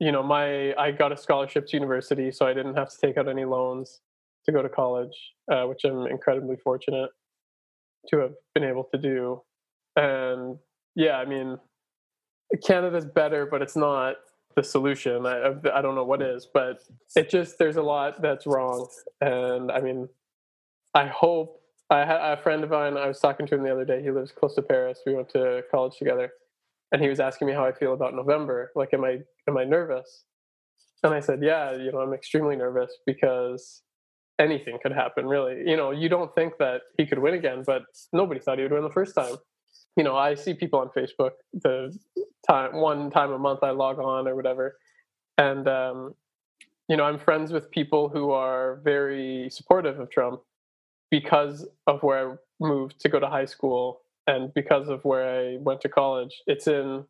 [0.00, 3.16] You know, my I got a scholarship to university, so I didn't have to take
[3.16, 4.00] out any loans
[4.46, 5.16] to go to college,
[5.50, 7.10] uh, which I'm incredibly fortunate
[8.08, 9.42] to have been able to do.
[9.94, 10.58] And
[10.96, 11.58] yeah, I mean,
[12.66, 14.16] Canada's better, but it's not
[14.56, 15.24] the solution.
[15.24, 16.80] I, I don't know what is, but
[17.14, 18.88] it just there's a lot that's wrong.
[19.20, 20.08] And I mean,
[20.94, 21.60] I hope
[21.90, 22.96] I had a friend of mine.
[22.96, 24.02] I was talking to him the other day.
[24.02, 25.00] He lives close to Paris.
[25.06, 26.30] We went to college together,
[26.92, 28.70] and he was asking me how I feel about November.
[28.74, 30.24] Like, am I am I nervous?
[31.04, 33.82] And I said, yeah, you know, I'm extremely nervous because
[34.38, 37.82] anything could happen really you know you don't think that he could win again but
[38.12, 39.36] nobody thought he would win the first time
[39.96, 41.96] you know i see people on facebook the
[42.48, 44.76] time one time a month i log on or whatever
[45.38, 46.14] and um,
[46.88, 50.40] you know i'm friends with people who are very supportive of trump
[51.12, 55.58] because of where i moved to go to high school and because of where i
[55.60, 57.04] went to college it's in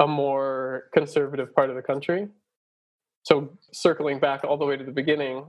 [0.00, 2.28] a more conservative part of the country
[3.24, 5.44] so circling back all the way to the beginning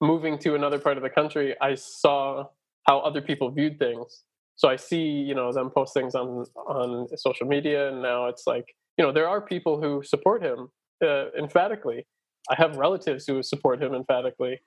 [0.00, 2.46] moving to another part of the country, I saw
[2.86, 4.22] how other people viewed things.
[4.56, 8.44] So I see, you know, them post things on on social media, and now it's
[8.46, 10.68] like, you know, there are people who support him
[11.04, 12.06] uh, emphatically.
[12.50, 14.60] I have relatives who support him emphatically,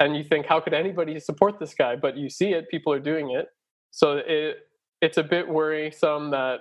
[0.00, 1.96] and you think, how could anybody support this guy?
[1.96, 3.46] But you see it; people are doing it.
[3.90, 4.56] So it
[5.00, 6.60] it's a bit worrisome that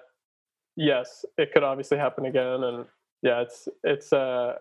[0.76, 2.86] yes, it could obviously happen again, and
[3.22, 4.54] yeah, it's it's uh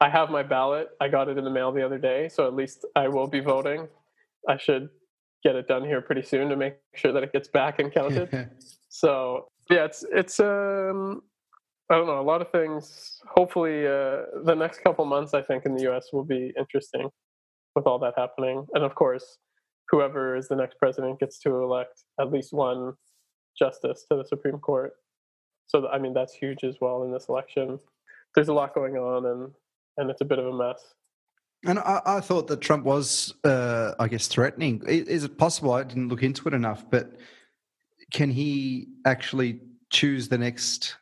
[0.00, 0.88] I have my ballot.
[1.00, 3.40] I got it in the mail the other day, so at least I will be
[3.40, 3.88] voting.
[4.48, 4.90] I should
[5.42, 8.50] get it done here pretty soon to make sure that it gets back and counted.
[8.88, 11.22] so yeah, it's it's um
[11.90, 13.20] I don't know a lot of things.
[13.28, 16.08] Hopefully, uh, the next couple months I think in the U.S.
[16.12, 17.10] will be interesting
[17.76, 19.38] with all that happening, and of course,
[19.90, 22.94] whoever is the next president gets to elect at least one
[23.56, 24.94] justice to the Supreme Court.
[25.66, 27.78] So I mean that's huge as well in this election.
[28.34, 29.50] There's a lot going on, and
[29.98, 30.82] and it's a bit of a mess.
[31.64, 34.82] And I, I thought that Trump was, uh, I guess, threatening.
[34.86, 35.72] Is it possible?
[35.72, 37.16] I didn't look into it enough, but
[38.12, 40.96] can he actually choose the next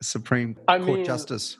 [0.00, 1.58] Supreme I Court mean, justice?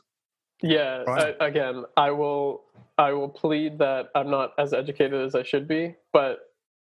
[0.62, 1.02] Yeah.
[1.02, 1.36] Right.
[1.40, 2.62] I, again, I will.
[2.98, 6.40] I will plead that I'm not as educated as I should be, but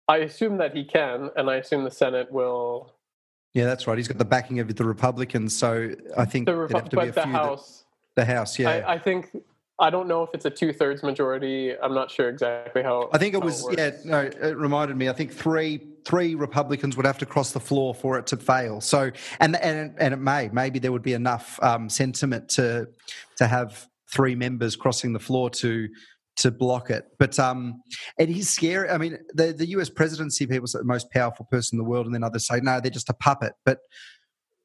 [0.08, 2.94] I assume that he can, and I assume the Senate will.
[3.54, 3.98] Yeah, that's right.
[3.98, 7.86] He's got the backing of the Republicans, so I think the Repu- but the House.
[8.16, 8.70] That, the House, yeah.
[8.70, 9.30] I, I think
[9.80, 11.74] I don't know if it's a two thirds majority.
[11.78, 13.10] I'm not sure exactly how.
[13.14, 13.66] I think it was.
[13.70, 15.08] It yeah, no, it reminded me.
[15.08, 18.82] I think three three Republicans would have to cross the floor for it to fail.
[18.82, 22.90] So, and and and it may maybe there would be enough um, sentiment to
[23.38, 25.88] to have three members crossing the floor to
[26.36, 27.06] to block it.
[27.20, 27.82] But um,
[28.18, 28.90] it is scary.
[28.90, 29.90] I mean, the the U.S.
[29.90, 32.80] presidency people say the most powerful person in the world, and then others say no,
[32.80, 33.54] they're just a puppet.
[33.66, 33.80] But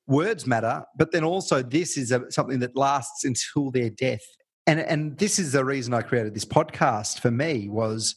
[0.07, 0.85] words matter.
[0.97, 4.25] But then also, this is a, something that lasts until their death
[4.69, 8.17] and and this is the reason I created this podcast for me was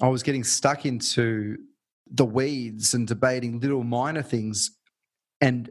[0.00, 1.56] I was getting stuck into
[2.08, 4.70] the weeds and debating little minor things
[5.40, 5.68] and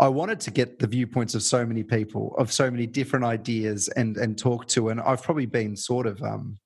[0.00, 3.88] I wanted to get the viewpoints of so many people of so many different ideas
[3.88, 6.58] and and talk to and I've probably been sort of um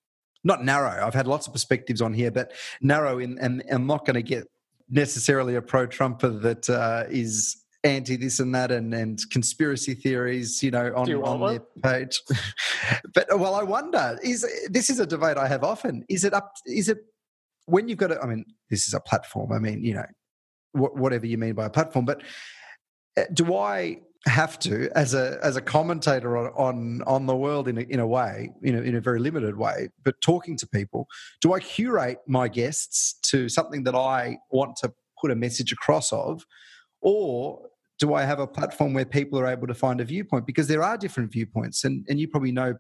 [0.45, 4.07] not narrow I've had lots of perspectives on here but narrow in and I'm not
[4.07, 4.47] going to get
[4.91, 10.63] necessarily a pro Trumper that uh, is anti this and that and, and conspiracy theories,
[10.63, 12.23] you know, on, you on their page.
[13.15, 16.05] but well, I wonder is this is a debate I have often.
[16.09, 16.55] Is it up?
[16.67, 16.99] Is it
[17.67, 18.21] when you've got a?
[18.21, 19.53] I mean, this is a platform.
[19.53, 20.07] I mean, you know,
[20.73, 22.23] wh- whatever you mean by a platform, but
[23.33, 27.79] do I have to as a as a commentator on on, on the world in
[27.79, 31.07] a, in a way you know in a very limited way but talking to people
[31.41, 36.13] do i curate my guests to something that i want to put a message across
[36.13, 36.45] of
[37.01, 37.61] or
[37.99, 40.47] do I have a platform where people are able to find a viewpoint?
[40.47, 42.75] Because there are different viewpoints, and, and you probably know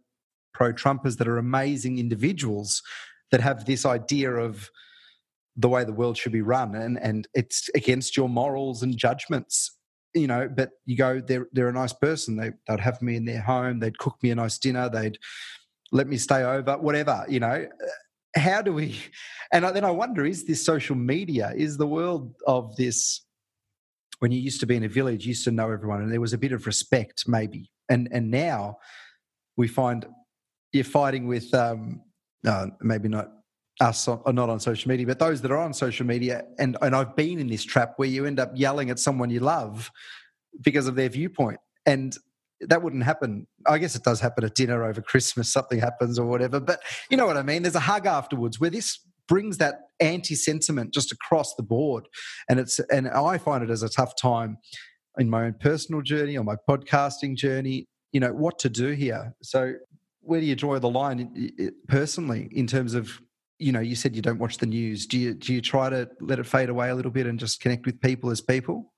[0.54, 2.82] pro Trumpers that are amazing individuals
[3.30, 4.70] that have this idea of
[5.56, 9.76] the way the world should be run and, and it's against your morals and judgments
[10.18, 12.36] you know, but you go, they're they're a nice person.
[12.36, 13.80] They they'd have me in their home.
[13.80, 14.88] They'd cook me a nice dinner.
[14.88, 15.18] They'd
[15.92, 16.76] let me stay over.
[16.78, 17.66] Whatever, you know.
[18.36, 18.98] How do we?
[19.52, 21.52] And then I wonder: is this social media?
[21.56, 23.24] Is the world of this?
[24.18, 26.20] When you used to be in a village, you used to know everyone, and there
[26.20, 27.70] was a bit of respect, maybe.
[27.88, 28.78] And and now
[29.56, 30.04] we find
[30.72, 32.02] you're fighting with um,
[32.46, 33.30] uh, maybe not
[33.80, 36.94] us are not on social media, but those that are on social media, and, and
[36.94, 39.90] I've been in this trap where you end up yelling at someone you love
[40.62, 41.60] because of their viewpoint.
[41.86, 42.16] And
[42.60, 43.46] that wouldn't happen.
[43.66, 46.58] I guess it does happen at dinner over Christmas, something happens or whatever.
[46.58, 47.62] But you know what I mean?
[47.62, 48.98] There's a hug afterwards where this
[49.28, 52.08] brings that anti-sentiment just across the board.
[52.48, 54.58] And it's and I find it as a tough time
[55.18, 59.34] in my own personal journey, on my podcasting journey, you know, what to do here.
[59.42, 59.74] So
[60.20, 61.50] where do you draw the line
[61.86, 63.20] personally in terms of
[63.58, 65.06] you know, you said you don't watch the news.
[65.06, 67.60] Do you do you try to let it fade away a little bit and just
[67.60, 68.92] connect with people as people?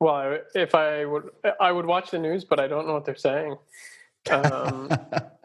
[0.00, 1.30] Well, if I would,
[1.60, 3.56] I would watch the news, but I don't know what they're saying.
[4.30, 4.88] Um,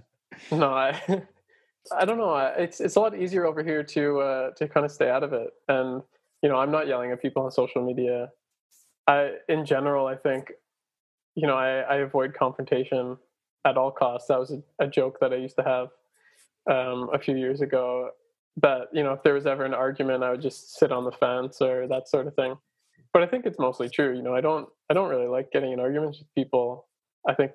[0.51, 1.01] no, I,
[1.91, 2.35] I don't know.
[2.57, 5.33] It's it's a lot easier over here to uh, to kind of stay out of
[5.33, 6.03] it, and
[6.43, 8.29] you know, I'm not yelling at people on social media.
[9.07, 10.51] I, in general, I think,
[11.35, 13.17] you know, I, I avoid confrontation
[13.65, 14.27] at all costs.
[14.27, 15.89] That was a, a joke that I used to have
[16.69, 18.09] um, a few years ago
[18.61, 21.11] that you know if there was ever an argument, I would just sit on the
[21.11, 22.55] fence or that sort of thing.
[23.13, 24.15] But I think it's mostly true.
[24.15, 26.87] You know, I don't I don't really like getting in arguments with people.
[27.27, 27.51] I think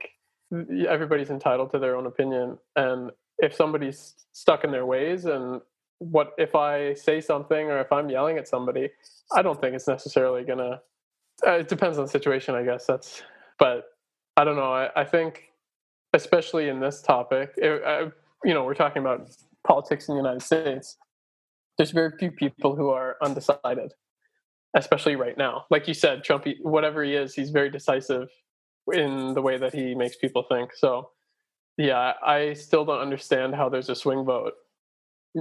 [0.88, 5.60] everybody's entitled to their own opinion, and if somebody's stuck in their ways and
[5.98, 8.90] what if I say something or if I'm yelling at somebody,
[9.32, 10.80] I don't think it's necessarily gonna.
[11.46, 12.86] Uh, it depends on the situation, I guess.
[12.86, 13.22] That's,
[13.58, 13.84] but
[14.36, 14.72] I don't know.
[14.72, 15.52] I, I think,
[16.12, 18.08] especially in this topic, it, I,
[18.44, 19.28] you know, we're talking about
[19.66, 20.96] politics in the United States,
[21.76, 23.92] there's very few people who are undecided,
[24.74, 25.64] especially right now.
[25.70, 28.28] Like you said, Trump, whatever he is, he's very decisive
[28.92, 30.74] in the way that he makes people think.
[30.74, 31.10] So,
[31.76, 34.54] yeah, I still don't understand how there's a swing vote,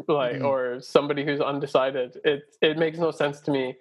[0.07, 0.45] like mm-hmm.
[0.45, 2.19] or somebody who's undecided.
[2.23, 3.75] It it makes no sense to me.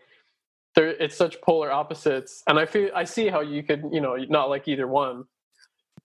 [0.75, 4.17] There, it's such polar opposites, and I feel I see how you could, you know,
[4.29, 5.25] not like either one,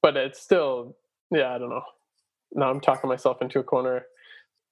[0.01, 0.97] but it's still,
[1.29, 1.83] yeah, I don't know
[2.53, 4.05] now I'm talking myself into a corner.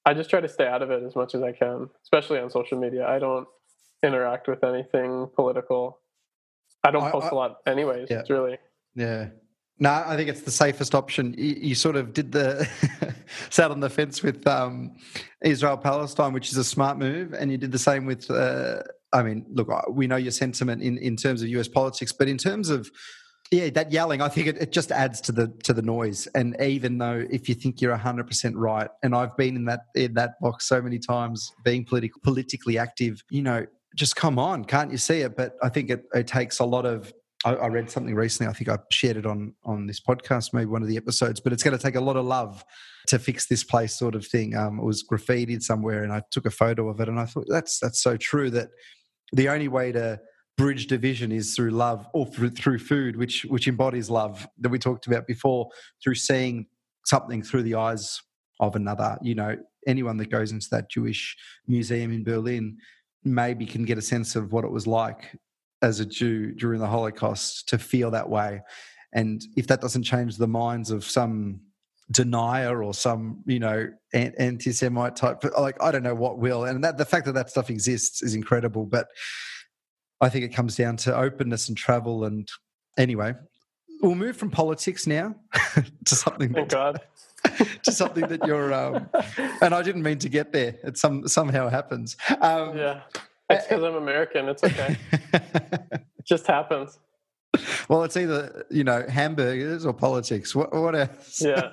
[0.06, 2.49] I just try to stay out of it as much as I can, especially on
[2.49, 3.07] social media.
[3.07, 3.47] I don't
[4.03, 5.99] interact with anything political.
[6.84, 8.07] I don't post I, I, a lot, anyways.
[8.10, 8.19] Yeah.
[8.19, 8.57] It's really
[8.95, 9.27] yeah.
[9.81, 11.34] No, I think it's the safest option.
[11.38, 12.68] You, you sort of did the
[13.49, 14.97] sat on the fence with um,
[15.41, 18.30] Israel Palestine, which is a smart move, and you did the same with.
[18.30, 18.84] Uh,
[19.14, 21.68] I mean, look, we know your sentiment in in terms of U.S.
[21.68, 22.91] politics, but in terms of
[23.52, 26.28] yeah, that yelling, I think it, it just adds to the to the noise.
[26.36, 29.82] And even though if you think you're hundred percent right, and I've been in that
[29.96, 33.66] in that box so many times, being political politically active, you know,
[33.96, 35.36] just come on, can't you see it?
[35.36, 37.12] But I think it, it takes a lot of
[37.44, 38.50] I, I, read something recently.
[38.50, 41.40] I think I shared it on on this podcast, maybe one of the episodes.
[41.40, 42.64] But it's going to take a lot of love
[43.08, 44.56] to fix this place, sort of thing.
[44.56, 47.46] Um, it was graffitied somewhere, and I took a photo of it, and I thought
[47.48, 48.52] that's that's so true.
[48.52, 48.70] That
[49.32, 50.20] the only way to
[50.60, 55.07] bridge division is through love or through, food, which which embodies love that we talked
[55.07, 55.69] about before,
[56.03, 56.68] through seeing
[57.06, 58.22] something through the eyes
[58.60, 59.18] of another.
[59.22, 59.56] You know,
[59.88, 62.77] anyone that goes into that Jewish museum in Berlin
[63.23, 65.34] maybe can get a sense of what it was like
[65.81, 68.61] as a Jew during the Holocaust to feel that way.
[69.14, 71.61] And if that doesn't change the minds of some
[72.11, 76.98] denier or some you know anti-semite type like i don't know what will and that
[76.98, 79.10] the fact that that stuff exists is incredible but
[80.22, 82.26] I think it comes down to openness and travel.
[82.26, 82.48] And
[82.98, 83.34] anyway,
[84.02, 85.36] we'll move from politics now
[86.06, 86.54] to something.
[86.54, 87.02] Thank God.
[87.84, 88.74] to something that you're.
[88.74, 89.10] Um,
[89.62, 90.76] and I didn't mean to get there.
[90.84, 92.18] It some somehow happens.
[92.41, 93.02] Um, yeah,
[93.50, 94.50] it's because I'm American.
[94.50, 94.98] It's okay.
[95.34, 97.00] it just happens.
[97.88, 100.54] Well, it's either you know hamburgers or politics.
[100.54, 101.41] What, what else?
[101.41, 101.72] Yeah.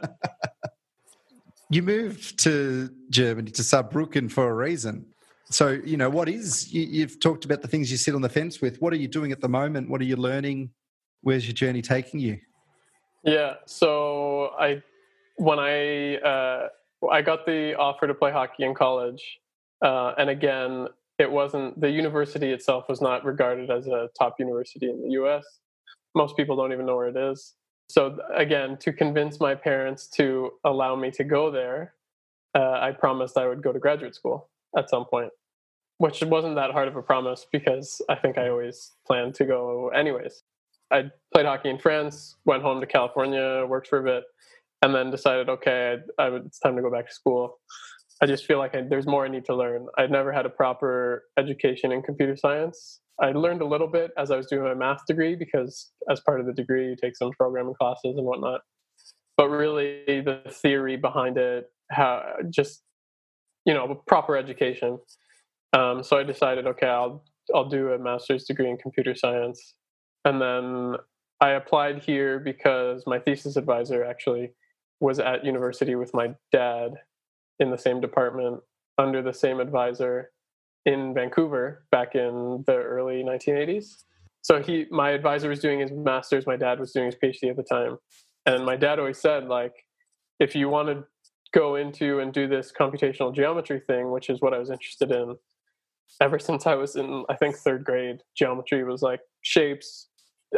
[1.69, 5.07] you moved to Germany to Saarbrücken for a reason.
[5.51, 8.29] So, you know, what is, you, have talked about the things you sit on the
[8.29, 8.81] fence with.
[8.83, 9.89] What are you doing at the moment?
[9.89, 10.71] What are you learning?
[11.23, 12.39] Where's your journey taking you?
[13.23, 13.55] Yeah.
[13.65, 14.83] So I,
[15.37, 16.69] when I, uh,
[17.13, 19.39] I got the offer to play hockey in college.
[19.83, 24.91] Uh, and again, it wasn't, the university itself was not regarded as a top university
[24.91, 25.45] in the US.
[26.17, 27.55] Most people don't even know where it is.
[27.89, 31.95] So again, to convince my parents to allow me to go there,
[32.57, 35.31] uh, I promised I would go to graduate school at some point,
[35.99, 39.89] which wasn't that hard of a promise because I think I always planned to go
[39.89, 40.43] anyways.
[40.93, 44.25] I played hockey in France, went home to California, worked for a bit,
[44.83, 47.59] and then decided, okay, I, I it's time to go back to school.
[48.23, 49.87] I just feel like I, there's more I need to learn.
[49.99, 53.01] I'd never had a proper education in computer science.
[53.21, 56.41] I learned a little bit as I was doing my math degree because, as part
[56.41, 58.61] of the degree, you take some programming classes and whatnot.
[59.37, 62.83] But really, the theory behind it, how just
[63.67, 64.99] you know, proper education.
[65.73, 67.23] Um, so I decided, okay, I'll
[67.55, 69.75] I'll do a master's degree in computer science,
[70.25, 70.97] and then
[71.41, 74.53] I applied here because my thesis advisor actually
[75.01, 76.93] was at university with my dad
[77.61, 78.61] in the same department
[78.99, 80.31] under the same advisor
[80.87, 84.05] in Vancouver back in the early 1980s.
[84.41, 87.57] So he, my advisor was doing his master's, my dad was doing his PhD at
[87.57, 87.99] the time,
[88.47, 89.75] and my dad always said like,
[90.39, 91.05] if you want to
[91.57, 95.37] go into and do this computational geometry thing, which is what I was interested in
[96.21, 98.23] ever since I was in, I think, third grade.
[98.37, 100.09] Geometry was like shapes,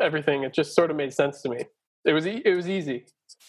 [0.01, 0.43] everything.
[0.43, 1.65] It just sort of made sense to me.
[2.05, 3.07] It was e- it was easy.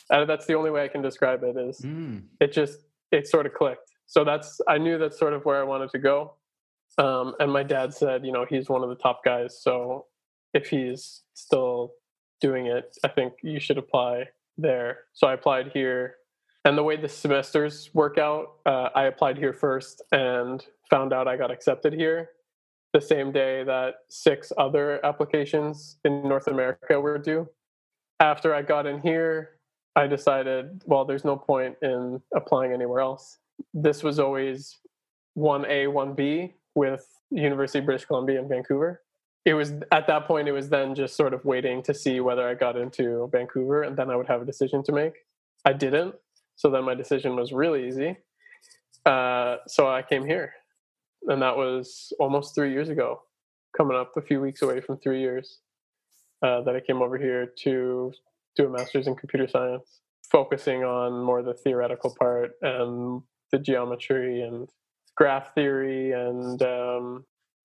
[0.09, 1.57] Uh, that's the only way I can describe it.
[1.57, 2.23] Is mm.
[2.39, 2.79] it just
[3.11, 3.91] it sort of clicked.
[4.05, 6.35] So that's I knew that's sort of where I wanted to go.
[6.97, 9.61] Um, and my dad said, you know, he's one of the top guys.
[9.61, 10.07] So
[10.53, 11.93] if he's still
[12.41, 14.25] doing it, I think you should apply
[14.57, 14.99] there.
[15.13, 16.15] So I applied here.
[16.65, 21.27] And the way the semesters work out, uh, I applied here first and found out
[21.27, 22.29] I got accepted here
[22.93, 27.47] the same day that six other applications in North America were due.
[28.19, 29.51] After I got in here,
[29.95, 33.37] I decided, well, there's no point in applying anywhere else.
[33.73, 34.79] This was always
[35.37, 39.01] 1A, 1B with University of British Columbia in Vancouver.
[39.45, 42.47] It was at that point, it was then just sort of waiting to see whether
[42.47, 45.13] I got into Vancouver and then I would have a decision to make.
[45.65, 46.15] I didn't.
[46.59, 48.17] So then my decision was really easy.
[49.05, 50.51] Uh, so I came here
[51.27, 53.21] and that was almost three years ago,
[53.77, 55.59] coming up a few weeks away from three years
[56.43, 58.11] uh, that I came over here to
[58.57, 63.21] do a master's in computer science, focusing on more the theoretical part and
[63.53, 64.67] the geometry and
[65.15, 67.23] graph theory and um,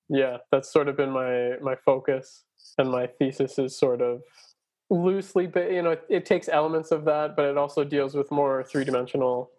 [0.08, 2.44] yeah, that's sort of been my my focus.
[2.78, 4.22] And my thesis is sort of
[4.90, 8.30] loosely, but you know, it, it takes elements of that, but it also deals with
[8.30, 9.50] more three dimensional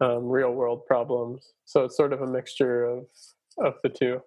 [0.00, 1.52] um, real world problems.
[1.64, 3.06] So it's sort of a mixture of
[3.58, 4.22] of the two.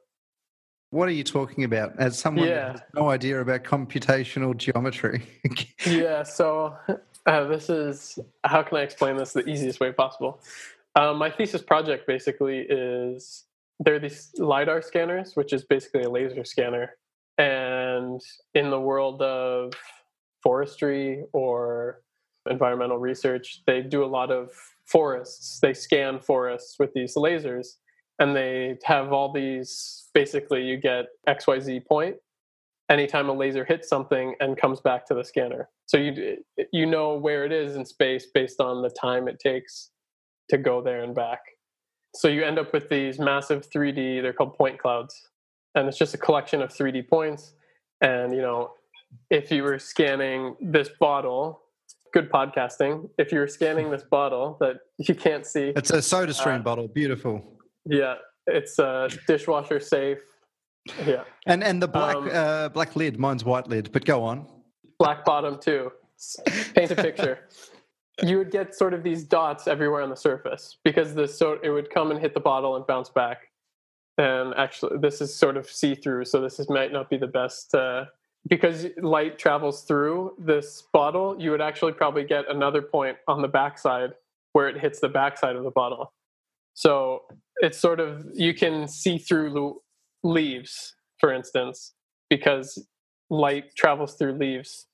[0.91, 1.93] What are you talking about?
[1.99, 2.71] As someone yeah.
[2.71, 5.23] has no idea about computational geometry.
[5.85, 6.75] yeah, so
[7.27, 10.41] uh, this is how can I explain this the easiest way possible?
[10.95, 13.43] Um, my thesis project basically is
[13.79, 16.95] there are these lidar scanners, which is basically a laser scanner,
[17.37, 18.19] and
[18.55, 19.73] in the world of
[20.41, 22.01] forestry or
[22.49, 24.51] environmental research, they do a lot of
[24.85, 25.59] forests.
[25.59, 27.77] They scan forests with these lasers,
[28.19, 32.15] and they have all these basically you get xyz point
[32.89, 35.69] anytime a laser hits something and comes back to the scanner.
[35.85, 36.37] So you
[36.71, 39.91] you know where it is in space based on the time it takes
[40.49, 41.39] to go there and back.
[42.15, 45.15] So you end up with these massive 3d they're called point clouds.
[45.75, 47.53] And it's just a collection of 3d points
[48.01, 48.71] and you know
[49.29, 51.61] if you were scanning this bottle
[52.13, 56.61] good podcasting if you were scanning this bottle that you can't see it's a SodaStream
[56.61, 57.43] uh, bottle beautiful.
[57.85, 58.15] Yeah
[58.49, 60.19] it's a dishwasher safe.
[61.05, 61.23] Yeah.
[61.45, 64.47] And and the black um, uh, black lid mine's white lid but go on.
[64.97, 65.91] Black bottom too.
[66.75, 67.39] Paint a picture.
[68.21, 71.69] You would get sort of these dots everywhere on the surface because the so it
[71.69, 73.47] would come and hit the bottle and bounce back.
[74.17, 77.73] And actually this is sort of see-through so this is, might not be the best
[77.73, 78.07] uh,
[78.47, 83.47] because light travels through this bottle you would actually probably get another point on the
[83.47, 84.11] backside
[84.53, 86.13] where it hits the backside of the bottle
[86.79, 87.23] so
[87.57, 89.81] it's sort of you can see through
[90.23, 91.93] leaves, for instance,
[92.29, 92.81] because
[93.29, 94.87] light travels through leaves.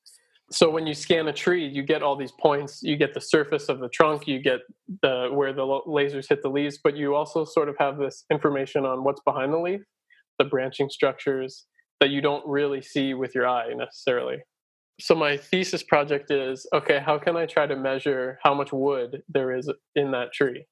[0.52, 2.82] So when you scan a tree, you get all these points.
[2.82, 4.62] You get the surface of the trunk, you get
[5.04, 8.84] the where the lasers hit the leaves, but you also sort of have this information
[8.84, 9.82] on what's behind the leaf,
[10.40, 11.66] the branching structures
[12.00, 14.38] that you don't really see with your eye necessarily.
[15.00, 19.24] So my thesis project is okay, how can I try to measure how much wood
[19.28, 20.66] there is in that tree?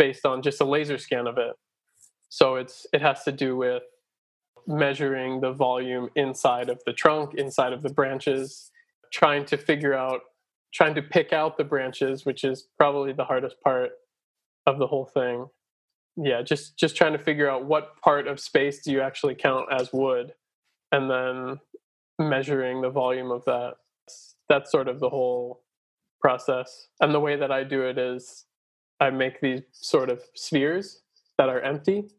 [0.00, 1.52] based on just a laser scan of it.
[2.30, 3.82] So it's it has to do with
[4.66, 8.70] measuring the volume inside of the trunk, inside of the branches,
[9.12, 10.22] trying to figure out
[10.72, 13.90] trying to pick out the branches, which is probably the hardest part
[14.66, 15.46] of the whole thing.
[16.16, 19.66] Yeah, just just trying to figure out what part of space do you actually count
[19.70, 20.32] as wood
[20.92, 21.60] and then
[22.18, 23.74] measuring the volume of that.
[24.48, 25.62] That's sort of the whole
[26.20, 26.88] process.
[27.00, 28.46] And the way that I do it is
[29.00, 31.02] I make these sort of spheres
[31.38, 32.10] that are empty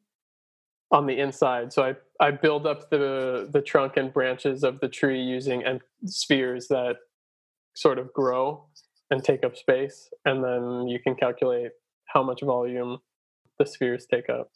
[0.92, 1.72] on the inside.
[1.72, 1.96] So I,
[2.26, 6.98] I build up the the trunk and branches of the tree using and spheres that
[7.76, 8.66] sort of grow
[9.10, 11.72] and take up space, and then you can calculate
[12.06, 13.00] how much volume
[13.60, 14.52] the spheres take up.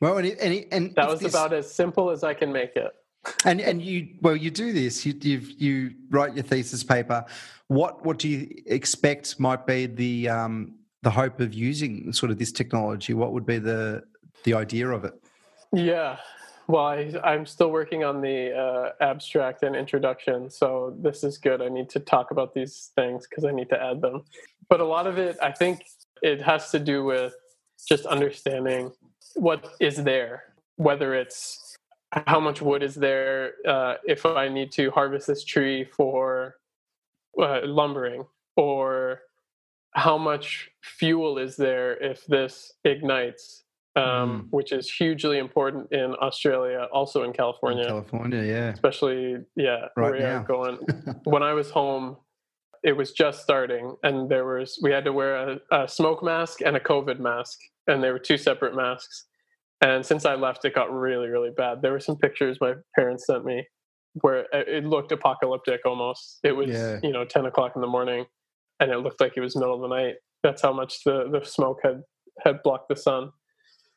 [0.00, 2.92] Well, and, and, and that was this, about as simple as I can make it.
[3.44, 5.04] And and you well, you do this.
[5.04, 7.24] You you you write your thesis paper.
[7.66, 12.38] What what do you expect might be the um, the hope of using sort of
[12.38, 13.14] this technology?
[13.14, 14.04] What would be the
[14.44, 15.14] the idea of it?
[15.72, 16.18] Yeah,
[16.68, 21.62] well, I, am still working on the uh, abstract and introduction, so this is good.
[21.62, 24.24] I need to talk about these things because I need to add them.
[24.68, 25.84] But a lot of it, I think,
[26.22, 27.34] it has to do with
[27.88, 28.90] just understanding
[29.36, 31.76] what is there, whether it's
[32.26, 36.56] how much wood is there, uh, if I need to harvest this tree for
[37.40, 38.24] uh, lumbering,
[38.56, 39.20] or
[39.92, 43.64] how much fuel is there if this ignites,
[43.96, 44.46] um, mm.
[44.50, 47.82] which is hugely important in Australia, also in California.
[47.82, 48.68] In California, yeah.
[48.68, 50.38] Especially, yeah, right where now.
[50.38, 50.76] I'm going.
[51.24, 52.16] when I was home,
[52.82, 56.60] it was just starting, and there was we had to wear a, a smoke mask
[56.60, 59.26] and a COVID mask, and they were two separate masks.
[59.80, 61.82] And since I left, it got really, really bad.
[61.82, 63.66] There were some pictures my parents sent me
[64.22, 66.40] where it looked apocalyptic almost.
[66.42, 66.98] It was, yeah.
[67.02, 68.24] you know, 10 o'clock in the morning
[68.80, 70.14] and it looked like it was middle of the night.
[70.42, 72.02] That's how much the, the smoke had,
[72.42, 73.30] had blocked the sun.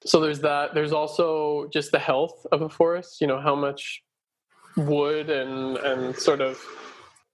[0.05, 0.73] So there's that.
[0.73, 4.01] There's also just the health of a forest, you know, how much
[4.75, 6.61] wood and, and sort of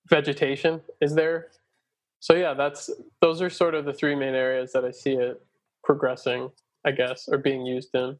[0.09, 1.47] vegetation is there.
[2.19, 2.89] So yeah, that's,
[3.21, 5.41] those are sort of the three main areas that I see it
[5.85, 6.49] progressing,
[6.85, 8.17] I guess, or being used in.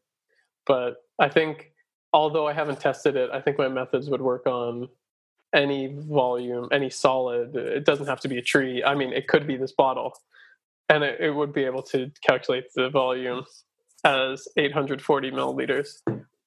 [0.66, 1.72] But I think,
[2.12, 4.88] although I haven't tested it, I think my methods would work on
[5.54, 7.54] any volume, any solid.
[7.56, 8.82] It doesn't have to be a tree.
[8.84, 10.14] I mean, it could be this bottle,
[10.88, 13.44] and it, it would be able to calculate the volume
[14.04, 16.02] as 840 milliliters.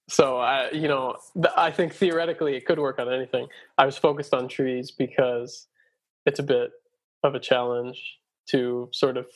[0.10, 1.18] So I, you know,
[1.56, 3.48] I think theoretically it could work on anything.
[3.78, 5.68] I was focused on trees because
[6.26, 6.72] it's a bit
[7.24, 8.18] of a challenge
[8.48, 9.28] to sort of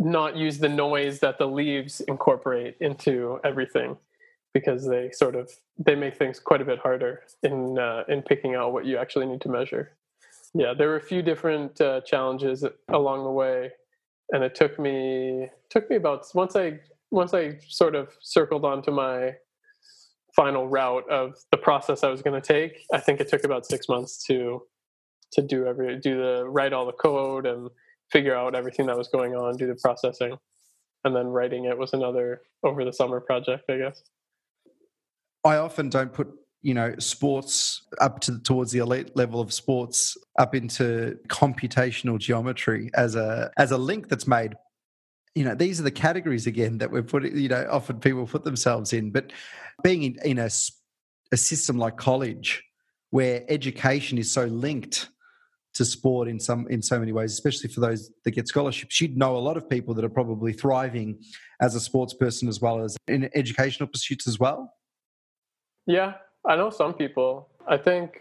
[0.00, 3.98] not use the noise that the leaves incorporate into everything
[4.54, 8.54] because they sort of they make things quite a bit harder in uh, in picking
[8.54, 9.92] out what you actually need to measure.
[10.54, 13.72] Yeah, there were a few different uh, challenges along the way,
[14.30, 18.90] and it took me took me about once I once I sort of circled onto
[18.90, 19.34] my
[20.34, 22.86] final route of the process I was going to take.
[22.94, 24.62] I think it took about six months to
[25.32, 27.68] to do every do the write all the code and
[28.10, 30.36] figure out everything that was going on, do the processing,
[31.04, 34.02] and then writing it was another over the summer project, I guess.
[35.44, 36.28] I often don't put
[36.62, 42.90] you know sports up to towards the elite level of sports up into computational geometry
[42.94, 44.54] as a as a link that's made.
[45.34, 48.44] You know these are the categories again that we're putting you know often people put
[48.44, 49.10] themselves in.
[49.10, 49.32] But
[49.82, 50.50] being in, in a,
[51.32, 52.62] a system like college
[53.10, 55.08] where education is so linked
[55.80, 59.16] to sport in some in so many ways especially for those that get scholarships you'd
[59.16, 61.18] know a lot of people that are probably thriving
[61.60, 64.72] as a sports person as well as in educational pursuits as well
[65.90, 66.14] yeah,
[66.46, 67.48] I know some people.
[67.66, 68.20] I think,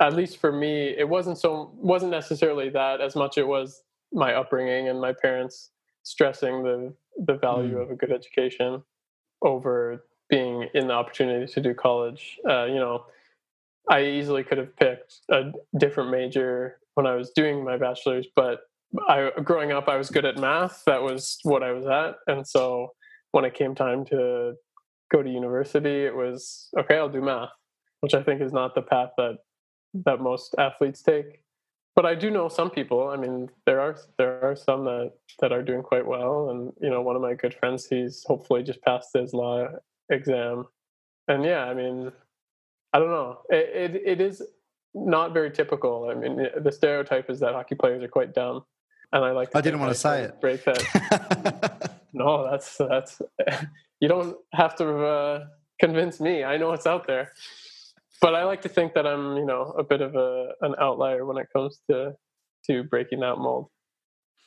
[0.00, 3.38] at least for me, it wasn't so wasn't necessarily that as much.
[3.38, 3.82] It was
[4.12, 5.70] my upbringing and my parents
[6.02, 6.94] stressing the
[7.26, 7.82] the value mm.
[7.82, 8.82] of a good education
[9.42, 12.38] over being in the opportunity to do college.
[12.48, 13.06] Uh, you know,
[13.88, 18.60] I easily could have picked a different major when I was doing my bachelor's, but
[19.08, 20.82] I growing up I was good at math.
[20.86, 22.92] That was what I was at, and so
[23.32, 24.54] when it came time to
[25.12, 26.96] go to university, it was okay.
[26.96, 27.50] I'll do math,
[28.00, 29.38] which I think is not the path that
[30.04, 31.40] that most athletes take.
[31.96, 33.08] But I do know some people.
[33.08, 36.90] I mean, there are there are some that that are doing quite well, and you
[36.90, 39.68] know, one of my good friends, he's hopefully just passed his law
[40.10, 40.66] exam,
[41.28, 42.12] and yeah, I mean,
[42.94, 43.40] I don't know.
[43.50, 44.40] It, it, it is
[44.94, 46.08] not very typical.
[46.10, 48.64] I mean, the stereotype is that hockey players are quite dumb,
[49.12, 49.50] and I like.
[49.54, 50.40] I didn't want to say it.
[50.40, 52.00] Break that.
[52.12, 53.20] no, that's that's
[54.00, 55.46] you don't have to uh,
[55.80, 56.44] convince me.
[56.44, 57.32] I know it's out there.
[58.20, 61.26] But I like to think that I'm, you know, a bit of a an outlier
[61.26, 62.14] when it comes to
[62.66, 63.66] to breaking that mold.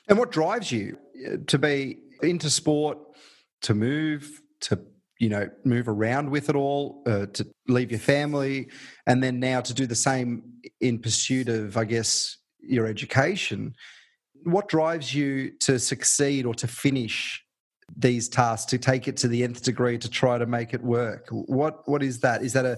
[0.07, 0.97] And what drives you
[1.27, 2.97] uh, to be into sport,
[3.63, 4.79] to move, to
[5.19, 8.69] you know move around with it all, uh, to leave your family,
[9.05, 10.43] and then now to do the same
[10.81, 13.73] in pursuit of, I guess, your education.
[14.43, 17.43] What drives you to succeed or to finish
[17.95, 21.27] these tasks to take it to the nth degree to try to make it work?
[21.31, 22.43] What what is that?
[22.43, 22.77] Is that a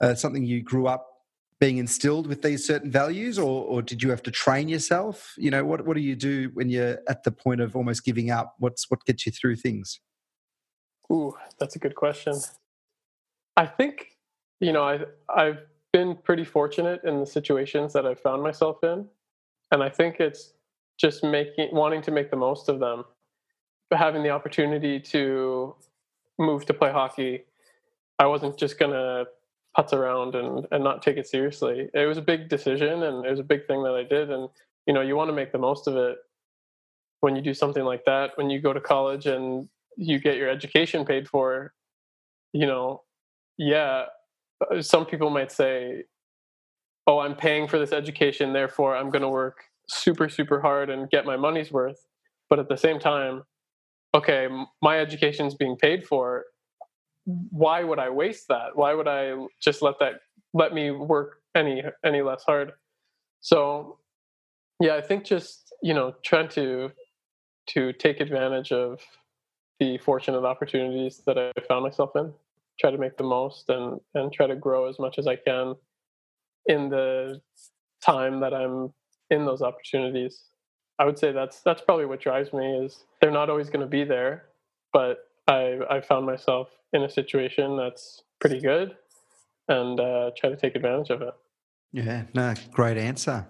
[0.00, 1.06] uh, something you grew up
[1.60, 5.32] being instilled with these certain values or, or did you have to train yourself?
[5.38, 8.30] You know what, what do you do when you're at the point of almost giving
[8.30, 8.54] up?
[8.58, 10.00] What's what gets you through things
[11.12, 12.34] ooh that's a good question.
[13.56, 14.14] I think
[14.60, 14.98] you know i
[15.28, 15.58] i've
[15.92, 19.06] been pretty fortunate in the situations that i've found myself in
[19.70, 20.52] and i think it's
[20.98, 23.04] just making wanting to make the most of them
[23.90, 25.74] but having the opportunity to
[26.38, 27.44] move to play hockey
[28.18, 29.24] i wasn't just gonna
[29.76, 31.88] putz around and, and not take it seriously.
[31.94, 34.48] It was a big decision and it was a big thing that i did and
[34.86, 36.18] you know you want to make the most of it
[37.22, 40.48] when you do something like that when you go to college and you get your
[40.48, 41.72] education paid for
[42.52, 43.02] you know
[43.58, 44.04] yeah
[44.70, 46.04] uh, some people might say
[47.06, 49.56] oh i'm paying for this education therefore i'm going to work
[49.88, 52.06] super super hard and get my money's worth.
[52.48, 53.42] But at the same time
[54.14, 54.48] okay
[54.82, 56.44] my education's being paid for.
[57.24, 58.74] Why would i waste that?
[58.74, 60.14] Why would i just let that
[60.52, 62.72] let me work any any less hard?
[63.40, 63.98] So
[64.80, 66.90] yeah i think just you know trying to
[67.66, 69.00] to take advantage of
[69.80, 72.32] the fortunate opportunities that i found myself in
[72.78, 75.74] try to make the most and and try to grow as much as i can
[76.66, 77.40] in the
[78.00, 78.92] time that i'm
[79.30, 80.44] in those opportunities.
[80.98, 83.86] I would say that's that's probably what drives me is they're not always going to
[83.86, 84.46] be there,
[84.92, 88.96] but I I found myself in a situation that's pretty good,
[89.68, 91.34] and uh, try to take advantage of it.
[91.92, 93.46] Yeah, no, great answer.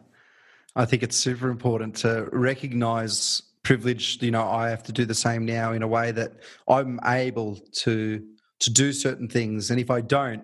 [0.76, 4.22] I think it's super important to recognize privilege.
[4.22, 6.32] You know, I have to do the same now in a way that
[6.68, 8.24] I'm able to
[8.60, 10.42] to do certain things, and if I don't,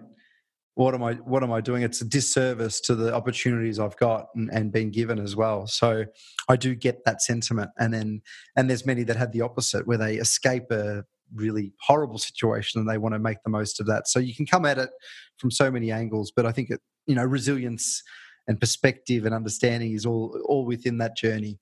[0.75, 1.83] what am I what am I doing?
[1.83, 5.67] It's a disservice to the opportunities I've got and, and been given as well.
[5.67, 6.05] So
[6.49, 7.71] I do get that sentiment.
[7.79, 8.23] And then
[8.57, 12.89] and there's many that have the opposite where they escape a really horrible situation and
[12.89, 14.09] they want to make the most of that.
[14.09, 14.91] So you can come at it
[15.37, 18.03] from so many angles, but I think it, you know, resilience
[18.49, 21.59] and perspective and understanding is all all within that journey.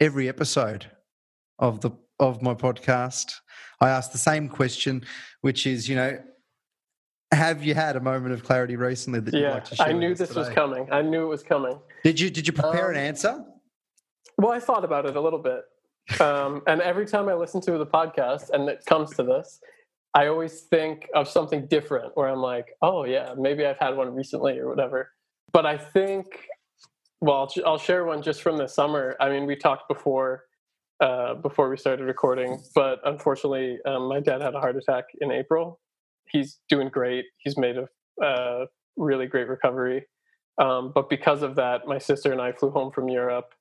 [0.00, 0.86] Every episode
[1.58, 3.34] of the of my podcast,
[3.80, 5.04] I ask the same question,
[5.40, 6.18] which is, you know,
[7.32, 9.86] have you had a moment of clarity recently that you'd yeah, like to share?
[9.86, 10.40] I knew this today?
[10.40, 10.88] was coming.
[10.90, 11.78] I knew it was coming.
[12.04, 13.44] Did you did you prepare um, an answer?
[14.36, 15.62] Well, I thought about it a little bit.
[16.20, 19.60] Um, and every time I listen to the podcast and it comes to this,
[20.14, 24.14] I always think of something different where I'm like, oh, yeah, maybe I've had one
[24.14, 25.10] recently or whatever.
[25.52, 26.26] But I think,
[27.20, 29.16] well, I'll, I'll share one just from the summer.
[29.20, 30.44] I mean, we talked before
[31.00, 35.30] uh, before we started recording, but unfortunately, um, my dad had a heart attack in
[35.30, 35.78] April
[36.30, 37.26] he's doing great.
[37.38, 38.66] He's made a uh,
[38.96, 40.06] really great recovery.
[40.58, 43.54] Um, but because of that, my sister and I flew home from Europe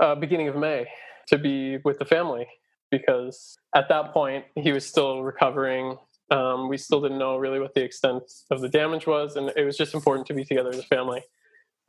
[0.00, 0.86] uh, beginning of May
[1.28, 2.46] to be with the family
[2.90, 5.96] because at that point he was still recovering.
[6.30, 9.64] Um, we still didn't know really what the extent of the damage was, and it
[9.64, 11.22] was just important to be together as a family.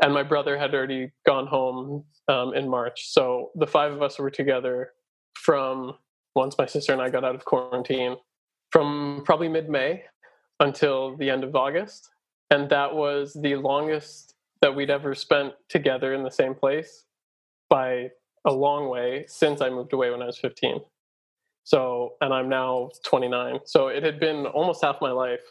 [0.01, 4.19] And my brother had already gone home um, in March, so the five of us
[4.19, 4.91] were together
[5.35, 5.93] from
[6.35, 8.17] once my sister and I got out of quarantine
[8.71, 10.03] from probably mid May
[10.59, 12.09] until the end of August.
[12.49, 17.05] And that was the longest that we'd ever spent together in the same place
[17.69, 18.09] by
[18.45, 20.81] a long way since I moved away when I was 15.
[21.63, 23.59] So, and I'm now 29.
[23.65, 25.41] So it had been almost half my life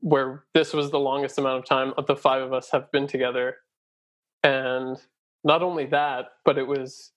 [0.00, 3.06] where this was the longest amount of time of the five of us have been
[3.06, 3.56] together.
[4.42, 4.96] And
[5.44, 7.12] not only that, but it was,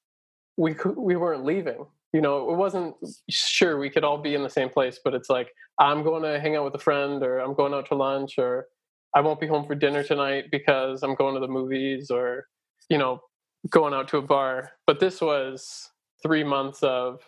[0.57, 2.95] we, we weren't leaving you know, it wasn't
[3.29, 5.49] sure we could all be in the same place, but it's like
[5.79, 8.67] I'm going to hang out with a friend, or I'm going out to lunch, or
[9.15, 12.47] I won't be home for dinner tonight because I'm going to the movies, or
[12.89, 13.21] you know,
[13.69, 14.71] going out to a bar.
[14.87, 15.89] But this was
[16.23, 17.21] three months of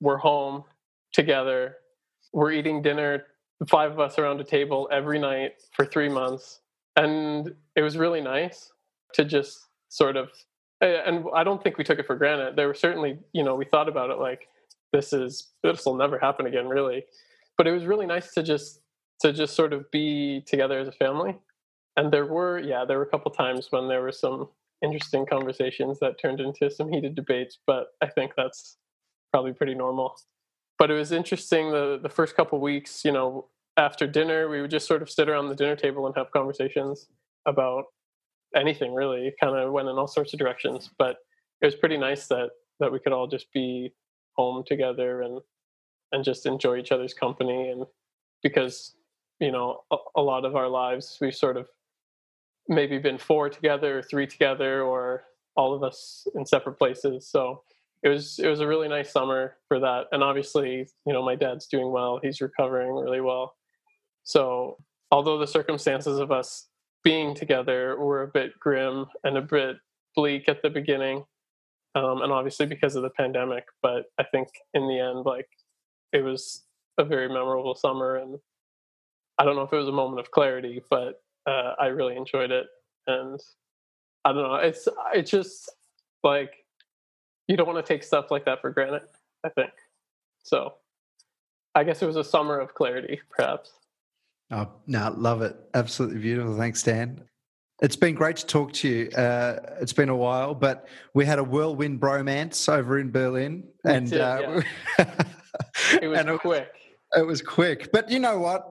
[0.00, 0.64] we're home
[1.12, 1.76] together,
[2.34, 3.24] we're eating dinner,
[3.68, 6.60] five of us around a table every night for three months,
[6.96, 8.72] and it was really nice
[9.14, 10.30] to just sort of
[10.80, 12.56] and I don't think we took it for granted.
[12.56, 14.48] There were certainly, you know, we thought about it like
[14.92, 17.04] this is this will never happen again, really.
[17.56, 18.80] But it was really nice to just
[19.20, 21.36] to just sort of be together as a family.
[21.96, 24.48] And there were, yeah, there were a couple times when there were some
[24.84, 27.58] interesting conversations that turned into some heated debates.
[27.66, 28.76] But I think that's
[29.32, 30.14] probably pretty normal.
[30.78, 33.46] But it was interesting the the first couple weeks, you know,
[33.76, 37.08] after dinner, we would just sort of sit around the dinner table and have conversations
[37.46, 37.84] about
[38.54, 39.28] anything really.
[39.28, 41.16] It kind of went in all sorts of directions, but
[41.60, 42.50] it was pretty nice that
[42.80, 43.92] that we could all just be
[44.36, 45.40] home together and
[46.12, 47.84] and just enjoy each other's company and
[48.42, 48.94] because
[49.40, 51.68] you know a, a lot of our lives we've sort of
[52.68, 55.24] maybe been four together or three together or
[55.56, 57.62] all of us in separate places so
[58.06, 61.34] it was it was a really nice summer for that and obviously you know my
[61.34, 63.56] dad's doing well he's recovering really well.
[64.22, 64.78] So
[65.10, 66.68] although the circumstances of us
[67.02, 69.76] being together were a bit grim and a bit
[70.14, 71.24] bleak at the beginning
[71.96, 75.48] um, and obviously because of the pandemic but i think in the end like
[76.12, 76.64] it was
[76.98, 78.38] a very memorable summer and
[79.38, 82.50] i don't know if it was a moment of clarity but uh, i really enjoyed
[82.50, 82.66] it
[83.06, 83.40] and
[84.24, 85.70] i don't know it's it's just
[86.24, 86.65] like
[87.48, 89.02] you don't want to take stuff like that for granted.
[89.44, 89.70] I think
[90.42, 90.74] so.
[91.74, 93.72] I guess it was a summer of clarity, perhaps.
[94.50, 95.56] Oh no, love it!
[95.74, 96.56] Absolutely beautiful.
[96.56, 97.22] Thanks, Dan.
[97.82, 99.10] It's been great to talk to you.
[99.10, 103.92] Uh, it's been a while, but we had a whirlwind bromance over in Berlin, We
[103.92, 104.62] and did, uh,
[106.00, 106.68] It was and it, quick.
[107.14, 107.90] it was quick.
[107.92, 108.64] But you know what?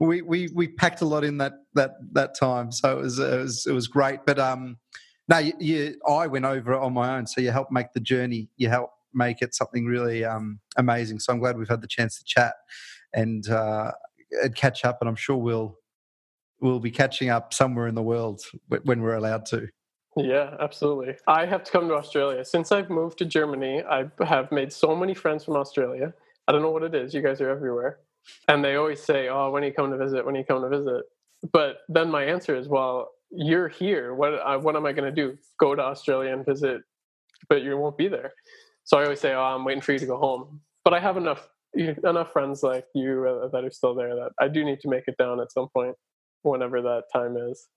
[0.00, 3.38] We we we packed a lot in that that that time, so it was it
[3.38, 4.20] was it was great.
[4.26, 4.76] But um,
[5.28, 8.00] no, you, you I went over it on my own, so you helped make the
[8.00, 8.48] journey.
[8.56, 11.18] You helped make it something really um amazing.
[11.20, 12.54] So I'm glad we've had the chance to chat
[13.12, 13.92] and uh,
[14.54, 15.78] catch up, and I'm sure we'll
[16.60, 18.42] we'll be catching up somewhere in the world
[18.84, 19.68] when we're allowed to.
[20.16, 21.14] Yeah, absolutely.
[21.28, 22.44] I have to come to Australia.
[22.44, 26.12] Since I've moved to Germany, I have made so many friends from Australia.
[26.48, 27.14] I don't know what it is.
[27.14, 28.00] You guys are everywhere.
[28.48, 31.04] And they always say, Oh, when you come to visit, when you come to visit.
[31.52, 34.14] But then my answer is, Well, you're here.
[34.14, 35.36] What, I, what am I going to do?
[35.58, 36.80] Go to Australia and visit,
[37.48, 38.32] but you won't be there.
[38.84, 40.60] So I always say, Oh, I'm waiting for you to go home.
[40.84, 44.48] But I have enough enough friends like you uh, that are still there that I
[44.48, 45.94] do need to make it down at some point,
[46.42, 47.68] whenever that time is.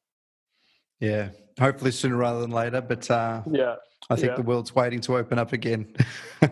[1.01, 1.29] Yeah,
[1.59, 2.79] hopefully sooner rather than later.
[2.79, 3.75] But uh, Yeah.
[4.09, 4.35] I think Yeah.
[4.37, 5.93] the world's waiting to open up again.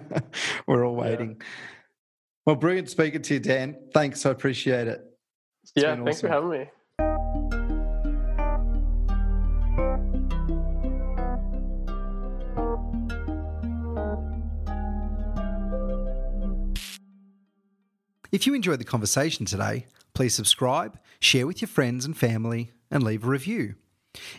[0.67, 1.01] We're all Yeah.
[1.11, 1.41] waiting.
[2.45, 3.77] Well, brilliant speaking to you, Dan.
[3.93, 4.25] Thanks.
[4.25, 5.01] I appreciate it.
[5.63, 5.95] It's yeah.
[5.95, 6.69] Thanks for having me.
[18.31, 23.01] If you enjoyed the conversation today, please subscribe, share with your friends and family, and
[23.01, 23.73] leave a review.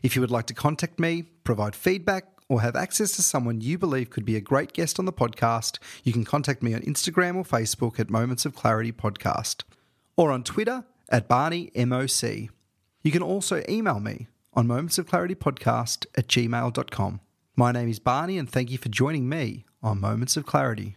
[0.02, 3.78] If you would like to contact me, provide feedback, or have access to someone you
[3.78, 7.34] believe could be a great guest on the podcast, you can contact me on Instagram
[7.34, 9.64] or Facebook at Moments of Clarity Podcast,
[10.16, 12.48] or on Twitter at Barney MOC.
[13.02, 17.20] You can also email me on Moments of Clarity Podcast at gmail.com.
[17.56, 20.96] My name is Barney, and thank you for joining me on Moments of Clarity.